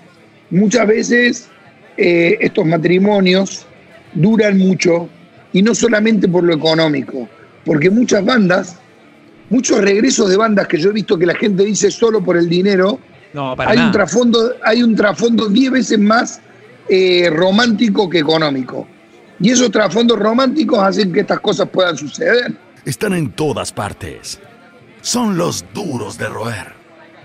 muchas 0.50 0.86
veces 0.86 1.48
eh, 1.96 2.36
estos 2.40 2.66
matrimonios 2.66 3.66
duran 4.14 4.58
mucho 4.58 5.08
y 5.52 5.62
no 5.62 5.74
solamente 5.74 6.26
por 6.28 6.44
lo 6.44 6.54
económico, 6.54 7.28
porque 7.64 7.90
muchas 7.90 8.24
bandas, 8.24 8.76
muchos 9.50 9.80
regresos 9.80 10.28
de 10.30 10.36
bandas 10.36 10.66
que 10.66 10.78
yo 10.78 10.90
he 10.90 10.92
visto 10.92 11.18
que 11.18 11.26
la 11.26 11.34
gente 11.34 11.64
dice 11.64 11.90
solo 11.90 12.22
por 12.22 12.36
el 12.36 12.48
dinero, 12.48 12.98
hay, 13.58 13.78
Un 13.78 13.92
trasfondo, 13.92 14.54
hay 14.64 14.82
un 14.82 14.94
trasfondo 14.94 15.48
diez 15.48 15.70
veces 15.70 15.98
más 15.98 16.40
eh, 16.88 17.30
romántico 17.32 18.08
que 18.08 18.18
económico. 18.18 18.86
Y 19.40 19.50
esos 19.50 19.70
trasfondos 19.70 20.18
románticos 20.18 20.78
hacen 20.78 21.12
que 21.12 21.20
estas 21.20 21.40
cosas 21.40 21.68
puedan 21.68 21.96
suceder. 21.96 22.56
Están 22.84 23.12
en 23.12 23.30
todas 23.30 23.72
partes. 23.72 24.40
Son 25.00 25.36
los 25.36 25.64
duros 25.72 26.18
de 26.18 26.28
roer. 26.28 26.78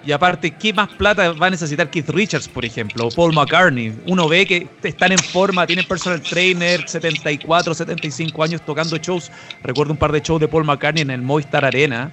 Y 0.05 0.11
aparte, 0.11 0.51
¿qué 0.51 0.73
más 0.73 0.89
plata 0.89 1.31
va 1.31 1.47
a 1.47 1.49
necesitar 1.49 1.89
Keith 1.89 2.09
Richards, 2.09 2.49
por 2.49 2.65
ejemplo, 2.65 3.07
o 3.07 3.09
Paul 3.09 3.33
McCartney? 3.33 3.93
Uno 4.05 4.27
ve 4.27 4.45
que 4.45 4.67
están 4.83 5.13
en 5.13 5.17
forma, 5.17 5.65
tienen 5.65 5.87
personal 5.87 6.21
trainer, 6.21 6.87
74, 6.87 7.73
75 7.73 8.43
años 8.43 8.61
tocando 8.65 8.97
shows. 8.97 9.31
Recuerdo 9.63 9.93
un 9.93 9.97
par 9.97 10.11
de 10.11 10.19
shows 10.19 10.41
de 10.41 10.49
Paul 10.49 10.65
McCartney 10.65 11.03
en 11.03 11.09
el 11.09 11.21
Movistar 11.21 11.63
Arena 11.63 12.11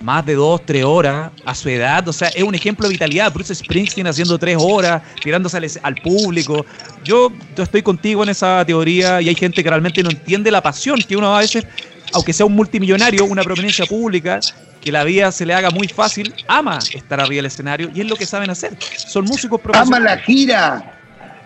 más 0.00 0.24
de 0.24 0.34
dos, 0.34 0.64
tres 0.64 0.84
horas 0.84 1.30
a 1.44 1.54
su 1.54 1.68
edad. 1.68 2.06
O 2.08 2.12
sea, 2.12 2.28
es 2.28 2.42
un 2.42 2.54
ejemplo 2.54 2.86
de 2.86 2.92
vitalidad. 2.92 3.32
Bruce 3.32 3.54
Springsteen 3.54 4.06
haciendo 4.06 4.38
tres 4.38 4.56
horas, 4.58 5.02
tirándose 5.22 5.58
al, 5.82 5.94
público. 5.96 6.64
Yo, 7.04 7.32
estoy 7.56 7.82
contigo 7.82 8.22
en 8.22 8.30
esa 8.30 8.64
teoría 8.64 9.20
y 9.20 9.28
hay 9.28 9.34
gente 9.34 9.62
que 9.62 9.68
realmente 9.68 10.02
no 10.02 10.10
entiende 10.10 10.50
la 10.50 10.62
pasión 10.62 11.00
que 11.06 11.16
uno 11.16 11.34
a 11.34 11.40
veces, 11.40 11.66
aunque 12.12 12.32
sea 12.32 12.46
un 12.46 12.54
multimillonario, 12.54 13.24
una 13.24 13.42
prominencia 13.42 13.84
pública, 13.86 14.40
que 14.80 14.90
la 14.90 15.04
vida 15.04 15.30
se 15.30 15.44
le 15.44 15.52
haga 15.52 15.70
muy 15.70 15.88
fácil, 15.88 16.34
ama 16.48 16.78
estar 16.94 17.20
arriba 17.20 17.36
del 17.36 17.46
escenario 17.46 17.90
y 17.94 18.00
es 18.00 18.06
lo 18.06 18.16
que 18.16 18.24
saben 18.24 18.48
hacer. 18.48 18.76
Son 18.96 19.24
músicos 19.26 19.60
profesionales. 19.60 20.08
Ama 20.08 20.16
la 20.16 20.22
gira, 20.22 21.00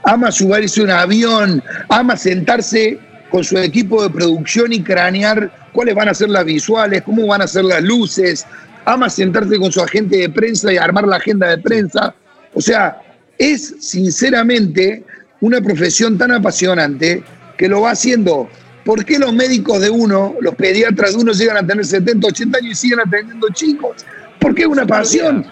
ama 0.05 0.31
subirse 0.31 0.83
un 0.83 0.91
avión, 0.91 1.63
ama 1.89 2.17
sentarse 2.17 3.01
con 3.35 3.43
su 3.43 3.59
equipo 3.59 4.01
de 4.01 4.11
producción 4.11 4.73
y 4.73 4.81
cranear 4.81 5.51
cuáles 5.73 5.97
van 5.97 6.09
a 6.09 6.15
ser 6.15 6.29
las 6.31 6.45
visuales, 6.45 7.03
cómo 7.03 7.27
van 7.27 7.43
a 7.43 7.49
ser 7.49 7.65
las 7.65 7.83
luces, 7.83 8.47
ama 8.85 9.11
sentarse 9.11 9.59
con 9.59 9.73
su 9.73 9.81
agente 9.81 10.19
de 10.19 10.31
prensa 10.31 10.73
y 10.73 10.77
armar 10.77 11.05
la 11.09 11.17
agenda 11.17 11.49
de 11.49 11.59
prensa. 11.59 12.15
O 12.55 12.61
sea, 12.61 12.97
es 13.37 13.75
sinceramente 13.81 15.03
una 15.41 15.61
profesión 15.61 16.17
tan 16.17 16.31
apasionante 16.31 17.25
que 17.59 17.67
lo 17.67 17.81
va 17.81 17.91
haciendo. 17.91 18.49
¿Por 18.85 19.05
qué 19.05 19.19
los 19.19 19.33
médicos 19.33 19.81
de 19.81 19.91
uno, 19.91 20.37
los 20.41 20.55
pediatras 20.55 21.15
de 21.15 21.19
uno 21.19 21.33
llegan 21.33 21.57
a 21.57 21.67
tener 21.67 21.85
70, 21.85 22.29
80 22.29 22.59
años 22.59 22.71
y 22.71 22.75
siguen 22.77 23.01
atendiendo 23.01 23.49
chicos? 23.49 24.07
Porque 24.39 24.63
es 24.63 24.69
una 24.69 24.87
pasión. 24.87 25.45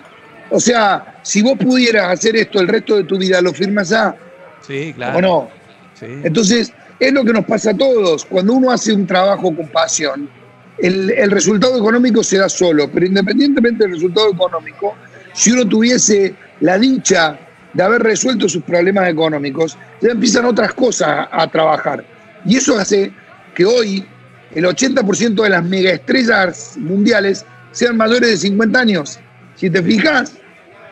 O 0.50 0.60
sea, 0.60 1.18
si 1.24 1.42
vos 1.42 1.58
pudieras 1.58 2.12
hacer 2.12 2.36
esto 2.36 2.60
el 2.60 2.68
resto 2.68 2.94
de 2.94 3.02
tu 3.02 3.18
vida, 3.18 3.40
¿lo 3.40 3.52
firmas 3.52 3.88
ya? 3.88 4.14
Sí, 4.60 4.92
claro. 4.94 5.18
¿O 5.18 5.20
no? 5.20 5.50
Sí. 5.98 6.06
Entonces, 6.22 6.72
es 7.02 7.12
lo 7.12 7.24
que 7.24 7.32
nos 7.32 7.44
pasa 7.44 7.70
a 7.70 7.76
todos. 7.76 8.24
Cuando 8.24 8.52
uno 8.52 8.70
hace 8.70 8.92
un 8.92 9.08
trabajo 9.08 9.54
con 9.54 9.66
pasión, 9.68 10.30
el, 10.78 11.30
resultado 11.32 11.76
económico 11.76 12.22
se 12.22 12.38
da 12.38 12.48
solo, 12.48 12.88
pero 12.92 13.06
independientemente 13.06 13.82
del 13.84 13.94
resultado 13.94 14.30
económico, 14.30 14.94
si 15.32 15.50
uno 15.50 15.66
tuviese 15.66 16.34
la 16.60 16.78
dicha 16.78 17.36
de 17.72 17.82
haber 17.82 18.02
resuelto 18.04 18.48
sus 18.48 18.62
problemas 18.62 19.08
económicos, 19.08 19.76
ya 20.00 20.10
empiezan 20.10 20.44
otras 20.44 20.74
cosas 20.74 21.26
a, 21.30 21.50
trabajar. 21.50 22.04
Y 22.44 22.58
eso 22.58 22.78
hace 22.78 23.12
que 23.54 23.64
hoy 23.64 24.06
el 24.54 24.64
80% 24.64 25.42
de 25.42 25.50
las 25.50 25.64
megaestrellas 25.64 26.76
mundiales 26.76 27.44
sean 27.72 27.96
mayores 27.96 28.30
de 28.30 28.36
50 28.36 28.78
años. 28.78 29.18
Si 29.56 29.68
te 29.68 29.82
fijas, 29.82 30.34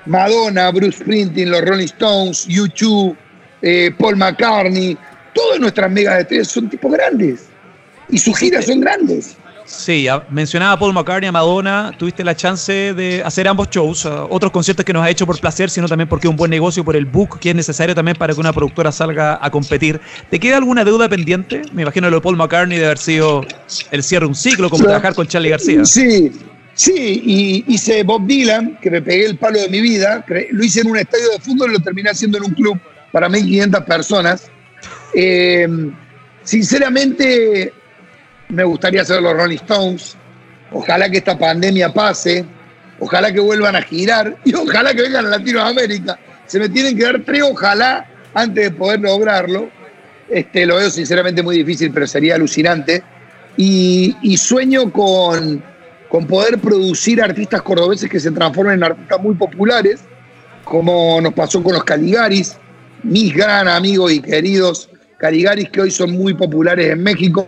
Madonna, 0.07 0.73
Bruce 0.73 0.99
Springsteen, 0.99 1.51
los 1.51 1.61
Rolling 1.63 1.85
Stones, 1.85 2.47
YouTube, 2.49 3.17
eh, 3.63 3.93
Paul 3.97 4.17
McCartney, 4.17 4.97
todas 5.35 5.61
nuestras 5.61 5.91
megas 5.91 6.21
estrellas 6.21 6.49
son 6.49 6.69
tipos 6.69 6.93
grandes. 6.93 7.47
Y 8.09 8.19
sus 8.19 8.37
giras 8.37 8.67
son 8.67 8.81
grandes. 8.81 9.37
Sí, 9.71 10.09
mencionaba 10.31 10.77
Paul 10.77 10.93
McCartney, 10.93 11.29
a 11.29 11.33
Madonna, 11.33 11.95
tuviste 11.97 12.25
la 12.25 12.35
chance 12.35 12.93
de 12.93 13.23
hacer 13.25 13.47
ambos 13.47 13.71
shows, 13.71 14.05
otros 14.05 14.51
conciertos 14.51 14.85
que 14.85 14.93
nos 14.93 15.05
ha 15.05 15.11
hecho 15.11 15.27
por 15.27 15.39
placer, 15.39 15.71
sino 15.71 15.87
también 15.87 16.09
porque 16.09 16.27
es 16.27 16.31
un 16.31 16.37
buen 16.37 16.51
negocio 16.51 16.85
por 16.85 16.97
el 16.97 17.05
book 17.05 17.39
que 17.39 17.51
es 17.51 17.55
necesario 17.55 17.95
también 17.95 18.17
para 18.17 18.35
que 18.35 18.41
una 18.41 18.53
productora 18.53 18.91
salga 18.91 19.39
a 19.41 19.49
competir. 19.51 20.01
¿Te 20.29 20.41
queda 20.41 20.57
alguna 20.57 20.85
deuda 20.85 21.09
pendiente? 21.09 21.63
Me 21.73 21.83
imagino 21.83 22.11
lo 22.11 22.17
de 22.17 22.21
Paul 22.21 22.37
McCartney 22.37 22.79
de 22.79 22.87
haber 22.87 22.99
sido 22.99 23.47
el 23.93 24.03
cierre 24.03 24.25
de 24.25 24.31
un 24.31 24.35
ciclo, 24.35 24.69
como 24.71 24.83
trabajar 24.83 25.15
con 25.15 25.29
Charlie 25.29 25.51
García. 25.51 25.85
Sí, 25.85 26.33
sí, 26.75 27.23
y 27.25 27.65
hice 27.73 28.03
Bob 28.03 28.27
Dylan, 28.27 28.77
que 28.83 28.91
me 28.91 29.01
pegué 29.01 29.27
el 29.27 29.39
palo 29.39 29.61
de 29.61 29.69
mi 29.69 29.81
vida, 29.81 30.25
lo 30.51 30.65
hice 30.65 30.81
en 30.81 30.89
un 30.89 30.97
estadio 30.97 31.31
de 31.31 31.39
fútbol 31.39 31.71
y 31.71 31.75
lo 31.75 31.81
terminé 31.81 32.11
haciendo 32.11 32.39
en 32.39 32.45
un 32.45 32.55
club 32.55 32.77
para 33.13 33.29
1.500 33.29 33.85
personas. 33.85 34.51
Eh, 35.15 35.69
sinceramente, 36.43 37.73
me 38.49 38.65
gustaría 38.65 39.03
hacer 39.03 39.23
los 39.23 39.33
Rolling 39.33 39.57
Stones. 39.57 40.17
ojalá 40.73 41.11
que 41.11 41.19
esta 41.19 41.39
pandemia 41.39 41.93
pase, 41.93 42.45
ojalá 42.99 43.33
que 43.33 43.41
vuelvan 43.41 43.77
a 43.77 43.83
girar 43.83 44.37
y 44.45 44.55
ojalá 44.55 44.95
que 44.95 45.03
vengan 45.03 45.27
a 45.27 45.31
Latinoamérica. 45.31 46.19
Se 46.47 46.59
me 46.59 46.69
tienen 46.69 46.97
que 46.97 47.05
dar 47.05 47.23
tres 47.25 47.43
ojalá 47.43 48.07
antes 48.35 48.65
de 48.65 48.71
poder 48.71 49.01
lograrlo. 49.01 49.71
Este, 50.29 50.67
lo 50.67 50.77
veo 50.77 50.91
sinceramente 50.91 51.43
muy 51.43 51.57
difícil, 51.59 51.93
pero 51.93 52.07
sería 52.07 52.37
alucinante. 52.37 53.03
Y, 53.57 54.17
y 54.23 54.37
sueño 54.37 54.93
con, 54.93 55.63
con 56.09 56.27
poder 56.27 56.59
producir 56.59 57.23
artistas 57.23 57.63
cordobeses 57.63 58.09
que 58.09 58.21
se 58.21 58.31
transformen 58.31 58.75
en 58.75 58.85
artistas 58.85 59.21
muy 59.21 59.35
populares, 59.35 60.01
como 60.65 61.21
nos 61.21 61.35
pasó 61.35 61.63
con 61.63 61.75
los 61.75 61.85
Caligaris, 61.85 62.57
mis 63.03 63.35
gran 63.35 63.69
amigos 63.69 64.13
y 64.13 64.21
queridos 64.21 64.89
Caligaris 65.21 65.69
que 65.69 65.83
hoy 65.83 65.91
son 65.91 66.13
muy 66.13 66.33
populares 66.33 66.91
en 66.91 67.03
México. 67.03 67.47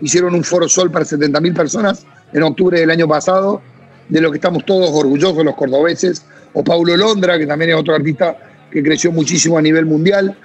Hicieron 0.00 0.34
un 0.34 0.42
foro 0.42 0.68
sol 0.68 0.90
para 0.90 1.04
70.000 1.04 1.54
personas 1.54 2.04
en 2.32 2.42
octubre 2.42 2.80
del 2.80 2.90
año 2.90 3.06
pasado, 3.06 3.62
de 4.08 4.20
lo 4.20 4.30
que 4.30 4.38
estamos 4.38 4.66
todos 4.66 4.90
orgullosos 4.92 5.44
los 5.44 5.54
cordobeses. 5.54 6.26
O 6.52 6.64
Paulo 6.64 6.96
Londra, 6.96 7.38
que 7.38 7.46
también 7.46 7.70
es 7.70 7.76
otro 7.76 7.94
artista 7.94 8.36
que 8.70 8.82
creció 8.82 9.12
muchísimo 9.12 9.56
a 9.56 9.62
nivel 9.62 9.86
mundial. 9.86 10.36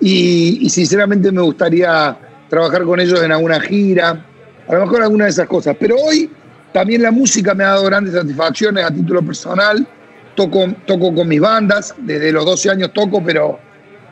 Y, 0.00 0.68
sinceramente 0.70 1.30
me 1.30 1.42
gustaría 1.42 2.16
trabajar 2.48 2.84
con 2.84 2.98
ellos 2.98 3.22
en 3.22 3.32
alguna 3.32 3.60
gira, 3.60 4.24
a 4.66 4.74
lo 4.74 4.80
mejor 4.80 5.02
alguna 5.02 5.24
de 5.24 5.30
esas 5.30 5.46
cosas. 5.46 5.76
Pero 5.78 5.96
hoy 5.96 6.30
también 6.72 7.02
la 7.02 7.10
música 7.10 7.54
me 7.54 7.64
ha 7.64 7.68
dado 7.68 7.84
grandes 7.84 8.14
satisfacciones 8.14 8.84
a 8.84 8.90
título 8.90 9.22
personal. 9.22 9.86
Toco, 10.34 10.66
toco 10.86 11.14
con 11.14 11.28
mis 11.28 11.40
bandas, 11.40 11.94
desde 11.98 12.32
los 12.32 12.44
12 12.44 12.70
años 12.70 12.92
toco, 12.92 13.22
pero, 13.24 13.58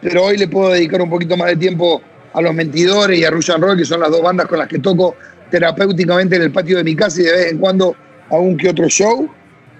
pero 0.05 0.25
hoy 0.25 0.37
le 0.37 0.47
puedo 0.47 0.71
dedicar 0.71 1.01
un 1.01 1.09
poquito 1.09 1.35
más 1.35 1.49
de 1.49 1.57
tiempo 1.57 2.03
a 2.35 2.43
Los 2.43 2.55
Mentidores 2.55 3.19
y 3.19 3.25
a 3.25 3.31
Russian 3.31 3.61
Roll, 3.61 3.79
que 3.79 3.87
son 3.87 4.01
las 4.01 4.11
dos 4.11 4.21
bandas 4.21 4.47
con 4.47 4.59
las 4.59 4.69
que 4.69 4.79
toco 4.79 5.17
terapéuticamente 5.51 6.37
en 6.37 6.43
el 6.43 6.53
patio 6.53 6.77
de 6.77 6.85
mi 6.85 6.95
casa 6.95 7.23
y 7.23 7.25
de 7.25 7.33
vez 7.33 7.53
en 7.53 7.59
cuando 7.59 7.97
algún 8.31 8.59
que 8.59 8.69
otro 8.69 8.87
show. 8.87 9.31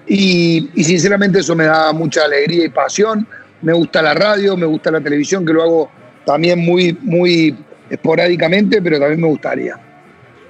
Y, 0.07 0.71
y 0.73 0.83
sinceramente 0.83 1.39
eso 1.39 1.55
me 1.55 1.65
da 1.65 1.93
mucha 1.93 2.25
alegría 2.25 2.65
y 2.65 2.69
pasión 2.69 3.27
me 3.61 3.73
gusta 3.73 4.01
la 4.01 4.15
radio, 4.15 4.57
me 4.57 4.65
gusta 4.65 4.91
la 4.91 5.01
televisión, 5.01 5.45
que 5.45 5.53
lo 5.53 5.61
hago 5.61 5.91
también 6.25 6.59
muy, 6.59 6.97
muy 7.01 7.55
esporádicamente, 7.89 8.81
pero 8.81 8.99
también 8.99 9.21
me 9.21 9.27
gustaría. 9.27 9.79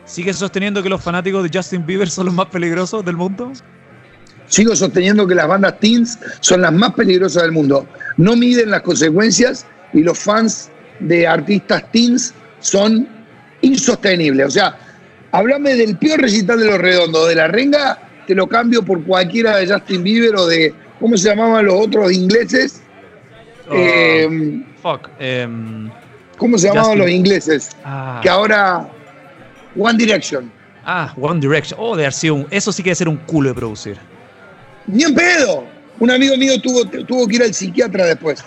¿Sigues 0.06 0.38
sosteniendo 0.38 0.82
que 0.82 0.90
los 0.90 1.02
fanáticos 1.02 1.44
de 1.44 1.58
Justin 1.58 1.86
Bieber 1.86 2.10
son 2.10 2.28
los 2.28 2.36
más 2.36 2.48
peligrosos 2.48 3.04
del 3.04 3.18
mundo? 3.18 3.52
Sigo 4.48 4.76
sosteniendo 4.76 5.28
que 5.28 5.36
las 5.36 5.48
bandas 5.48 5.80
teens 5.80 6.20
son 6.40 6.62
las 6.62 6.72
más 6.72 6.94
peligrosas 6.94 7.44
del 7.44 7.52
mundo. 7.52 7.88
No 8.18 8.36
miden 8.36 8.72
las 8.72 8.82
consecuencias 8.82 9.66
y 9.94 10.02
los 10.02 10.18
fans 10.18 10.70
de 11.00 11.28
artistas 11.28 11.84
teens 11.92 12.34
son 12.60 13.08
insostenibles. 13.62 14.48
O 14.48 14.52
sea, 14.52 14.78
háblame 15.32 15.76
del 15.76 15.98
peor 15.98 16.22
recital 16.22 16.60
de 16.60 16.66
los 16.66 16.78
redondos, 16.78 17.28
de 17.28 17.36
la 17.36 17.48
renga, 17.48 18.00
te 18.28 18.36
lo 18.36 18.48
cambio 18.48 18.84
por 18.84 19.04
cualquiera 19.04 19.58
de 19.58 19.68
Justin 19.68 20.04
Bieber 20.04 20.36
o 20.36 20.48
de, 20.48 20.74
¿cómo 21.00 21.18
se 21.18 21.30
llamaban 21.30 21.66
los 21.66 21.76
otros 21.76 22.12
ingleses? 22.12 22.82
Eh, 23.72 24.64
fuck. 24.82 25.10
Em, 25.20 25.90
¿Cómo 26.38 26.58
se 26.58 26.68
llamaban 26.68 27.00
los 27.00 27.10
ingleses? 27.10 27.70
Ah. 27.84 28.20
Que 28.22 28.30
ahora. 28.30 28.90
One 29.78 29.98
Direction. 29.98 30.52
Ah, 30.86 31.14
One 31.20 31.40
Direction. 31.40 31.80
Oh, 31.82 31.96
de 31.96 32.32
un, 32.32 32.48
eso 32.52 32.72
sí 32.72 32.84
que 32.84 32.90
debe 32.90 32.96
ser 32.96 33.10
un 33.10 33.18
culo 33.18 33.50
de 33.50 33.56
producir. 33.56 33.98
Ni 34.88 35.04
en 35.04 35.16
pedo. 35.16 35.66
Un 36.00 36.12
amigo 36.12 36.36
mío 36.38 36.60
tuvo, 36.62 36.86
tuvo 36.86 37.28
que 37.28 37.36
ir 37.36 37.44
al 37.44 37.54
psiquiatra 37.54 38.06
después. 38.06 38.44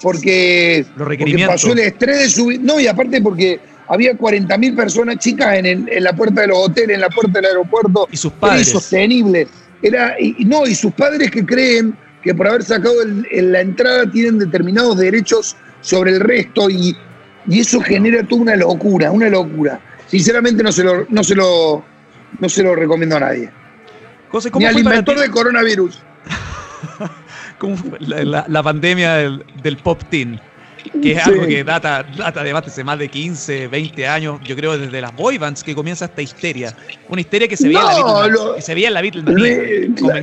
Porque, 0.00 0.84
los 0.96 1.08
requerimientos. 1.08 1.62
pasó 1.62 1.72
el 1.72 1.80
estrés 1.80 2.18
de 2.18 2.28
subir. 2.28 2.60
No, 2.60 2.78
y 2.78 2.86
aparte 2.86 3.20
porque 3.20 3.60
había 3.88 4.12
40.000 4.12 4.76
personas 4.76 5.18
chicas 5.18 5.58
en, 5.58 5.66
en, 5.66 6.04
la 6.04 6.14
puerta 6.14 6.42
de 6.42 6.48
los 6.48 6.58
hoteles, 6.58 6.94
en 6.94 7.00
la 7.00 7.08
puerta 7.08 7.32
del 7.40 7.46
aeropuerto. 7.46 8.08
Y 8.10 8.16
sus 8.16 8.32
padres. 8.32 8.68
Era 8.68 8.76
insostenible. 8.76 9.48
Era, 9.82 10.16
y, 10.20 10.44
no, 10.44 10.66
y 10.66 10.74
sus 10.74 10.92
padres 10.92 11.30
que 11.30 11.44
creen 11.44 11.96
que 12.22 12.34
por 12.34 12.48
haber 12.48 12.64
sacado 12.64 12.94
la 13.30 13.60
entrada 13.60 14.10
tienen 14.10 14.38
determinados 14.38 14.98
derechos 14.98 15.56
sobre 15.80 16.12
el 16.12 16.20
resto 16.20 16.68
y, 16.68 16.96
eso 17.48 17.80
genera 17.80 18.26
toda 18.26 18.42
una 18.42 18.56
locura, 18.56 19.12
una 19.12 19.28
locura. 19.28 19.80
Sinceramente 20.08 20.64
no 20.64 20.72
se 20.72 20.82
lo, 20.82 21.06
no 21.08 21.22
se 21.22 21.36
lo, 21.36 21.84
no 22.40 22.48
se 22.48 22.64
lo 22.64 22.74
recomiendo 22.74 23.16
a 23.16 23.20
nadie. 23.20 23.52
Ni 24.54 24.64
al 24.66 24.78
inventor 24.78 25.18
del 25.18 25.30
coronavirus. 25.30 26.02
¿Cómo 27.58 27.76
fue 27.76 27.98
la, 28.00 28.62
pandemia 28.62 29.14
del, 29.14 29.44
del 29.62 29.76
pop 29.78 30.02
teen? 30.10 30.40
que 31.02 31.12
es 31.12 31.26
algo 31.26 31.46
que 31.46 31.64
data, 31.64 32.04
data 32.16 32.42
de 32.42 32.52
hace 32.52 32.84
más 32.84 32.98
de 32.98 33.08
15, 33.08 33.68
20 33.68 34.06
años, 34.06 34.40
yo 34.44 34.56
creo 34.56 34.78
desde 34.78 35.00
las 35.00 35.14
boybands 35.14 35.62
que 35.62 35.74
comienza 35.74 36.06
esta 36.06 36.22
histeria. 36.22 36.74
Una 37.08 37.20
histeria 37.20 37.48
que 37.48 37.56
se 37.56 37.68
veía, 37.68 37.80
en, 37.80 38.32
la 38.32 38.54
que 38.56 38.62
se 38.62 38.74
veía 38.74 38.88
en 38.88 38.94
la 38.94 39.02
Beatles. 39.02 39.24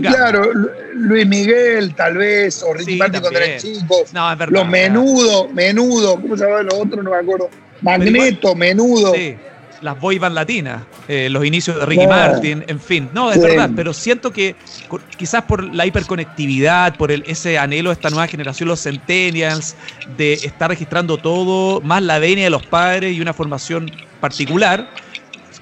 claro, 0.01 0.51
Luis 0.93 1.27
Miguel 1.27 1.93
tal 1.95 2.17
vez, 2.17 2.63
o 2.63 2.73
Ricky 2.73 2.97
Martin 2.97 3.21
cuando 3.21 3.39
eran 3.39 3.59
chicos. 3.59 4.13
No, 4.13 4.31
es 4.31 4.37
verdad. 4.37 4.53
Los 4.53 4.67
menudo, 4.67 5.49
menudo, 5.49 6.21
¿cómo 6.21 6.37
se 6.37 6.45
llama 6.45 6.63
los 6.63 6.73
otros? 6.73 7.03
No 7.03 7.11
me 7.11 7.17
acuerdo. 7.17 7.49
Magneto, 7.81 8.55
menudo. 8.55 9.13
Sí 9.13 9.35
las 9.83 9.99
boy 9.99 10.17
band 10.17 10.33
latinas, 10.33 10.81
eh, 11.07 11.27
los 11.29 11.45
inicios 11.45 11.77
de 11.77 11.85
Ricky 11.85 12.07
Martin, 12.07 12.63
en 12.67 12.79
fin. 12.79 13.09
No, 13.13 13.31
es 13.31 13.41
verdad, 13.41 13.69
pero 13.75 13.93
siento 13.93 14.31
que 14.31 14.55
quizás 15.17 15.43
por 15.43 15.63
la 15.75 15.85
hiperconectividad, 15.85 16.95
por 16.95 17.11
el, 17.11 17.23
ese 17.27 17.57
anhelo 17.57 17.89
de 17.89 17.95
esta 17.95 18.09
nueva 18.09 18.27
generación, 18.27 18.69
los 18.69 18.81
centennials, 18.81 19.75
de 20.17 20.33
estar 20.33 20.69
registrando 20.69 21.17
todo, 21.17 21.81
más 21.81 22.01
la 22.01 22.17
venia 22.19 22.45
de 22.45 22.49
los 22.49 22.65
padres 22.65 23.15
y 23.15 23.21
una 23.21 23.33
formación 23.33 23.91
particular, 24.21 24.89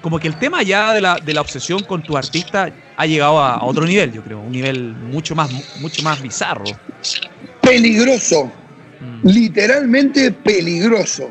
como 0.00 0.18
que 0.18 0.28
el 0.28 0.38
tema 0.38 0.62
ya 0.62 0.94
de 0.94 1.00
la, 1.00 1.16
de 1.16 1.34
la 1.34 1.40
obsesión 1.40 1.82
con 1.82 2.02
tu 2.02 2.16
artista 2.16 2.72
ha 2.96 3.06
llegado 3.06 3.40
a, 3.40 3.64
otro 3.64 3.84
nivel, 3.86 4.12
yo 4.12 4.22
creo, 4.22 4.40
un 4.40 4.52
nivel 4.52 4.94
mucho 4.94 5.34
más, 5.34 5.50
mucho 5.80 6.02
más 6.02 6.22
bizarro. 6.22 6.64
Peligroso, 7.60 8.50
mm. 9.00 9.28
literalmente 9.28 10.30
peligroso. 10.30 11.28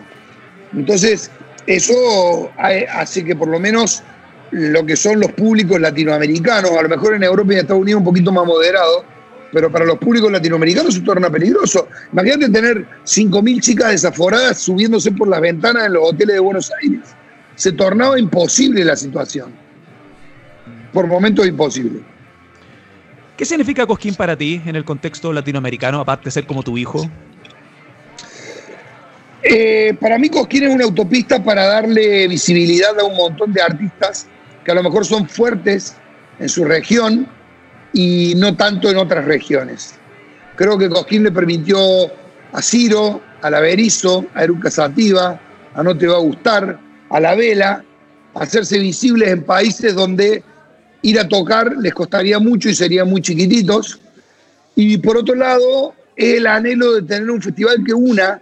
Entonces, 0.74 1.30
eso 1.68 2.52
hace 2.58 3.24
que 3.24 3.36
por 3.36 3.48
lo 3.48 3.60
menos 3.60 4.04
lo 4.52 4.86
que 4.86 4.96
son 4.96 5.20
los 5.20 5.32
públicos 5.32 5.80
latinoamericanos, 5.80 6.72
a 6.72 6.82
lo 6.82 6.90
mejor 6.90 7.16
en 7.16 7.24
Europa 7.24 7.52
y 7.52 7.56
en 7.56 7.62
Estados 7.62 7.82
Unidos 7.82 8.00
un 8.00 8.06
poquito 8.06 8.32
más 8.32 8.46
moderado, 8.46 9.06
pero 9.52 9.72
para 9.72 9.86
los 9.86 9.98
públicos 9.98 10.32
latinoamericanos 10.32 10.94
se 10.94 11.02
torna 11.02 11.30
peligroso. 11.30 11.88
Imagínate 12.12 12.50
tener 12.50 12.86
5.000 13.06 13.62
chicas 13.62 13.92
desaforadas 13.92 14.60
subiéndose 14.60 15.12
por 15.12 15.28
las 15.28 15.42
ventanas 15.42 15.88
en 15.88 15.94
los 15.94 16.10
hoteles 16.10 16.36
de 16.36 16.40
Buenos 16.40 16.72
Aires. 16.82 17.16
Se 17.56 17.72
tornaba 17.72 18.20
imposible 18.20 18.84
la 18.84 18.96
situación. 18.96 19.52
Por 20.94 21.08
momentos 21.08 21.48
imposible. 21.48 22.02
¿Qué 23.38 23.46
significa 23.46 23.86
Cosquín 23.86 24.16
para 24.16 24.38
ti 24.38 24.62
en 24.66 24.76
el 24.76 24.86
contexto 24.86 25.34
latinoamericano, 25.34 26.00
aparte 26.00 26.26
de 26.26 26.32
ser 26.32 26.46
como 26.46 26.64
tu 26.64 26.78
hijo? 26.78 27.10
Eh, 29.44 29.96
para 30.00 30.20
mí 30.20 30.30
Cosquín 30.30 30.64
es 30.64 30.76
una 30.76 30.84
autopista 30.84 31.44
para 31.44 31.66
darle 31.66 32.28
visibilidad 32.28 33.00
a 33.00 33.04
un 33.04 33.16
montón 33.16 33.52
de 33.52 33.62
artistas 33.62 34.28
que 34.64 34.72
a 34.72 34.76
lo 34.76 34.84
mejor 34.84 35.06
son 35.06 35.28
fuertes 35.28 35.96
en 36.40 36.48
su 36.48 36.64
región 36.64 37.28
y 37.94 38.34
no 38.36 38.56
tanto 38.56 38.90
en 38.90 38.98
otras 38.98 39.26
regiones. 39.26 39.96
Creo 40.56 40.78
que 40.78 40.90
Cosquín 40.90 41.24
le 41.24 41.32
permitió 41.32 41.80
a 42.54 42.62
Ciro, 42.62 43.22
a 43.42 43.50
la 43.50 43.60
Berizo, 43.60 44.26
a 44.36 44.44
Eruca 44.44 44.70
Sativa, 44.70 45.40
a 45.74 45.84
No 45.84 45.98
Te 45.98 46.06
Va 46.06 46.18
a 46.18 46.20
Gustar, 46.20 46.80
a 47.10 47.20
La 47.20 47.34
Vela, 47.34 47.84
hacerse 48.36 48.78
visibles 48.78 49.30
en 49.30 49.44
países 49.44 49.96
donde 49.96 50.44
ir 51.02 51.20
a 51.20 51.28
tocar 51.28 51.76
les 51.78 51.94
costaría 51.94 52.38
mucho 52.40 52.70
y 52.70 52.76
serían 52.76 53.10
muy 53.10 53.22
chiquititos. 53.22 54.00
Y 54.76 54.98
por 54.98 55.18
otro 55.18 55.36
lado, 55.36 55.96
el 56.16 56.46
anhelo 56.46 56.94
de 56.94 57.02
tener 57.02 57.30
un 57.30 57.42
festival 57.42 57.84
que 57.84 57.94
una 57.94 58.42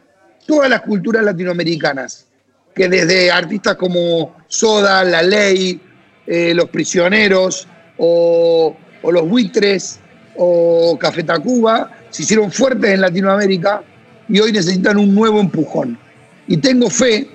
todas 0.49 0.67
las 0.67 0.81
culturas 0.81 1.23
latinoamericanas, 1.23 2.25
que 2.73 2.89
desde 2.89 3.29
artistas 3.29 3.75
como 3.75 4.35
Soda, 4.47 5.03
La 5.03 5.21
Ley, 5.21 5.79
eh, 6.25 6.55
Los 6.55 6.69
Prisioneros 6.71 7.67
o, 7.99 8.75
Los 9.03 9.29
Buitres 9.29 9.99
o 10.35 10.97
Café 10.99 11.21
Tacuba 11.21 11.91
se 12.09 12.23
hicieron 12.23 12.51
fuertes 12.51 12.89
en 12.89 13.01
Latinoamérica 13.01 13.83
y 14.27 14.39
hoy 14.39 14.51
necesitan 14.51 14.97
un 14.97 15.13
nuevo 15.13 15.39
empujón. 15.39 15.99
Y 16.47 16.57
tengo 16.57 16.89
fe 16.89 17.29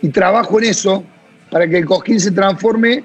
y 0.00 0.08
trabajo 0.10 0.60
en 0.60 0.66
eso 0.66 1.02
para 1.50 1.66
que 1.66 1.78
el 1.78 1.86
Cosquín 1.86 2.20
se 2.20 2.30
transforme 2.30 3.02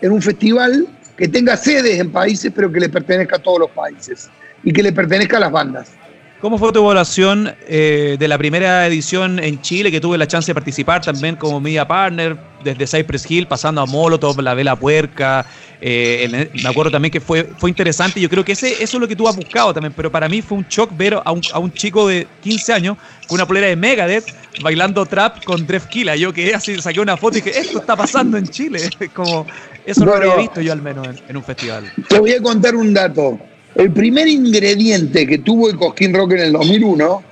en 0.00 0.12
un 0.12 0.22
festival 0.22 0.86
que 1.16 1.26
tenga 1.26 1.56
sedes 1.56 1.98
en 1.98 2.12
países, 2.12 2.52
pero 2.54 2.70
que 2.70 2.78
le 2.78 2.88
pertenezca 2.88 3.36
a 3.36 3.38
todos 3.40 3.58
los 3.58 3.70
países 3.72 4.30
y 4.62 4.72
que 4.72 4.84
le 4.84 4.92
pertenezca 4.92 5.38
a 5.38 5.40
las 5.40 5.50
bandas. 5.50 5.99
¿Cómo 6.40 6.56
fue 6.56 6.72
tu 6.72 6.78
evaluación 6.78 7.54
eh, 7.68 8.16
de 8.18 8.28
la 8.28 8.38
primera 8.38 8.86
edición 8.86 9.38
en 9.38 9.60
Chile, 9.60 9.90
que 9.90 10.00
tuve 10.00 10.16
la 10.16 10.26
chance 10.26 10.50
de 10.50 10.54
participar 10.54 11.02
también 11.02 11.36
como 11.36 11.60
media 11.60 11.86
partner, 11.86 12.34
desde 12.64 12.86
Cypress 12.86 13.30
Hill, 13.30 13.46
pasando 13.46 13.82
a 13.82 13.86
Molotov, 13.86 14.40
La 14.40 14.54
Vela 14.54 14.74
Puerca? 14.74 15.44
Eh, 15.82 16.50
me 16.62 16.68
acuerdo 16.68 16.90
también 16.90 17.12
que 17.12 17.20
fue, 17.20 17.44
fue 17.58 17.68
interesante. 17.68 18.20
Yo 18.20 18.30
creo 18.30 18.42
que 18.42 18.52
ese, 18.52 18.72
eso 18.82 18.96
es 18.96 19.00
lo 19.00 19.06
que 19.06 19.16
tú 19.16 19.28
has 19.28 19.36
buscado 19.36 19.74
también, 19.74 19.92
pero 19.94 20.10
para 20.10 20.30
mí 20.30 20.40
fue 20.40 20.56
un 20.56 20.66
shock 20.66 20.96
ver 20.96 21.20
a 21.22 21.30
un, 21.30 21.42
a 21.52 21.58
un 21.58 21.72
chico 21.72 22.08
de 22.08 22.26
15 22.42 22.72
años 22.72 22.96
con 23.26 23.36
una 23.36 23.46
polera 23.46 23.66
de 23.66 23.76
Megadeth 23.76 24.34
bailando 24.62 25.04
trap 25.04 25.44
con 25.44 25.66
Drefkila. 25.66 26.16
Yo 26.16 26.32
quedé 26.32 26.54
así, 26.54 26.80
saqué 26.80 27.00
una 27.00 27.18
foto 27.18 27.36
y 27.36 27.40
dije, 27.42 27.58
esto 27.58 27.80
está 27.80 27.96
pasando 27.96 28.38
en 28.38 28.48
Chile. 28.48 28.88
Como, 29.14 29.46
eso 29.84 30.04
no 30.04 30.12
lo 30.12 30.16
había 30.16 30.36
visto 30.36 30.60
yo 30.60 30.72
al 30.72 30.80
menos 30.80 31.06
en, 31.28 31.36
un 31.36 31.44
festival. 31.44 31.92
Te 32.08 32.18
voy 32.18 32.32
a 32.32 32.42
contar 32.42 32.74
un 32.74 32.94
dato. 32.94 33.38
El 33.74 33.92
primer 33.92 34.26
ingrediente 34.26 35.26
que 35.26 35.38
tuvo 35.38 35.70
el 35.70 35.76
Cosquín 35.76 36.12
Rock 36.12 36.32
en 36.32 36.40
el 36.40 36.52
2001 36.52 37.22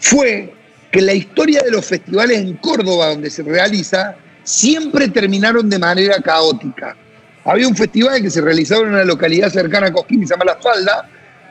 fue 0.00 0.52
que 0.90 1.02
la 1.02 1.12
historia 1.12 1.62
de 1.62 1.70
los 1.70 1.86
festivales 1.86 2.40
en 2.40 2.56
Córdoba, 2.56 3.08
donde 3.08 3.30
se 3.30 3.42
realiza, 3.42 4.16
siempre 4.44 5.08
terminaron 5.08 5.68
de 5.68 5.78
manera 5.78 6.20
caótica. 6.20 6.96
Había 7.44 7.68
un 7.68 7.76
festival 7.76 8.22
que 8.22 8.30
se 8.30 8.40
realizaba 8.40 8.82
en 8.82 8.94
una 8.94 9.04
localidad 9.04 9.50
cercana 9.50 9.88
a 9.88 9.92
Cosquín, 9.92 10.20
que 10.20 10.26
se 10.26 10.34
llama 10.34 10.44
La 10.46 10.56
Falda, 10.56 11.08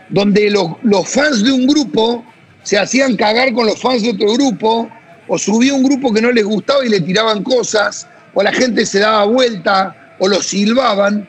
donde 0.09 0.49
los, 0.49 1.09
fans 1.09 1.43
de 1.43 1.51
un 1.51 1.67
grupo 1.67 2.25
se 2.63 2.77
hacían 2.77 3.15
cagar 3.15 3.53
con 3.53 3.65
los 3.65 3.79
fans 3.79 4.03
de 4.03 4.11
otro 4.11 4.33
grupo, 4.33 4.89
o 5.27 5.37
subía 5.37 5.73
un 5.73 5.83
grupo 5.83 6.13
que 6.13 6.21
no 6.21 6.31
les 6.31 6.45
gustaba 6.45 6.85
y 6.85 6.89
le 6.89 7.01
tiraban 7.01 7.43
cosas, 7.43 8.07
o 8.33 8.43
la 8.43 8.51
gente 8.51 8.85
se 8.85 8.99
daba 8.99 9.25
vuelta, 9.25 10.15
o 10.19 10.27
lo 10.27 10.41
silbaban. 10.41 11.27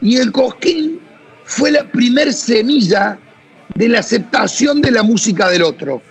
Y 0.00 0.16
el 0.16 0.32
Cosquín 0.32 1.00
fue 1.46 1.70
la 1.70 1.84
primer 1.84 2.32
semilla 2.32 3.18
de 3.74 3.88
la 3.88 4.00
aceptación 4.00 4.82
de 4.82 4.90
la 4.90 5.02
música 5.02 5.48
del 5.48 5.62
otro. 5.62 6.02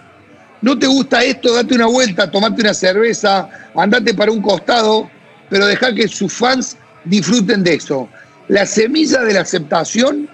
No 0.62 0.80
te 0.80 0.88
gusta 0.88 1.24
esto, 1.24 1.54
date 1.54 1.76
una 1.76 1.86
vuelta, 1.88 2.32
tomate 2.32 2.62
una 2.62 2.74
cerveza, 2.74 3.50
andate 3.76 4.14
para 4.14 4.32
un 4.32 4.42
costado, 4.42 5.10
pero 5.50 5.68
deja 5.68 5.94
que 5.94 6.08
sus 6.08 6.34
fans 6.34 6.78
disfruten 7.04 7.64
de 7.64 7.76
eso. 7.76 8.10
La 8.48 8.66
semilla 8.66 9.22
de 9.24 9.34
la 9.34 9.42
aceptación 9.42 10.28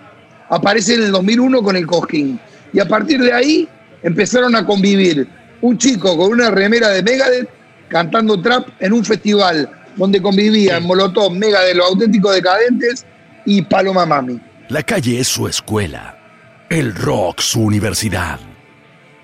aparece 0.49 0.95
en 0.95 1.03
el 1.03 1.11
2001 1.11 1.63
con 1.63 1.75
el 1.75 1.87
Cosquín. 1.87 2.39
Y 2.71 2.79
a 2.79 2.87
partir 2.87 3.21
de 3.21 3.33
ahí 3.33 3.67
empezaron 4.03 4.55
a 4.55 4.65
convivir 4.65 5.27
un 5.61 5.77
chico 5.77 6.15
con 6.15 6.31
una 6.31 6.51
remera 6.51 6.89
de 6.89 7.03
Megadeth 7.03 7.49
cantando 7.89 8.41
trap 8.41 8.67
en 8.79 8.93
un 8.93 9.03
festival 9.03 9.69
donde 9.95 10.21
convivían 10.21 10.83
Molotov, 10.83 11.33
Megadeth, 11.33 11.75
los 11.75 11.87
auténticos 11.87 12.35
decadentes 12.35 13.05
y 13.45 13.61
Paloma 13.63 14.05
Mami. 14.05 14.39
La 14.71 14.83
calle 14.83 15.19
es 15.19 15.27
su 15.27 15.49
escuela, 15.49 16.17
el 16.69 16.95
rock 16.95 17.41
su 17.41 17.59
universidad. 17.59 18.39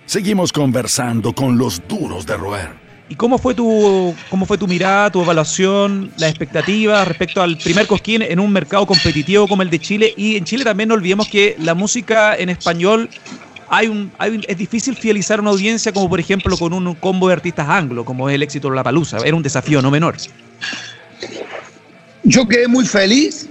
Seguimos 0.05 0.51
conversando 0.51 1.31
con 1.31 1.57
los 1.57 1.81
duros 1.87 2.25
de 2.25 2.35
roer. 2.35 2.67
¿Y 3.07 3.15
cómo 3.15 3.37
fue 3.37 3.55
tu 3.55 4.13
cómo 4.29 4.45
fue 4.45 4.57
tu 4.57 4.67
mirada, 4.67 5.09
tu 5.09 5.21
evaluación, 5.21 6.11
la 6.17 6.27
expectativa 6.27 7.05
respecto 7.05 7.41
al 7.41 7.55
primer 7.55 7.87
Cosquín 7.87 8.23
en 8.23 8.41
un 8.41 8.51
mercado 8.51 8.85
competitivo 8.85 9.47
como 9.47 9.61
el 9.61 9.69
de 9.69 9.79
Chile? 9.79 10.13
Y 10.17 10.35
en 10.35 10.43
Chile 10.43 10.65
también 10.65 10.89
no 10.89 10.95
olvidemos 10.95 11.29
que 11.29 11.55
la 11.59 11.73
música 11.73 12.35
en 12.35 12.49
español 12.49 13.09
hay 13.69 13.87
un, 13.87 14.11
es 14.49 14.57
difícil 14.57 14.97
fidelizar 14.97 15.39
una 15.39 15.51
audiencia 15.51 15.93
como 15.93 16.09
por 16.09 16.19
ejemplo 16.19 16.57
con 16.57 16.73
un 16.73 16.93
combo 16.95 17.29
de 17.29 17.35
artistas 17.35 17.69
anglo, 17.69 18.03
como 18.03 18.27
es 18.27 18.35
el 18.35 18.43
éxito 18.43 18.69
de 18.69 18.75
La 18.75 18.83
Palusa. 18.83 19.19
Era 19.23 19.37
un 19.37 19.43
desafío 19.43 19.81
no 19.81 19.91
menor. 19.91 20.17
Yo 22.25 22.45
quedé 22.45 22.67
muy 22.67 22.85
feliz, 22.85 23.47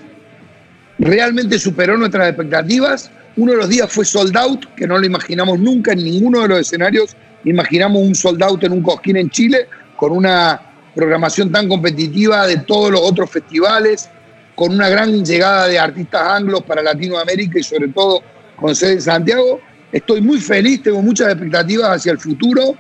realmente 0.99 1.59
superó 1.59 1.97
nuestras 1.97 2.29
expectativas. 2.29 3.11
Uno 3.37 3.53
de 3.53 3.59
los 3.59 3.69
días 3.69 3.93
fue 3.93 4.05
sold 4.05 4.37
out, 4.37 4.65
que 4.77 4.87
no 4.87 4.99
lo 4.99 5.07
imaginamos 5.07 5.59
nunca 5.59 5.93
en 5.93 6.05
ninguno 6.05 6.43
de 6.43 6.49
los 6.49 6.61
escenarios 6.61 7.17
imaginamos 7.47 8.03
un 8.03 8.15
sold 8.15 8.43
out 8.43 8.63
en 8.65 8.73
un 8.73 8.83
cosquín 8.83 9.17
en 9.17 9.31
Chile, 9.31 9.69
con 9.97 10.13
una 10.13 10.61
programación 10.95 11.51
tan 11.51 11.69
competitiva 11.69 12.47
de 12.47 12.59
todos 12.59 12.91
los 12.91 13.01
otros 13.01 13.31
festivales, 13.31 14.11
con 14.55 14.73
una 14.73 14.89
gran 14.89 15.25
llegada 15.25 15.69
de 15.69 15.79
artistas 15.79 16.23
anglos 16.23 16.63
para 16.63 16.83
Latinoamérica 16.83 17.59
y 17.59 17.63
sobre 17.63 17.89
todo 17.89 18.23
con 18.57 18.75
sede 18.75 18.95
en 18.95 19.03
Santiago. 19.03 19.61
Estoy 19.93 20.21
muy 20.21 20.41
feliz, 20.41 20.83
tengo 20.83 21.01
muchas 21.03 21.29
expectativas 21.29 21.91
hacia 21.91 22.13
el 22.13 22.19
futuro. 22.19 22.75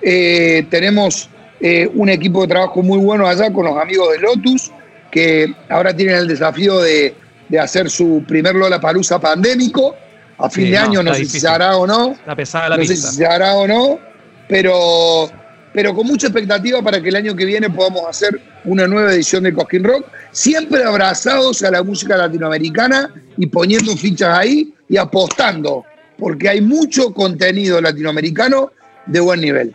Eh, 0.00 0.66
tenemos 0.70 1.28
eh, 1.60 1.88
un 1.94 2.08
equipo 2.08 2.42
de 2.42 2.48
trabajo 2.48 2.82
muy 2.82 2.98
bueno 2.98 3.26
allá 3.26 3.52
con 3.52 3.66
los 3.66 3.76
amigos 3.76 4.12
de 4.12 4.18
Lotus, 4.18 4.70
que 5.10 5.52
ahora 5.68 5.94
tienen 5.94 6.16
el 6.16 6.28
desafío 6.28 6.78
de, 6.78 7.14
hacer 7.58 7.90
su 7.90 8.24
primer 8.26 8.54
Lola 8.54 8.80
Palusa 8.80 9.20
pandémico. 9.20 9.96
A 10.38 10.50
fin 10.50 10.70
de 10.70 10.78
año 10.78 11.02
no 11.02 11.14
sé 11.14 11.24
si 11.24 11.40
se 11.40 11.48
hará 11.48 11.76
o 11.76 11.86
no. 11.86 12.16
La 12.26 12.36
pesada 12.36 12.68
la 12.68 12.76
no 12.76 12.84
sé 12.84 12.96
si 12.96 13.16
se 13.16 13.26
hará 13.26 13.54
o 13.54 13.66
no 13.66 13.98
pero, 14.48 15.28
pero 15.72 15.94
con 15.94 16.06
mucha 16.06 16.28
expectativa 16.28 16.82
para 16.82 17.00
que 17.00 17.08
el 17.08 17.16
año 17.16 17.34
que 17.34 17.44
viene 17.44 17.70
podamos 17.70 18.02
hacer 18.08 18.40
una 18.64 18.86
nueva 18.86 19.12
edición 19.12 19.44
de 19.44 19.52
Cosquín 19.52 19.84
Rock, 19.84 20.06
siempre 20.30 20.84
abrazados 20.84 21.62
a 21.62 21.70
la 21.70 21.82
música 21.82 22.16
latinoamericana 22.16 23.12
y 23.36 23.46
poniendo 23.46 23.96
fichas 23.96 24.38
ahí 24.38 24.74
y 24.88 24.96
apostando, 24.96 25.84
porque 26.18 26.48
hay 26.48 26.60
mucho 26.60 27.12
contenido 27.12 27.80
latinoamericano 27.80 28.72
de 29.06 29.20
buen 29.20 29.40
nivel. 29.40 29.74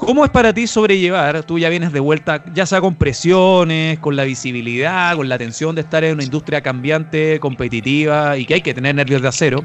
¿Cómo 0.00 0.24
es 0.24 0.30
para 0.30 0.54
ti 0.54 0.66
sobrellevar? 0.66 1.42
Tú 1.42 1.58
ya 1.58 1.68
vienes 1.68 1.92
de 1.92 2.00
vuelta, 2.00 2.42
ya 2.54 2.64
sea 2.64 2.80
con 2.80 2.94
presiones, 2.94 3.98
con 3.98 4.16
la 4.16 4.24
visibilidad, 4.24 5.14
con 5.14 5.28
la 5.28 5.36
tensión 5.36 5.74
de 5.74 5.82
estar 5.82 6.02
en 6.02 6.14
una 6.14 6.24
industria 6.24 6.62
cambiante, 6.62 7.38
competitiva 7.38 8.38
y 8.38 8.46
que 8.46 8.54
hay 8.54 8.62
que 8.62 8.72
tener 8.72 8.94
nervios 8.94 9.20
de 9.20 9.28
acero, 9.28 9.62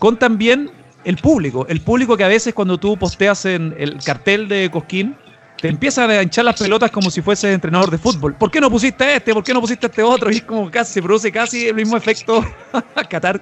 con 0.00 0.18
también 0.18 0.72
el 1.04 1.18
público. 1.18 1.66
El 1.68 1.80
público 1.80 2.16
que 2.16 2.24
a 2.24 2.28
veces 2.28 2.52
cuando 2.52 2.78
tú 2.78 2.96
posteas 2.96 3.44
en 3.44 3.76
el 3.78 4.02
cartel 4.02 4.48
de 4.48 4.68
Cosquín, 4.72 5.14
te 5.60 5.68
empiezan 5.68 6.10
a 6.10 6.22
hinchar 6.22 6.44
las 6.44 6.60
pelotas 6.60 6.90
como 6.90 7.10
si 7.10 7.22
fueses 7.22 7.54
entrenador 7.54 7.90
de 7.90 7.98
fútbol. 7.98 8.34
¿Por 8.34 8.50
qué 8.50 8.60
no 8.60 8.70
pusiste 8.70 9.16
este? 9.16 9.32
¿Por 9.32 9.42
qué 9.42 9.54
no 9.54 9.60
pusiste 9.60 9.86
este 9.86 10.02
otro? 10.02 10.30
Y 10.30 10.36
es 10.36 10.42
como 10.42 10.70
casi, 10.70 10.94
se 10.94 11.02
produce 11.02 11.32
casi 11.32 11.68
el 11.68 11.74
mismo 11.74 11.96
efecto. 11.96 12.44
Qatar, 13.08 13.40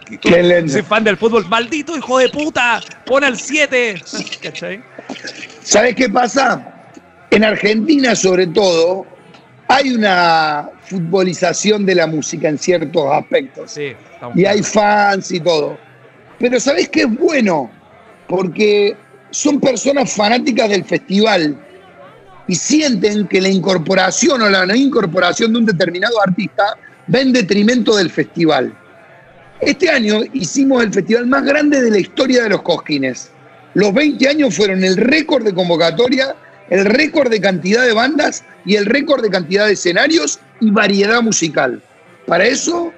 soy 0.68 0.82
fan 0.82 1.04
del 1.04 1.16
fútbol. 1.16 1.46
¡Maldito 1.48 1.96
hijo 1.96 2.18
de 2.18 2.28
puta! 2.28 2.80
¡Pon 3.04 3.24
al 3.24 3.36
7! 3.36 4.02
¿Sabes 5.62 5.94
qué 5.96 6.08
pasa? 6.08 6.72
En 7.30 7.42
Argentina, 7.42 8.14
sobre 8.14 8.46
todo, 8.46 9.06
hay 9.66 9.90
una 9.90 10.70
futbolización 10.82 11.84
de 11.84 11.96
la 11.96 12.06
música 12.06 12.48
en 12.48 12.58
ciertos 12.58 13.10
aspectos. 13.10 13.72
Sí, 13.72 13.92
y 14.36 14.44
hay 14.44 14.62
fans 14.62 15.32
y 15.32 15.40
todo. 15.40 15.76
Pero 16.38 16.60
¿sabés 16.60 16.88
qué 16.90 17.02
es 17.02 17.18
bueno? 17.18 17.70
Porque 18.28 18.96
son 19.30 19.60
personas 19.60 20.12
fanáticas 20.12 20.70
del 20.70 20.84
festival 20.84 21.63
y 22.46 22.54
sienten 22.54 23.26
que 23.26 23.40
la 23.40 23.48
incorporación 23.48 24.42
o 24.42 24.48
la 24.48 24.66
no 24.66 24.74
incorporación 24.74 25.52
de 25.52 25.58
un 25.60 25.66
determinado 25.66 26.20
artista 26.20 26.76
va 27.12 27.20
en 27.20 27.32
detrimento 27.32 27.96
del 27.96 28.10
festival. 28.10 28.74
Este 29.60 29.88
año 29.88 30.20
hicimos 30.32 30.82
el 30.82 30.92
festival 30.92 31.26
más 31.26 31.44
grande 31.44 31.80
de 31.80 31.90
la 31.90 31.98
historia 31.98 32.42
de 32.42 32.50
los 32.50 32.62
cosquines. 32.62 33.30
Los 33.74 33.94
20 33.94 34.28
años 34.28 34.54
fueron 34.54 34.84
el 34.84 34.96
récord 34.96 35.44
de 35.44 35.54
convocatoria, 35.54 36.36
el 36.70 36.84
récord 36.84 37.30
de 37.30 37.40
cantidad 37.40 37.84
de 37.84 37.92
bandas 37.92 38.44
y 38.64 38.76
el 38.76 38.86
récord 38.86 39.22
de 39.22 39.30
cantidad 39.30 39.66
de 39.66 39.72
escenarios 39.72 40.38
y 40.60 40.70
variedad 40.70 41.22
musical. 41.22 41.82
Para 42.26 42.44
eso 42.44 42.92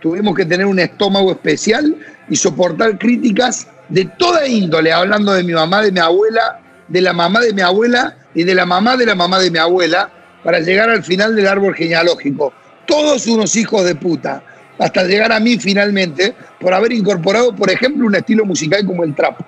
tuvimos 0.00 0.34
que 0.34 0.44
tener 0.44 0.66
un 0.66 0.78
estómago 0.78 1.32
especial 1.32 1.96
y 2.28 2.36
soportar 2.36 2.98
críticas 2.98 3.68
de 3.88 4.04
toda 4.18 4.46
índole, 4.46 4.92
hablando 4.92 5.32
de 5.32 5.42
mi 5.42 5.52
mamá, 5.52 5.82
de 5.82 5.92
mi 5.92 6.00
abuela, 6.00 6.60
de 6.88 7.00
la 7.00 7.12
mamá 7.12 7.40
de 7.40 7.52
mi 7.52 7.62
abuela 7.62 8.16
y 8.34 8.44
de 8.44 8.54
la 8.54 8.66
mamá 8.66 8.96
de 8.96 9.06
la 9.06 9.14
mamá 9.14 9.38
de 9.38 9.50
mi 9.50 9.58
abuela, 9.58 10.10
para 10.42 10.60
llegar 10.60 10.88
al 10.88 11.02
final 11.02 11.34
del 11.34 11.46
árbol 11.46 11.74
genealógico. 11.74 12.52
Todos 12.86 13.26
unos 13.26 13.54
hijos 13.56 13.84
de 13.84 13.94
puta, 13.94 14.42
hasta 14.78 15.04
llegar 15.04 15.32
a 15.32 15.40
mí 15.40 15.58
finalmente, 15.58 16.34
por 16.60 16.72
haber 16.72 16.92
incorporado, 16.92 17.54
por 17.54 17.70
ejemplo, 17.70 18.06
un 18.06 18.14
estilo 18.14 18.44
musical 18.44 18.86
como 18.86 19.04
el 19.04 19.14
trap. 19.14 19.40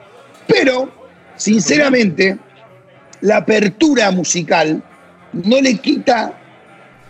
Pero, 0.47 0.91
sinceramente, 1.37 2.39
la 3.21 3.39
apertura 3.39 4.11
musical 4.11 4.83
no 5.33 5.61
le 5.61 5.77
quita 5.77 6.33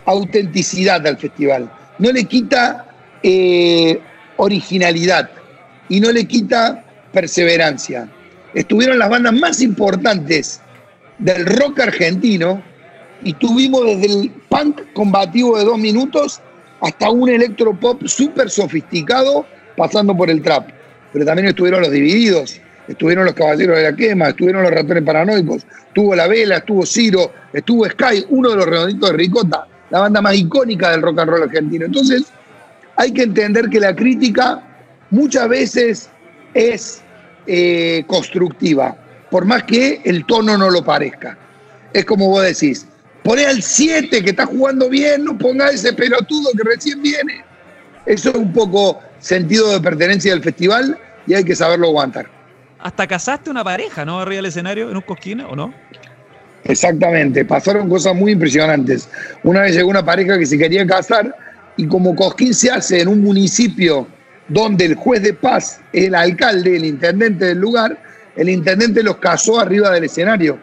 autenticidad 0.05 1.05
al 1.05 1.17
festival, 1.17 1.71
no 1.97 2.11
le 2.11 2.23
quita 2.25 2.85
eh, 3.23 3.99
originalidad 4.37 5.29
y 5.89 5.99
no 5.99 6.11
le 6.11 6.25
quita 6.25 6.83
perseverancia. 7.11 8.07
Estuvieron 8.53 8.99
las 8.99 9.09
bandas 9.09 9.33
más 9.33 9.61
importantes 9.61 10.61
del 11.19 11.45
rock 11.45 11.79
argentino 11.79 12.61
y 13.23 13.33
tuvimos 13.33 13.85
desde 13.85 14.07
el 14.07 14.31
punk 14.49 14.81
combativo 14.93 15.57
de 15.57 15.65
dos 15.65 15.77
minutos 15.77 16.41
hasta 16.81 17.09
un 17.09 17.29
electropop 17.29 18.05
súper 18.07 18.49
sofisticado 18.49 19.45
pasando 19.77 20.15
por 20.15 20.29
el 20.29 20.41
trap. 20.41 20.69
Pero 21.13 21.25
también 21.25 21.47
estuvieron 21.47 21.81
los 21.81 21.91
divididos, 21.91 22.59
estuvieron 22.87 23.25
los 23.25 23.33
caballeros 23.33 23.77
de 23.77 23.83
la 23.83 23.95
quema, 23.95 24.29
estuvieron 24.29 24.63
los 24.63 24.71
ratones 24.71 25.03
paranoicos, 25.03 25.65
estuvo 25.87 26.15
La 26.15 26.27
Vela, 26.27 26.57
estuvo 26.57 26.85
Ciro, 26.85 27.31
estuvo 27.53 27.85
Sky, 27.87 28.25
uno 28.29 28.49
de 28.49 28.55
los 28.57 28.65
redonditos 28.65 29.11
de 29.11 29.17
Ricota, 29.17 29.67
la 29.89 29.99
banda 29.99 30.21
más 30.21 30.35
icónica 30.35 30.91
del 30.91 31.01
rock 31.01 31.19
and 31.19 31.29
roll 31.29 31.43
argentino. 31.43 31.85
Entonces, 31.85 32.25
hay 32.95 33.11
que 33.11 33.23
entender 33.23 33.69
que 33.69 33.79
la 33.79 33.95
crítica 33.95 34.63
muchas 35.09 35.47
veces 35.49 36.09
es 36.53 37.01
eh, 37.47 38.03
constructiva, 38.07 38.95
por 39.29 39.45
más 39.45 39.63
que 39.63 40.01
el 40.03 40.25
tono 40.25 40.57
no 40.57 40.69
lo 40.69 40.83
parezca. 40.83 41.37
Es 41.93 42.05
como 42.05 42.27
vos 42.29 42.43
decís, 42.43 42.87
poné 43.23 43.45
al 43.45 43.61
7 43.61 44.23
que 44.23 44.29
está 44.29 44.45
jugando 44.45 44.89
bien, 44.89 45.23
no 45.23 45.37
ponga 45.37 45.69
ese 45.69 45.93
pelotudo 45.93 46.51
que 46.51 46.63
recién 46.63 47.01
viene. 47.01 47.43
Eso 48.05 48.29
es 48.29 48.35
un 48.35 48.51
poco 48.51 48.99
sentido 49.19 49.71
de 49.71 49.79
pertenencia 49.79 50.31
del 50.31 50.43
festival 50.43 50.97
y 51.27 51.33
hay 51.33 51.43
que 51.43 51.55
saberlo 51.55 51.87
aguantar. 51.87 52.27
hasta 52.79 53.05
casaste 53.05 53.49
una 53.49 53.63
pareja, 53.63 54.03
¿no? 54.05 54.19
Arriba 54.19 54.37
del 54.37 54.47
escenario, 54.47 54.89
en 54.89 54.95
un 54.95 55.03
cosquín, 55.03 55.41
¿o 55.41 55.55
no? 55.55 55.73
Exactamente, 56.63 57.45
pasaron 57.45 57.89
cosas 57.89 58.15
muy 58.15 58.31
impresionantes. 58.31 59.09
Una 59.43 59.61
vez 59.61 59.75
llegó 59.75 59.89
una 59.89 60.05
pareja 60.05 60.37
que 60.37 60.45
se 60.45 60.57
quería 60.57 60.85
casar 60.85 61.35
y 61.77 61.87
como 61.87 62.15
Cosquín 62.15 62.53
se 62.53 62.69
hace 62.69 63.01
en 63.01 63.07
un 63.07 63.21
municipio 63.21 64.07
donde 64.51 64.85
el 64.85 64.95
juez 64.95 65.23
de 65.23 65.33
paz 65.33 65.79
el 65.93 66.13
alcalde, 66.13 66.75
el 66.75 66.85
intendente 66.85 67.45
del 67.45 67.59
lugar, 67.59 67.97
el 68.35 68.49
intendente 68.49 69.01
los 69.01 69.17
casó 69.17 69.59
arriba 69.59 69.91
del 69.91 70.03
escenario. 70.03 70.59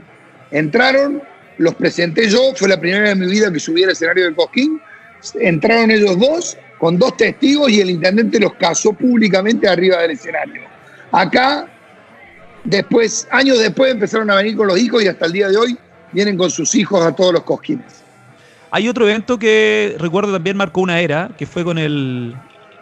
Entraron, 0.50 1.22
los 1.56 1.74
presenté 1.74 2.28
yo, 2.28 2.52
fue 2.54 2.68
la 2.68 2.78
primera 2.78 3.04
vez 3.04 3.12
en 3.12 3.20
mi 3.20 3.26
vida 3.26 3.52
que 3.52 3.58
subí 3.58 3.82
al 3.84 3.90
escenario 3.90 4.24
del 4.24 4.34
Cosquín. 4.34 4.80
Entraron 5.40 5.90
ellos 5.90 6.18
dos 6.18 6.56
con 6.78 6.98
dos 6.98 7.16
testigos 7.16 7.70
y 7.70 7.80
el 7.80 7.90
intendente 7.90 8.38
los 8.38 8.54
casó 8.54 8.92
públicamente 8.92 9.66
arriba 9.66 10.02
del 10.02 10.12
escenario. 10.12 10.62
Acá, 11.10 11.66
después, 12.64 13.26
años 13.30 13.58
después, 13.58 13.92
empezaron 13.92 14.30
a 14.30 14.36
venir 14.36 14.56
con 14.56 14.66
los 14.66 14.78
hijos 14.78 15.02
y 15.02 15.08
hasta 15.08 15.26
el 15.26 15.32
día 15.32 15.48
de 15.48 15.56
hoy 15.56 15.78
vienen 16.12 16.36
con 16.36 16.50
sus 16.50 16.74
hijos 16.74 17.04
a 17.04 17.16
todos 17.16 17.32
los 17.32 17.42
cosquines. 17.42 18.02
Hay 18.70 18.86
otro 18.86 19.08
evento 19.08 19.38
que 19.38 19.96
recuerdo 19.98 20.32
también 20.32 20.56
marcó 20.56 20.82
una 20.82 21.00
era, 21.00 21.30
que 21.38 21.46
fue 21.46 21.64
con 21.64 21.78
el 21.78 22.34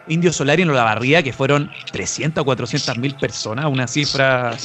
Indio 0.09 0.32
Solari 0.32 0.62
en 0.62 0.70
Olavarría, 0.70 1.22
que 1.22 1.32
fueron 1.32 1.70
300 1.92 2.42
o 2.42 2.44
400 2.44 2.98
mil 2.98 3.14
personas, 3.16 3.66
una 3.66 3.86
cifra 3.86 4.57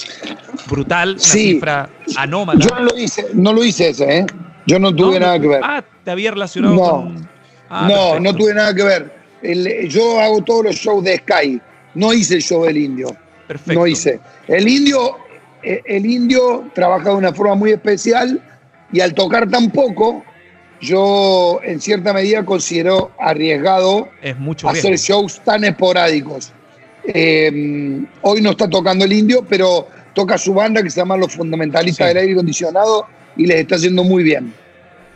brutal, 0.68 1.12
una 1.12 1.20
cifra 1.20 1.90
anómala. 2.16 2.60
Yo 2.60 2.70
no 2.76 2.82
lo 2.82 2.98
hice, 2.98 3.28
no 3.34 3.54
lo 3.54 3.64
hice 3.64 3.90
ese, 3.90 4.20
¿eh? 4.20 4.26
Yo 4.68 4.80
no 4.80 4.94
tuve 4.94 5.20
nada 5.20 5.40
que 5.40 5.48
ver. 5.48 5.62
Ah, 5.64 5.84
te 6.04 6.12
había 6.12 6.32
relacionado 6.32 6.76
no, 6.76 6.82
con... 6.82 7.30
Ah, 7.70 7.88
no, 7.90 8.20
no 8.20 8.36
tuve 8.36 8.54
nada 8.54 8.74
que 8.76 8.84
ver. 8.84 9.88
yo 9.90 10.20
hago 10.20 10.44
todos 10.44 10.66
los 10.66 10.76
shows 10.76 11.04
de 11.04 11.18
Sky, 11.18 11.60
no 11.96 12.14
hice 12.14 12.36
el 12.36 12.44
show 12.44 12.64
del 12.66 12.78
Indio. 12.78 13.16
Perfecto. 13.48 13.80
No 13.80 13.88
hice. 13.88 14.20
El 14.48 14.68
Indio, 14.68 15.18
eh, 15.64 15.82
el 15.86 16.06
Indio 16.06 16.70
trabaja 16.74 17.10
de 17.10 17.16
una 17.16 17.34
forma 17.34 17.56
muy 17.56 17.72
especial 17.72 18.42
y 18.94 19.00
al 19.00 19.14
tocar 19.14 19.50
tan 19.50 19.72
poco, 19.72 20.24
yo 20.82 21.60
en 21.64 21.80
cierta 21.80 22.14
medida 22.14 22.44
considero 22.44 23.12
arriesgado 23.20 24.10
hacer 24.66 24.98
shows 24.98 25.40
tan 25.46 25.64
esporádicos. 25.64 26.52
Eh, 27.06 28.04
hoy 28.22 28.42
no 28.42 28.52
está 28.52 28.70
tocando 28.70 29.06
el 29.06 29.14
indio, 29.14 29.46
pero 29.48 29.88
toca 30.14 30.38
su 30.38 30.54
banda 30.54 30.84
que 30.84 30.90
se 30.90 31.00
llama 31.00 31.18
Los 31.18 31.34
Fundamentalistas 31.34 32.08
del 32.08 32.18
Aire 32.18 32.34
Acondicionado 32.34 33.06
y 33.38 33.46
les 33.46 33.62
está 33.62 33.76
haciendo 33.76 34.04
muy 34.04 34.24
bien. 34.24 34.54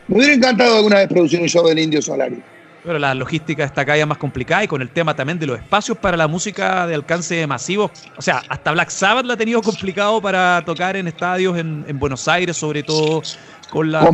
Me 0.07 0.17
hubiera 0.17 0.33
encantado 0.33 0.77
alguna 0.77 0.97
vez 0.97 1.07
producir 1.07 1.41
un 1.41 1.47
show 1.47 1.67
del 1.67 1.79
Indio 1.79 2.01
Solari. 2.01 2.41
Pero 2.85 2.99
la 2.99 3.15
logística 3.15 3.63
está 3.63 3.83
cada 3.83 3.97
vez 3.97 4.05
más 4.05 4.17
complicada 4.17 4.63
y 4.63 4.67
con 4.67 4.81
el 4.81 4.89
tema 4.89 5.15
también 5.15 5.39
de 5.39 5.47
los 5.47 5.57
espacios 5.57 5.97
para 5.97 6.15
la 6.15 6.27
música 6.27 6.85
de 6.85 6.93
alcance 6.93 7.47
masivo. 7.47 7.89
O 8.15 8.21
sea, 8.21 8.43
hasta 8.47 8.71
Black 8.71 8.89
Sabbath 8.89 9.25
la 9.25 9.33
ha 9.33 9.37
tenido 9.37 9.61
complicado 9.61 10.21
para 10.21 10.61
tocar 10.65 10.95
en 10.95 11.07
estadios 11.07 11.57
en, 11.57 11.97
Buenos 11.97 12.27
Aires, 12.27 12.55
sobre 12.57 12.83
todo 12.83 13.23
con 13.71 13.91
la, 13.91 14.07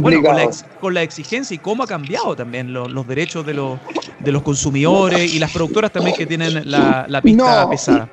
con 0.79 0.93
la, 0.93 1.01
exigencia 1.01 1.53
y 1.55 1.57
cómo 1.57 1.83
ha 1.83 1.87
cambiado 1.87 2.35
también 2.35 2.71
los 2.71 3.07
derechos 3.07 3.45
de 3.45 3.55
los, 3.55 3.79
de 4.19 4.31
los 4.31 4.41
consumidores 4.41 5.33
y 5.33 5.39
las 5.39 5.51
productoras 5.51 5.91
también 5.91 6.15
que 6.15 6.25
tienen 6.25 6.69
la, 6.69 7.05
la 7.09 7.21
pista 7.21 7.69
pesada. 7.69 8.09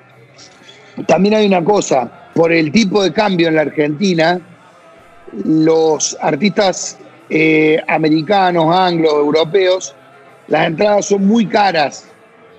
También 1.06 1.34
hay 1.34 1.46
una 1.46 1.62
cosa, 1.62 2.11
por 2.34 2.52
el 2.52 2.72
tipo 2.72 3.02
de 3.02 3.12
cambio 3.12 3.48
en 3.48 3.54
la 3.54 3.62
Argentina, 3.62 4.40
los 5.44 6.16
artistas 6.20 6.98
eh, 7.30 7.80
americanos, 7.86 8.74
anglos, 8.74 9.12
europeos, 9.12 9.94
las 10.49 10.66
entradas 10.66 11.07
son 11.07 11.26
muy 11.26 11.46
caras 11.46 12.09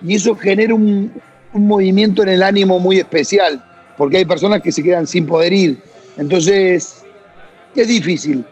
y 0.05 0.15
eso 0.15 0.35
genera 0.35 0.73
un, 0.73 1.11
movimiento 1.51 2.21
en 2.21 2.29
el 2.29 2.43
ánimo 2.43 2.79
muy 2.79 2.99
especial, 2.99 3.63
porque 3.97 4.17
hay 4.17 4.25
personas 4.25 4.61
que 4.61 4.71
se 4.71 4.83
quedan 4.83 5.07
sin 5.07 5.25
poder 5.25 5.51
ir. 5.51 5.81
Entonces, 6.15 7.03
es 7.75 7.87
difícil. 7.87 8.45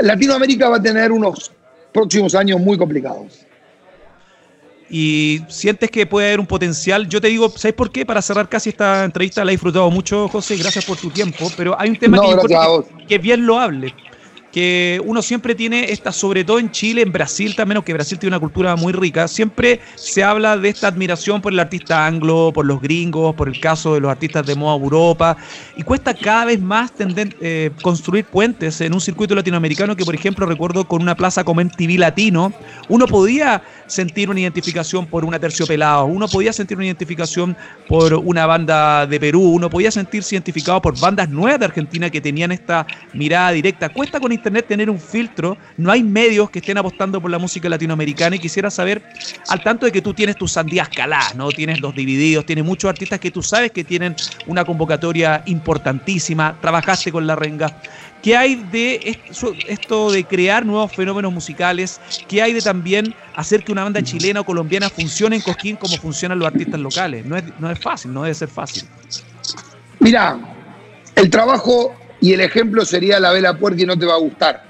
Latinoamérica 0.00 0.68
va 0.68 0.78
a 0.78 0.82
tener 0.82 1.12
unos 1.12 1.52
próximos 1.92 2.34
años 2.34 2.60
muy 2.60 2.76
complicados. 2.76 3.46
Y 4.90 5.42
sientes 5.48 5.90
que 5.90 6.06
puede 6.06 6.26
haber 6.26 6.40
un 6.40 6.46
potencial. 6.46 7.08
Yo 7.08 7.20
te 7.20 7.28
digo, 7.28 7.48
¿sabes 7.50 7.74
por 7.74 7.92
qué? 7.92 8.04
Para 8.04 8.20
cerrar 8.20 8.48
casi 8.48 8.70
esta 8.70 9.04
entrevista, 9.04 9.44
la 9.44 9.52
he 9.52 9.54
disfrutado 9.54 9.88
mucho, 9.92 10.28
José, 10.28 10.56
gracias 10.56 10.84
por 10.84 10.96
tu 10.98 11.08
tiempo, 11.10 11.50
pero 11.56 11.80
hay 11.80 11.90
un 11.90 11.96
tema 11.96 12.18
que, 12.20 13.06
que, 13.06 13.18
bien 13.18 13.46
loable 13.46 13.94
que 14.54 15.02
uno 15.04 15.20
siempre 15.20 15.56
tiene 15.56 15.90
esta, 15.90 16.12
sobre 16.12 16.44
todo 16.44 16.60
en 16.60 16.70
Chile, 16.70 17.02
en 17.02 17.10
Brasil 17.10 17.56
también, 17.56 17.82
que 17.82 17.92
Brasil 17.92 18.20
tiene 18.20 18.36
una 18.36 18.38
cultura 18.38 18.76
muy 18.76 18.92
rica, 18.92 19.26
siempre 19.26 19.80
se 19.96 20.22
habla 20.22 20.56
de 20.56 20.68
esta 20.68 20.86
admiración 20.86 21.42
por 21.42 21.52
el 21.52 21.58
artista 21.58 22.06
anglo, 22.06 22.52
por 22.54 22.64
los 22.64 22.80
gringos, 22.80 23.34
por 23.34 23.48
el 23.48 23.58
caso 23.58 23.94
de 23.94 24.00
los 24.00 24.12
artistas 24.12 24.46
de 24.46 24.54
moda 24.54 24.76
Europa, 24.76 25.36
y 25.76 25.82
cuesta 25.82 26.14
cada 26.14 26.44
vez 26.44 26.60
más 26.60 26.92
eh, 27.00 27.72
construir 27.82 28.26
puentes 28.26 28.80
en 28.80 28.94
un 28.94 29.00
circuito 29.00 29.34
latinoamericano 29.34 29.96
que, 29.96 30.04
por 30.04 30.14
ejemplo, 30.14 30.46
recuerdo 30.46 30.86
con 30.86 31.02
una 31.02 31.16
plaza 31.16 31.42
como 31.42 31.60
en 31.60 31.68
TV 31.68 31.98
Latino, 31.98 32.52
uno 32.88 33.08
podía 33.08 33.60
sentir 33.88 34.30
una 34.30 34.38
identificación 34.38 35.04
por 35.06 35.24
una 35.24 35.40
terciopelado, 35.40 36.04
uno 36.04 36.28
podía 36.28 36.52
sentir 36.52 36.76
una 36.76 36.86
identificación 36.86 37.56
por 37.88 38.14
una 38.14 38.46
banda 38.46 39.04
de 39.04 39.18
Perú, 39.18 39.42
uno 39.42 39.68
podía 39.68 39.90
sentirse 39.90 40.36
identificado 40.36 40.80
por 40.80 40.96
bandas 41.00 41.28
nuevas 41.28 41.58
de 41.58 41.64
Argentina 41.64 42.08
que 42.08 42.20
tenían 42.20 42.52
esta 42.52 42.86
mirada 43.12 43.50
directa. 43.50 43.88
Cuesta 43.88 44.20
con 44.20 44.30
internet 44.44 44.66
tener 44.66 44.90
un 44.90 45.00
filtro, 45.00 45.56
no 45.78 45.90
hay 45.90 46.02
medios 46.02 46.50
que 46.50 46.58
estén 46.58 46.76
apostando 46.76 47.20
por 47.20 47.30
la 47.30 47.38
música 47.38 47.66
latinoamericana 47.68 48.36
y 48.36 48.38
quisiera 48.38 48.70
saber, 48.70 49.02
al 49.48 49.62
tanto 49.62 49.86
de 49.86 49.92
que 49.92 50.02
tú 50.02 50.12
tienes 50.12 50.36
tus 50.36 50.52
sandías 50.52 50.88
caladas, 50.90 51.34
¿no? 51.34 51.48
Tienes 51.48 51.80
los 51.80 51.94
divididos, 51.94 52.44
tienes 52.44 52.64
muchos 52.64 52.90
artistas 52.90 53.18
que 53.20 53.30
tú 53.30 53.42
sabes 53.42 53.72
que 53.72 53.84
tienen 53.84 54.14
una 54.46 54.64
convocatoria 54.64 55.42
importantísima, 55.46 56.58
trabajaste 56.60 57.10
con 57.10 57.26
la 57.26 57.36
renga. 57.36 57.74
¿Qué 58.22 58.36
hay 58.36 58.56
de 58.56 59.18
esto 59.68 60.10
de 60.10 60.24
crear 60.24 60.64
nuevos 60.64 60.92
fenómenos 60.92 61.32
musicales? 61.32 62.00
¿Qué 62.28 62.42
hay 62.42 62.52
de 62.52 62.60
también 62.60 63.14
hacer 63.34 63.64
que 63.64 63.72
una 63.72 63.84
banda 63.84 64.02
chilena 64.02 64.40
o 64.40 64.44
colombiana 64.44 64.90
funcione 64.90 65.36
en 65.36 65.42
Cosquín 65.42 65.76
como 65.76 65.96
funcionan 65.96 66.38
los 66.38 66.48
artistas 66.48 66.80
locales? 66.80 67.24
No 67.24 67.36
es, 67.36 67.44
no 67.58 67.70
es 67.70 67.78
fácil, 67.78 68.12
no 68.12 68.22
debe 68.22 68.34
ser 68.34 68.48
fácil. 68.48 68.84
Mira, 70.00 70.38
el 71.16 71.30
trabajo 71.30 71.94
y 72.24 72.32
el 72.32 72.40
ejemplo 72.40 72.86
sería 72.86 73.20
La 73.20 73.32
Vela 73.32 73.52
Puerca 73.52 73.82
y 73.82 73.84
no 73.84 73.98
te 73.98 74.06
va 74.06 74.14
a 74.14 74.18
gustar, 74.18 74.62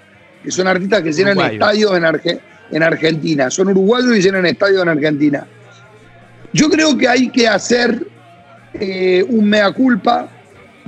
que 0.42 0.50
son 0.50 0.66
artistas 0.66 1.02
que 1.02 1.12
llenan 1.12 1.38
estadios 1.38 1.96
en, 1.96 2.40
en 2.72 2.82
Argentina, 2.82 3.48
son 3.48 3.68
uruguayos 3.68 4.16
y 4.16 4.22
llenan 4.22 4.44
estadios 4.44 4.82
en 4.82 4.88
Argentina. 4.88 5.46
Yo 6.52 6.68
creo 6.68 6.98
que 6.98 7.06
hay 7.06 7.28
que 7.28 7.46
hacer 7.46 8.08
eh, 8.72 9.24
un 9.28 9.48
mea 9.48 9.70
culpa 9.70 10.28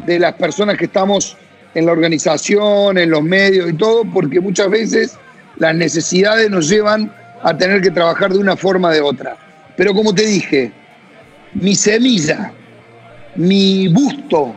de 0.07 0.19
las 0.19 0.35
personas 0.35 0.77
que 0.77 0.87
estamos 0.87 1.37
en 1.73 1.87
la 1.87 1.93
organización, 1.93 2.99
en 2.99 3.11
los 3.11 3.23
medios 3.23 3.71
y 3.71 3.75
todo, 3.75 4.03
porque 4.05 4.41
muchas 4.41 4.69
veces 4.69 5.17
las 5.59 5.73
necesidades 5.73 6.51
nos 6.51 6.69
llevan 6.69 7.13
a 7.45 7.57
tener 7.57 7.81
que 7.81 7.93
trabajar 7.93 8.33
de 8.33 8.39
una 8.39 8.57
forma 8.57 8.89
o 8.89 8.91
de 8.91 9.03
otra. 9.03 9.37
Pero 9.77 9.95
como 9.95 10.13
te 10.13 10.27
dije, 10.27 10.73
mi 11.55 11.77
semilla, 11.77 12.51
mi 13.37 13.87
busto 13.87 14.57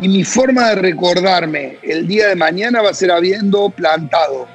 y 0.00 0.08
mi 0.08 0.24
forma 0.24 0.70
de 0.70 0.74
recordarme 0.76 1.78
el 1.82 2.06
día 2.06 2.28
de 2.28 2.36
mañana 2.36 2.82
va 2.82 2.90
a 2.90 2.94
ser 2.94 3.10
habiendo 3.10 3.68
plantado 3.70 4.48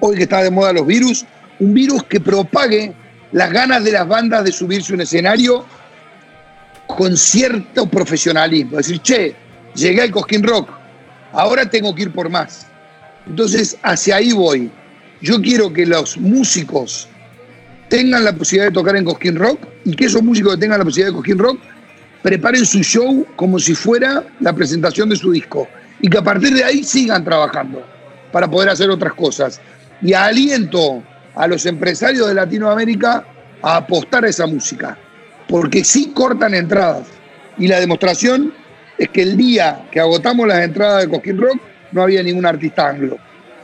hoy 0.00 0.16
que 0.16 0.22
está 0.22 0.42
de 0.42 0.50
moda 0.50 0.72
los 0.72 0.86
virus, 0.86 1.26
un 1.60 1.74
virus 1.74 2.02
que 2.04 2.20
propague 2.20 2.92
las 3.32 3.52
ganas 3.52 3.84
de 3.84 3.92
las 3.92 4.08
bandas 4.08 4.44
de 4.44 4.52
subirse 4.52 4.92
a 4.92 4.94
un 4.96 5.02
escenario 5.02 5.64
con 6.86 7.16
cierto 7.16 7.88
profesionalismo. 7.88 8.78
Es 8.78 8.86
decir, 8.86 9.02
che, 9.02 9.36
llegué 9.74 10.02
al 10.02 10.10
Cosquín 10.10 10.42
Rock, 10.42 10.70
ahora 11.32 11.68
tengo 11.68 11.94
que 11.94 12.02
ir 12.02 12.12
por 12.12 12.28
más. 12.28 12.66
Entonces, 13.26 13.76
hacia 13.82 14.16
ahí 14.16 14.32
voy. 14.32 14.70
Yo 15.20 15.40
quiero 15.40 15.72
que 15.72 15.86
los 15.86 16.16
músicos 16.18 17.08
tengan 17.88 18.24
la 18.24 18.32
posibilidad 18.32 18.66
de 18.66 18.74
tocar 18.74 18.96
en 18.96 19.04
Cosquín 19.04 19.36
Rock 19.36 19.60
y 19.84 19.94
que 19.94 20.06
esos 20.06 20.22
músicos 20.22 20.54
que 20.54 20.60
tengan 20.60 20.78
la 20.78 20.84
posibilidad 20.84 21.10
de 21.10 21.16
Cosquín 21.16 21.38
Rock 21.38 21.60
preparen 22.22 22.64
su 22.64 22.82
show 22.82 23.26
como 23.36 23.58
si 23.58 23.74
fuera 23.74 24.24
la 24.40 24.52
presentación 24.52 25.08
de 25.08 25.16
su 25.16 25.32
disco 25.32 25.68
y 26.00 26.08
que 26.08 26.18
a 26.18 26.22
partir 26.22 26.54
de 26.54 26.64
ahí 26.64 26.84
sigan 26.84 27.24
trabajando 27.24 27.84
para 28.30 28.48
poder 28.50 28.70
hacer 28.70 28.90
otras 28.90 29.14
cosas. 29.14 29.60
Y 30.00 30.14
aliento 30.14 31.02
a 31.34 31.46
los 31.46 31.64
empresarios 31.66 32.26
de 32.28 32.34
Latinoamérica 32.34 33.24
a 33.62 33.76
apostar 33.76 34.24
a 34.24 34.28
esa 34.28 34.46
música, 34.46 34.98
porque 35.48 35.84
sí 35.84 36.12
cortan 36.12 36.54
entradas. 36.54 37.06
Y 37.58 37.68
la 37.68 37.78
demostración 37.78 38.52
es 38.98 39.08
que 39.10 39.22
el 39.22 39.36
día 39.36 39.86
que 39.92 40.00
agotamos 40.00 40.48
las 40.48 40.62
entradas 40.64 41.02
de 41.02 41.08
Cosquín 41.08 41.38
Rock 41.38 41.60
no 41.92 42.02
había 42.02 42.22
ningún 42.22 42.46
artista 42.46 42.88
anglo. 42.88 43.18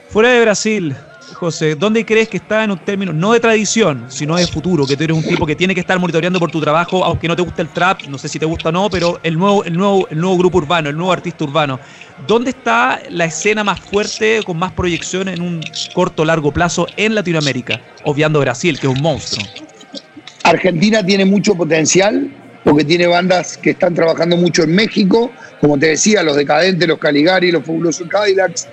Fuera 0.09 0.31
de 0.31 0.43
Brasil, 0.43 0.95
José, 1.35 1.75
¿dónde 1.75 2.05
crees 2.05 2.29
que 2.29 2.37
está 2.37 2.65
en 2.65 2.71
un 2.71 2.79
término, 2.79 3.13
no 3.13 3.33
de 3.33 3.41
tradición, 3.41 4.07
sino 4.09 4.37
de 4.37 4.47
futuro? 4.47 4.87
Que 4.87 4.97
tú 4.97 5.05
eres 5.05 5.17
un 5.17 5.23
tipo 5.23 5.47
que 5.47 5.55
tiene 5.55 5.75
que 5.75 5.81
estar 5.81 5.99
monitoreando 5.99 6.39
por 6.39 6.51
tu 6.51 6.61
trabajo, 6.61 7.05
aunque 7.05 7.29
no 7.29 7.37
te 7.37 7.43
guste 7.43 7.63
el 7.63 7.69
trap, 7.69 8.03
no 8.09 8.19
sé 8.19 8.29
si 8.29 8.39
te 8.39 8.47
gusta 8.47 8.71
o 8.71 8.73
no, 8.73 8.91
pero 8.91 9.21
el 9.23 9.39
nuevo, 9.39 9.65
el 9.65 9.77
nuevo, 9.77 10.09
el 10.09 10.19
nuevo 10.19 10.37
grupo 10.39 10.59
urbano, 10.59 10.91
el 10.91 10.97
nuevo 10.97 11.13
artista 11.13 11.45
urbano. 11.45 11.79
¿Dónde 12.27 12.51
está 12.51 13.01
la 13.11 13.27
escena 13.27 13.63
más 13.63 13.81
fuerte, 13.81 14.43
con 14.45 14.59
más 14.59 14.73
proyección 14.73 15.29
en 15.29 15.41
un 15.41 15.61
corto 15.95 16.25
largo 16.25 16.53
plazo 16.53 16.87
en 16.97 17.15
Latinoamérica? 17.15 17.81
Obviando 18.05 18.41
Brasil, 18.41 18.79
que 18.79 18.87
es 18.87 18.93
un 18.93 19.03
monstruo. 19.03 19.47
Argentina 20.43 21.05
tiene 21.05 21.25
mucho 21.25 21.55
potencial 21.55 22.31
porque 22.65 22.85
tiene 22.85 23.07
bandas 23.07 23.57
que 23.57 23.71
están 23.71 23.95
trabajando 23.95 24.37
mucho 24.37 24.63
en 24.65 24.75
México, 24.75 25.31
como 25.61 25.79
te 25.79 25.87
decía, 25.89 26.23
los 26.23 26.37
Decadentes, 26.37 26.89
los 26.89 26.99
Caligari, 26.99 27.53
los 27.53 27.65
Fabulosos 27.65 28.09
Cadillacs, 28.09 28.69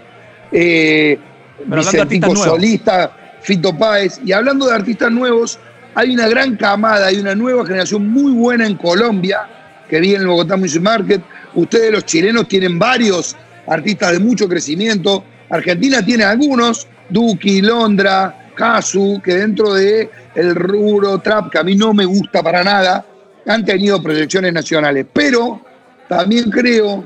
eh, 0.52 1.18
Vicentico 1.66 2.36
Solista, 2.36 3.12
Fito 3.42 3.78
Páez. 3.78 4.20
Y 4.26 4.32
hablando 4.32 4.68
de 4.68 4.76
artistas 4.76 5.12
nuevos, 5.12 5.60
hay 5.94 6.14
una 6.14 6.28
gran 6.28 6.56
camada, 6.58 7.08
hay 7.08 7.18
una 7.18 7.36
nueva 7.36 7.66
generación 7.66 8.10
muy 8.10 8.34
buena 8.34 8.66
en 8.68 8.76
Colombia, 8.76 9.48
que 9.90 10.00
viene 10.00 10.18
en 10.18 10.22
el 10.24 10.28
Bogotá 10.28 10.58
Music 10.58 10.82
Market. 10.82 11.22
Ustedes, 11.54 11.92
los 11.92 12.06
chilenos, 12.06 12.48
tienen 12.48 12.78
varios 12.78 13.36
artistas 13.68 14.12
de 14.12 14.20
mucho 14.20 14.48
crecimiento. 14.50 15.24
Argentina 15.50 16.04
tiene 16.04 16.24
algunos, 16.24 16.88
Duki, 17.10 17.62
Londra, 17.62 18.52
Kazu, 18.56 19.22
que 19.24 19.36
dentro 19.36 19.74
de 19.74 20.10
el 20.34 20.56
rubro 20.56 21.20
trap, 21.20 21.52
que 21.52 21.60
a 21.60 21.64
mí 21.64 21.76
no 21.76 21.94
me 21.94 22.06
gusta 22.06 22.42
para 22.42 22.64
nada, 22.64 23.06
han 23.48 23.64
tenido 23.64 24.02
proyecciones 24.02 24.54
nacionales. 24.54 25.06
Pero 25.14 25.64
también 26.10 26.50
creo 26.50 27.04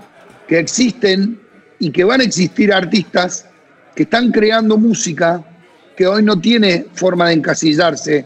que 0.47 0.59
existen 0.59 1.39
y 1.79 1.91
que 1.91 2.03
van 2.03 2.21
a 2.21 2.23
existir 2.23 2.73
artistas 2.73 3.48
que 3.99 4.03
están 4.03 4.31
creando 4.31 4.77
música 4.77 5.43
que 5.97 6.07
hoy 6.07 6.23
no 6.23 6.39
tiene 6.39 6.85
forma 6.93 7.27
de 7.27 7.33
encasillarse 7.33 8.25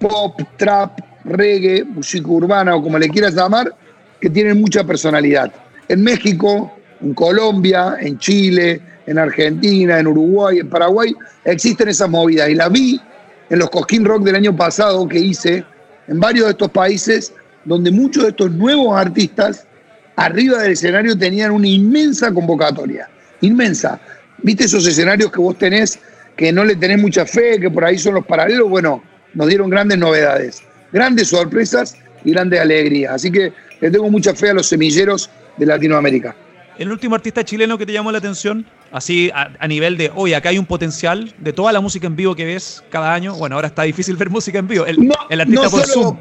pop, 0.00 0.40
trap, 0.56 0.98
reggae, 1.24 1.84
música 1.84 2.26
urbana 2.26 2.74
o 2.74 2.82
como 2.82 2.98
le 2.98 3.08
quieras 3.08 3.36
llamar, 3.36 3.72
que 4.20 4.28
tienen 4.28 4.60
mucha 4.60 4.82
personalidad. 4.82 5.52
En 5.88 6.02
México, 6.02 6.76
en 7.00 7.14
Colombia, 7.14 7.98
en 8.00 8.18
Chile, 8.18 8.80
en 9.06 9.16
Argentina, 9.20 10.00
en 10.00 10.08
Uruguay, 10.08 10.58
en 10.58 10.68
Paraguay, 10.68 11.14
existen 11.44 11.88
esas 11.88 12.10
movidas. 12.10 12.48
Y 12.48 12.56
las 12.56 12.72
vi 12.72 13.00
en 13.48 13.60
los 13.60 13.70
Cosquín 13.70 14.04
Rock 14.04 14.24
del 14.24 14.34
año 14.34 14.56
pasado 14.56 15.06
que 15.06 15.20
hice 15.20 15.64
en 16.08 16.18
varios 16.18 16.46
de 16.46 16.50
estos 16.50 16.70
países, 16.72 17.32
donde 17.64 17.92
muchos 17.92 18.24
de 18.24 18.30
estos 18.30 18.50
nuevos 18.50 18.98
artistas 18.98 19.68
arriba 20.16 20.64
del 20.64 20.72
escenario 20.72 21.16
tenían 21.16 21.52
una 21.52 21.68
inmensa 21.68 22.34
convocatoria. 22.34 23.08
Inmensa. 23.40 24.00
¿Viste 24.42 24.64
esos 24.64 24.86
escenarios 24.86 25.30
que 25.30 25.38
vos 25.38 25.56
tenés 25.56 25.98
que 26.36 26.52
no 26.52 26.64
le 26.64 26.76
tenés 26.76 27.00
mucha 27.00 27.24
fe, 27.24 27.58
que 27.58 27.70
por 27.70 27.84
ahí 27.84 27.98
son 27.98 28.14
los 28.14 28.26
paralelos? 28.26 28.68
Bueno, 28.68 29.02
nos 29.34 29.48
dieron 29.48 29.70
grandes 29.70 29.98
novedades, 29.98 30.62
grandes 30.92 31.28
sorpresas 31.28 31.96
y 32.24 32.32
grandes 32.32 32.60
alegrías. 32.60 33.14
Así 33.14 33.30
que 33.30 33.52
le 33.80 33.90
tengo 33.90 34.10
mucha 34.10 34.34
fe 34.34 34.50
a 34.50 34.54
los 34.54 34.66
semilleros 34.66 35.30
de 35.56 35.66
Latinoamérica. 35.66 36.34
¿El 36.78 36.92
último 36.92 37.14
artista 37.14 37.42
chileno 37.42 37.78
que 37.78 37.86
te 37.86 37.92
llamó 37.92 38.12
la 38.12 38.18
atención? 38.18 38.66
Así 38.92 39.30
a, 39.34 39.66
nivel 39.66 39.96
de, 39.96 40.12
oye, 40.14 40.36
acá 40.36 40.50
hay 40.50 40.58
un 40.58 40.66
potencial 40.66 41.34
de 41.38 41.52
toda 41.52 41.72
la 41.72 41.80
música 41.80 42.06
en 42.06 42.16
vivo 42.16 42.34
que 42.34 42.44
ves 42.44 42.84
cada 42.90 43.14
año. 43.14 43.34
Bueno, 43.34 43.56
ahora 43.56 43.68
está 43.68 43.82
difícil 43.82 44.16
ver 44.16 44.30
música 44.30 44.58
en 44.58 44.68
vivo. 44.68 44.84
El, 44.86 45.06
no, 45.06 45.14
artista 45.30 45.70
por 45.70 45.86
Zoom. 45.86 46.18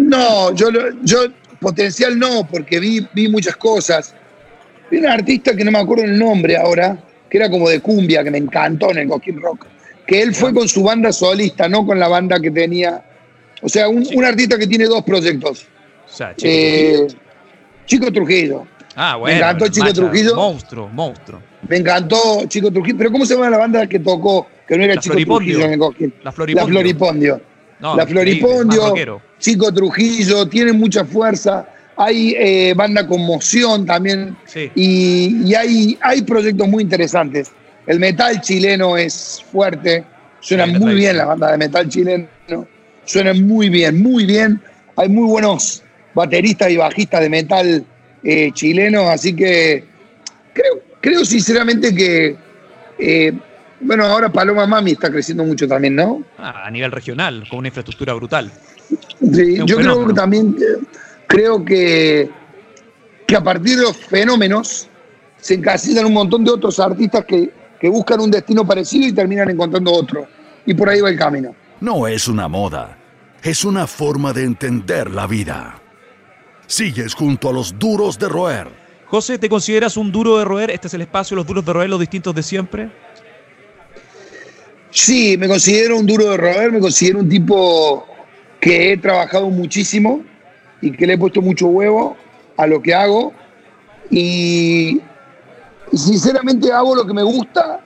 No, 0.00 0.54
yo, 0.54 0.68
yo 1.02 1.26
potencial 1.60 2.18
no, 2.18 2.46
porque 2.50 2.80
vi, 2.80 3.06
vi 3.14 3.28
muchas 3.28 3.56
cosas. 3.56 4.14
Vi 4.90 4.98
un 4.98 5.06
artista 5.06 5.54
que 5.54 5.64
no 5.64 5.70
me 5.70 5.78
acuerdo 5.78 6.04
el 6.04 6.18
nombre 6.18 6.56
ahora, 6.56 6.98
que 7.30 7.38
era 7.38 7.48
como 7.48 7.68
de 7.68 7.80
cumbia, 7.80 8.24
que 8.24 8.30
me 8.30 8.38
encantó 8.38 8.90
en 8.90 8.98
el 8.98 9.08
Coquín 9.08 9.40
Rock 9.40 9.66
que 10.10 10.20
él 10.20 10.34
fue 10.34 10.52
con 10.52 10.66
su 10.66 10.82
banda 10.82 11.12
solista, 11.12 11.68
no 11.68 11.86
con 11.86 12.00
la 12.00 12.08
banda 12.08 12.40
que 12.40 12.50
tenía. 12.50 13.00
O 13.62 13.68
sea, 13.68 13.88
un, 13.88 14.24
artista 14.24 14.58
que 14.58 14.66
tiene 14.66 14.86
dos 14.86 15.04
proyectos. 15.04 15.68
O 16.04 16.12
sea, 16.12 16.34
Chico, 16.34 16.50
eh, 16.50 16.94
Trujillo. 16.96 17.20
Chico 17.86 18.12
Trujillo. 18.12 18.66
Ah, 18.96 19.14
bueno. 19.14 19.36
Me 19.36 19.38
encantó 19.38 19.68
Chico 19.68 19.92
Trujillo. 19.92 20.34
Monstruo, 20.34 20.88
monstruo. 20.88 21.40
Me 21.68 21.76
encantó 21.76 22.44
Chico 22.48 22.72
Trujillo. 22.72 22.98
Pero 22.98 23.12
¿cómo 23.12 23.24
se 23.24 23.34
llama 23.34 23.50
la 23.50 23.58
banda 23.58 23.86
que 23.86 24.00
tocó? 24.00 24.48
Que 24.66 24.76
no 24.76 24.82
era 24.82 24.96
Chico 24.96 25.14
Trujillo 25.14 25.64
en 25.64 25.72
el 25.74 26.12
La 26.24 26.32
Floripondio. 26.32 26.66
La 26.66 26.66
Floripondio. 26.66 27.40
la 27.80 28.06
Floripondio. 28.06 29.20
Chico 29.38 29.72
Trujillo, 29.72 30.48
tiene 30.48 30.72
mucha 30.72 31.04
fuerza. 31.04 31.68
Hay 32.02 32.34
eh, 32.38 32.72
banda 32.74 33.06
Conmoción 33.06 33.84
también. 33.84 34.34
Sí. 34.46 34.70
Y, 34.74 35.54
hay, 35.54 35.98
hay 36.00 36.22
proyectos 36.22 36.66
muy 36.66 36.82
interesantes. 36.82 37.52
El 37.86 38.00
metal 38.00 38.40
chileno 38.40 38.96
es 38.96 39.44
fuerte, 39.52 40.04
suena 40.40 40.64
muy 40.64 40.94
bien 40.94 41.18
la 41.18 41.26
banda 41.26 41.52
de 41.52 41.58
metal 41.58 41.88
chileno, 41.90 42.26
suena 43.04 43.34
muy 43.34 43.68
bien, 43.68 44.02
muy 44.02 44.24
bien. 44.24 44.62
Hay 44.96 45.10
muy 45.10 45.28
buenos 45.28 45.82
bateristas 46.14 46.70
y 46.70 46.78
bajistas 46.78 47.20
de 47.20 47.28
metal 47.28 47.84
eh, 48.22 48.50
chilenos, 48.52 49.04
así 49.04 49.36
que 49.36 49.84
creo, 50.54 50.80
creo 51.02 51.24
sinceramente 51.26 51.94
que, 51.94 52.34
eh, 52.98 53.32
bueno, 53.80 54.04
ahora 54.04 54.32
Paloma 54.32 54.66
Mami 54.66 54.92
está 54.92 55.10
creciendo 55.10 55.44
mucho 55.44 55.68
también, 55.68 55.96
¿no? 55.96 56.22
Ah, 56.38 56.64
a 56.64 56.70
nivel 56.70 56.92
regional, 56.92 57.44
con 57.50 57.58
una 57.58 57.68
infraestructura 57.68 58.14
brutal. 58.14 58.50
Sí, 58.88 59.58
yo 59.66 59.76
creo 59.76 60.06
que 60.06 60.14
también, 60.14 60.56
creo 61.30 61.64
que, 61.64 62.28
que 63.26 63.36
a 63.36 63.42
partir 63.42 63.76
de 63.76 63.82
los 63.82 63.96
fenómenos 63.96 64.88
se 65.38 65.54
encasillan 65.54 66.04
un 66.04 66.12
montón 66.12 66.44
de 66.44 66.50
otros 66.50 66.78
artistas 66.78 67.24
que 67.24 67.50
que 67.80 67.88
buscan 67.88 68.20
un 68.20 68.30
destino 68.30 68.64
parecido 68.64 69.08
y 69.08 69.12
terminan 69.12 69.48
encontrando 69.50 69.90
otro. 69.90 70.28
Y 70.66 70.74
por 70.74 70.88
ahí 70.90 71.00
va 71.00 71.08
el 71.08 71.18
camino. 71.18 71.54
No 71.80 72.06
es 72.06 72.28
una 72.28 72.46
moda, 72.46 72.98
es 73.42 73.64
una 73.64 73.86
forma 73.86 74.34
de 74.34 74.44
entender 74.44 75.10
la 75.10 75.26
vida. 75.26 75.80
Sigues 76.66 77.14
junto 77.14 77.48
a 77.48 77.52
los 77.52 77.76
duros 77.78 78.18
de 78.18 78.28
roer. 78.28 78.68
José, 79.06 79.38
¿te 79.38 79.48
consideras 79.48 79.96
un 79.96 80.12
duro 80.12 80.38
de 80.38 80.44
roer? 80.44 80.70
¿Este 80.70 80.86
es 80.86 80.94
el 80.94 81.00
espacio, 81.00 81.34
los 81.34 81.46
duros 81.46 81.64
de 81.64 81.72
roer, 81.72 81.88
los 81.88 81.98
distintos 81.98 82.34
de 82.34 82.42
siempre? 82.42 82.92
Sí, 84.90 85.36
me 85.38 85.48
considero 85.48 85.98
un 85.98 86.06
duro 86.06 86.30
de 86.30 86.36
roer, 86.36 86.70
me 86.70 86.80
considero 86.80 87.20
un 87.20 87.28
tipo 87.28 88.06
que 88.60 88.92
he 88.92 88.98
trabajado 88.98 89.48
muchísimo 89.48 90.22
y 90.80 90.92
que 90.92 91.06
le 91.06 91.14
he 91.14 91.18
puesto 91.18 91.42
mucho 91.42 91.68
huevo 91.68 92.16
a 92.56 92.66
lo 92.66 92.80
que 92.80 92.94
hago. 92.94 93.32
Y 94.10 95.00
sinceramente 95.92 96.72
hago 96.72 96.94
lo 96.94 97.06
que 97.06 97.14
me 97.14 97.22
gusta, 97.22 97.80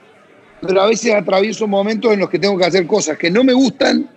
pero 0.61 0.81
a 0.81 0.87
veces 0.87 1.13
atravieso 1.13 1.67
momentos 1.67 2.13
en 2.13 2.19
los 2.19 2.29
que 2.29 2.39
tengo 2.39 2.57
que 2.57 2.65
hacer 2.65 2.87
cosas 2.87 3.17
que 3.17 3.29
no 3.29 3.43
me 3.43 3.53
gustan 3.53 4.09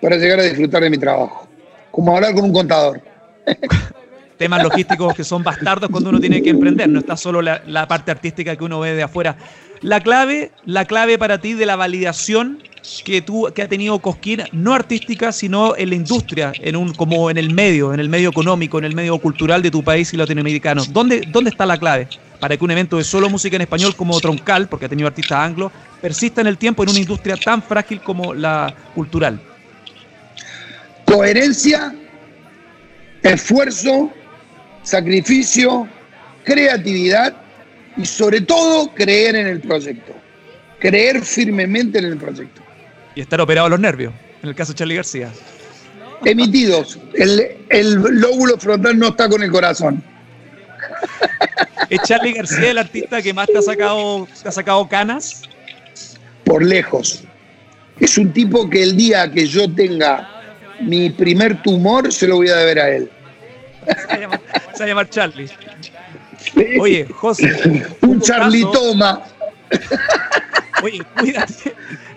para 0.00 0.16
llegar 0.16 0.40
a 0.40 0.44
disfrutar 0.44 0.82
de 0.82 0.90
mi 0.90 0.98
trabajo. 0.98 1.48
Como 1.90 2.14
hablar 2.14 2.34
con 2.34 2.44
un 2.44 2.52
contador. 2.52 3.00
Temas 4.36 4.62
logísticos 4.62 5.14
que 5.14 5.24
son 5.24 5.42
bastardos 5.42 5.90
cuando 5.90 6.10
uno 6.10 6.20
tiene 6.20 6.42
que 6.42 6.50
emprender, 6.50 6.88
no 6.88 6.98
está 6.98 7.16
solo 7.16 7.40
la, 7.40 7.62
la 7.66 7.88
parte 7.88 8.10
artística 8.10 8.54
que 8.54 8.64
uno 8.64 8.80
ve 8.80 8.94
de 8.94 9.02
afuera. 9.02 9.36
La 9.80 10.00
clave, 10.00 10.52
la 10.64 10.84
clave 10.84 11.18
para 11.18 11.40
ti 11.40 11.54
de 11.54 11.66
la 11.66 11.76
validación 11.76 12.62
que 13.04 13.20
tú 13.20 13.48
que 13.54 13.62
ha 13.62 13.68
tenido 13.68 13.98
Cosquín, 13.98 14.42
no 14.52 14.74
artística, 14.74 15.32
sino 15.32 15.76
en 15.76 15.90
la 15.90 15.96
industria, 15.96 16.52
en 16.60 16.76
un 16.76 16.94
como 16.94 17.30
en 17.30 17.38
el 17.38 17.50
medio, 17.50 17.92
en 17.92 18.00
el 18.00 18.08
medio 18.08 18.30
económico, 18.30 18.78
en 18.78 18.84
el 18.84 18.94
medio 18.94 19.18
cultural 19.18 19.62
de 19.62 19.70
tu 19.70 19.82
país 19.82 20.12
y 20.14 20.16
latinoamericano. 20.16 20.84
¿Dónde, 20.90 21.22
dónde 21.32 21.50
está 21.50 21.66
la 21.66 21.78
clave? 21.78 22.08
para 22.40 22.56
que 22.56 22.64
un 22.64 22.70
evento 22.70 22.96
de 22.96 23.04
solo 23.04 23.28
música 23.28 23.56
en 23.56 23.62
español 23.62 23.96
como 23.96 24.20
Troncal, 24.20 24.68
porque 24.68 24.86
ha 24.86 24.88
tenido 24.88 25.08
artistas 25.08 25.38
anglos, 25.38 25.72
persista 26.00 26.40
en 26.40 26.46
el 26.46 26.58
tiempo 26.58 26.82
en 26.82 26.90
una 26.90 26.98
industria 26.98 27.36
tan 27.36 27.62
frágil 27.62 28.00
como 28.00 28.34
la 28.34 28.74
cultural? 28.94 29.40
Coherencia, 31.04 31.94
esfuerzo, 33.22 34.12
sacrificio, 34.86 35.88
creatividad 36.44 37.34
y 37.96 38.06
sobre 38.06 38.40
todo 38.40 38.94
creer 38.94 39.34
en 39.34 39.48
el 39.48 39.60
proyecto. 39.60 40.14
Creer 40.78 41.22
firmemente 41.22 41.98
en 41.98 42.04
el 42.04 42.16
proyecto. 42.16 42.62
Y 43.14 43.20
estar 43.20 43.40
operado 43.40 43.68
los 43.68 43.80
nervios, 43.80 44.12
en 44.42 44.48
el 44.48 44.54
caso 44.54 44.72
de 44.72 44.78
Charlie 44.78 44.94
García. 44.94 45.30
Emitidos. 46.24 46.98
El, 47.14 47.56
el 47.68 47.94
lóbulo 47.94 48.58
frontal 48.58 48.96
no 48.96 49.08
está 49.08 49.28
con 49.28 49.42
el 49.42 49.50
corazón. 49.50 50.02
¿Es 51.90 52.00
Charlie 52.02 52.34
García 52.34 52.70
el 52.70 52.78
artista 52.78 53.20
que 53.20 53.34
más 53.34 53.48
te 53.48 53.58
ha 53.58 53.62
sacado, 53.62 54.28
te 54.40 54.48
ha 54.48 54.52
sacado 54.52 54.88
canas? 54.88 55.42
Por 56.44 56.64
lejos. 56.64 57.24
Es 57.98 58.16
un 58.18 58.32
tipo 58.32 58.70
que 58.70 58.82
el 58.82 58.96
día 58.96 59.30
que 59.32 59.46
yo 59.46 59.72
tenga 59.72 60.30
mi 60.80 61.10
primer 61.10 61.60
tumor 61.62 62.12
se 62.12 62.28
lo 62.28 62.36
voy 62.36 62.48
a 62.50 62.56
deber 62.56 62.78
a 62.78 62.88
él. 62.90 63.10
Se 64.76 64.82
va 64.82 64.84
a 64.84 64.88
llamar, 64.88 65.08
Charlie. 65.08 65.48
Oye, 66.78 67.06
José. 67.06 67.86
Un 68.02 68.20
Charlie 68.20 68.64
Toma. 68.72 69.22
Oye, 70.82 71.02
cuídate. 71.18 71.74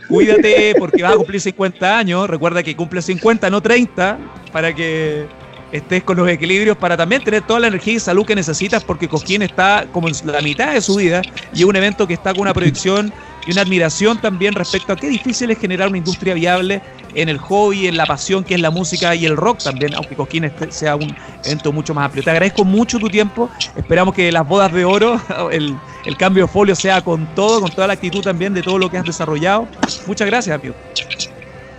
Cuídate 0.10 0.76
porque 0.78 1.02
vas 1.02 1.14
a 1.14 1.18
cumplir 1.18 1.40
50 1.40 1.98
años. 1.98 2.30
Recuerda 2.30 2.62
que 2.62 2.76
cumple 2.76 3.02
50, 3.02 3.50
no 3.50 3.62
30, 3.62 4.18
para 4.52 4.74
que 4.76 5.26
estés 5.72 6.04
con 6.04 6.18
los 6.18 6.28
equilibrios 6.28 6.76
para 6.78 6.98
también 6.98 7.24
tener 7.24 7.44
toda 7.44 7.60
la 7.60 7.68
energía 7.68 7.94
y 7.94 8.00
salud 8.00 8.26
que 8.26 8.36
necesitas, 8.36 8.84
porque 8.84 9.08
Cosquín 9.08 9.42
está 9.42 9.86
como 9.92 10.10
en 10.10 10.16
la 10.26 10.42
mitad 10.42 10.74
de 10.74 10.82
su 10.82 10.96
vida 10.96 11.22
y 11.54 11.60
es 11.60 11.66
un 11.66 11.76
evento 11.76 12.08
que 12.08 12.16
está 12.16 12.34
con 12.34 12.42
una 12.42 12.54
proyección 12.54 13.14
y 13.46 13.52
una 13.52 13.62
admiración 13.62 14.20
también 14.20 14.54
respecto 14.54 14.94
a 14.94 14.96
qué 14.96 15.08
difícil 15.08 15.50
es 15.52 15.60
generar 15.60 15.88
una 15.88 15.98
industria 15.98 16.34
viable 16.34 16.82
en 17.16 17.30
el 17.30 17.38
hobby, 17.38 17.88
en 17.88 17.98
la 17.98 18.06
pasión 18.06 18.44
que 18.44 18.56
es 18.56 18.62
la 18.62 18.70
música 18.70 19.16
y 19.16 19.26
el 19.26 19.36
rock 19.36 19.64
también, 19.64 19.94
aunque 19.96 20.16
Cosquín 20.16 20.52
sea 20.70 20.96
un 20.96 21.16
evento 21.44 21.72
mucho 21.72 21.94
más 21.94 22.06
amplio. 22.06 22.24
Te 22.24 22.30
agradezco 22.30 22.64
mucho 22.64 23.00
tu 23.00 23.10
tiempo, 23.10 23.50
esperamos 23.76 24.14
que 24.14 24.32
las 24.32 24.48
bodas 24.48 24.72
de 24.72 24.86
oro, 24.86 25.20
el, 25.52 25.76
el 26.06 26.18
cambio 26.18 26.46
de 26.46 26.52
folio 26.52 26.76
sea 26.76 27.02
con 27.02 27.34
todo, 27.36 27.62
con 27.62 27.72
toda 27.72 27.88
la 27.88 27.94
actitud 27.94 28.22
también 28.22 28.54
de 28.54 28.62
todo 28.62 28.78
lo 28.78 28.90
que 28.90 28.98
has 28.98 29.06
desarrollado. 29.06 29.68
Muchas 30.06 30.28
gracias, 30.28 30.60
amigo. 30.60 30.76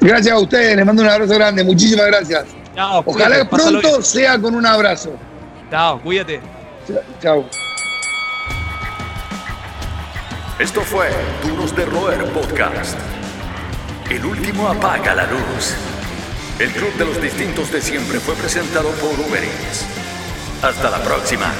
Gracias 0.00 0.34
a 0.34 0.38
ustedes, 0.38 0.76
les 0.76 0.86
mando 0.86 1.02
un 1.02 1.08
abrazo 1.08 1.34
grande, 1.34 1.62
muchísimas 1.62 2.06
gracias. 2.06 2.46
Chao, 2.74 3.02
Ojalá 3.04 3.48
pronto 3.48 4.02
sea 4.02 4.38
con 4.38 4.54
un 4.54 4.64
abrazo. 4.64 5.12
Chao, 5.70 6.00
cuídate. 6.00 6.40
Chao. 7.20 7.44
Esto 10.60 10.82
fue 10.82 11.08
Duros 11.42 11.74
de 11.74 11.86
Roer 11.86 12.22
Podcast. 12.34 12.94
El 14.10 14.26
último 14.26 14.68
apaga 14.68 15.14
la 15.14 15.24
luz. 15.24 15.74
El 16.58 16.70
Club 16.72 16.92
de 16.98 17.06
los 17.06 17.22
Distintos 17.22 17.72
de 17.72 17.80
Siempre 17.80 18.20
fue 18.20 18.34
presentado 18.34 18.90
por 18.90 19.18
Uber 19.26 19.42
Hasta 20.60 20.90
la 20.90 21.02
próxima. 21.02 21.50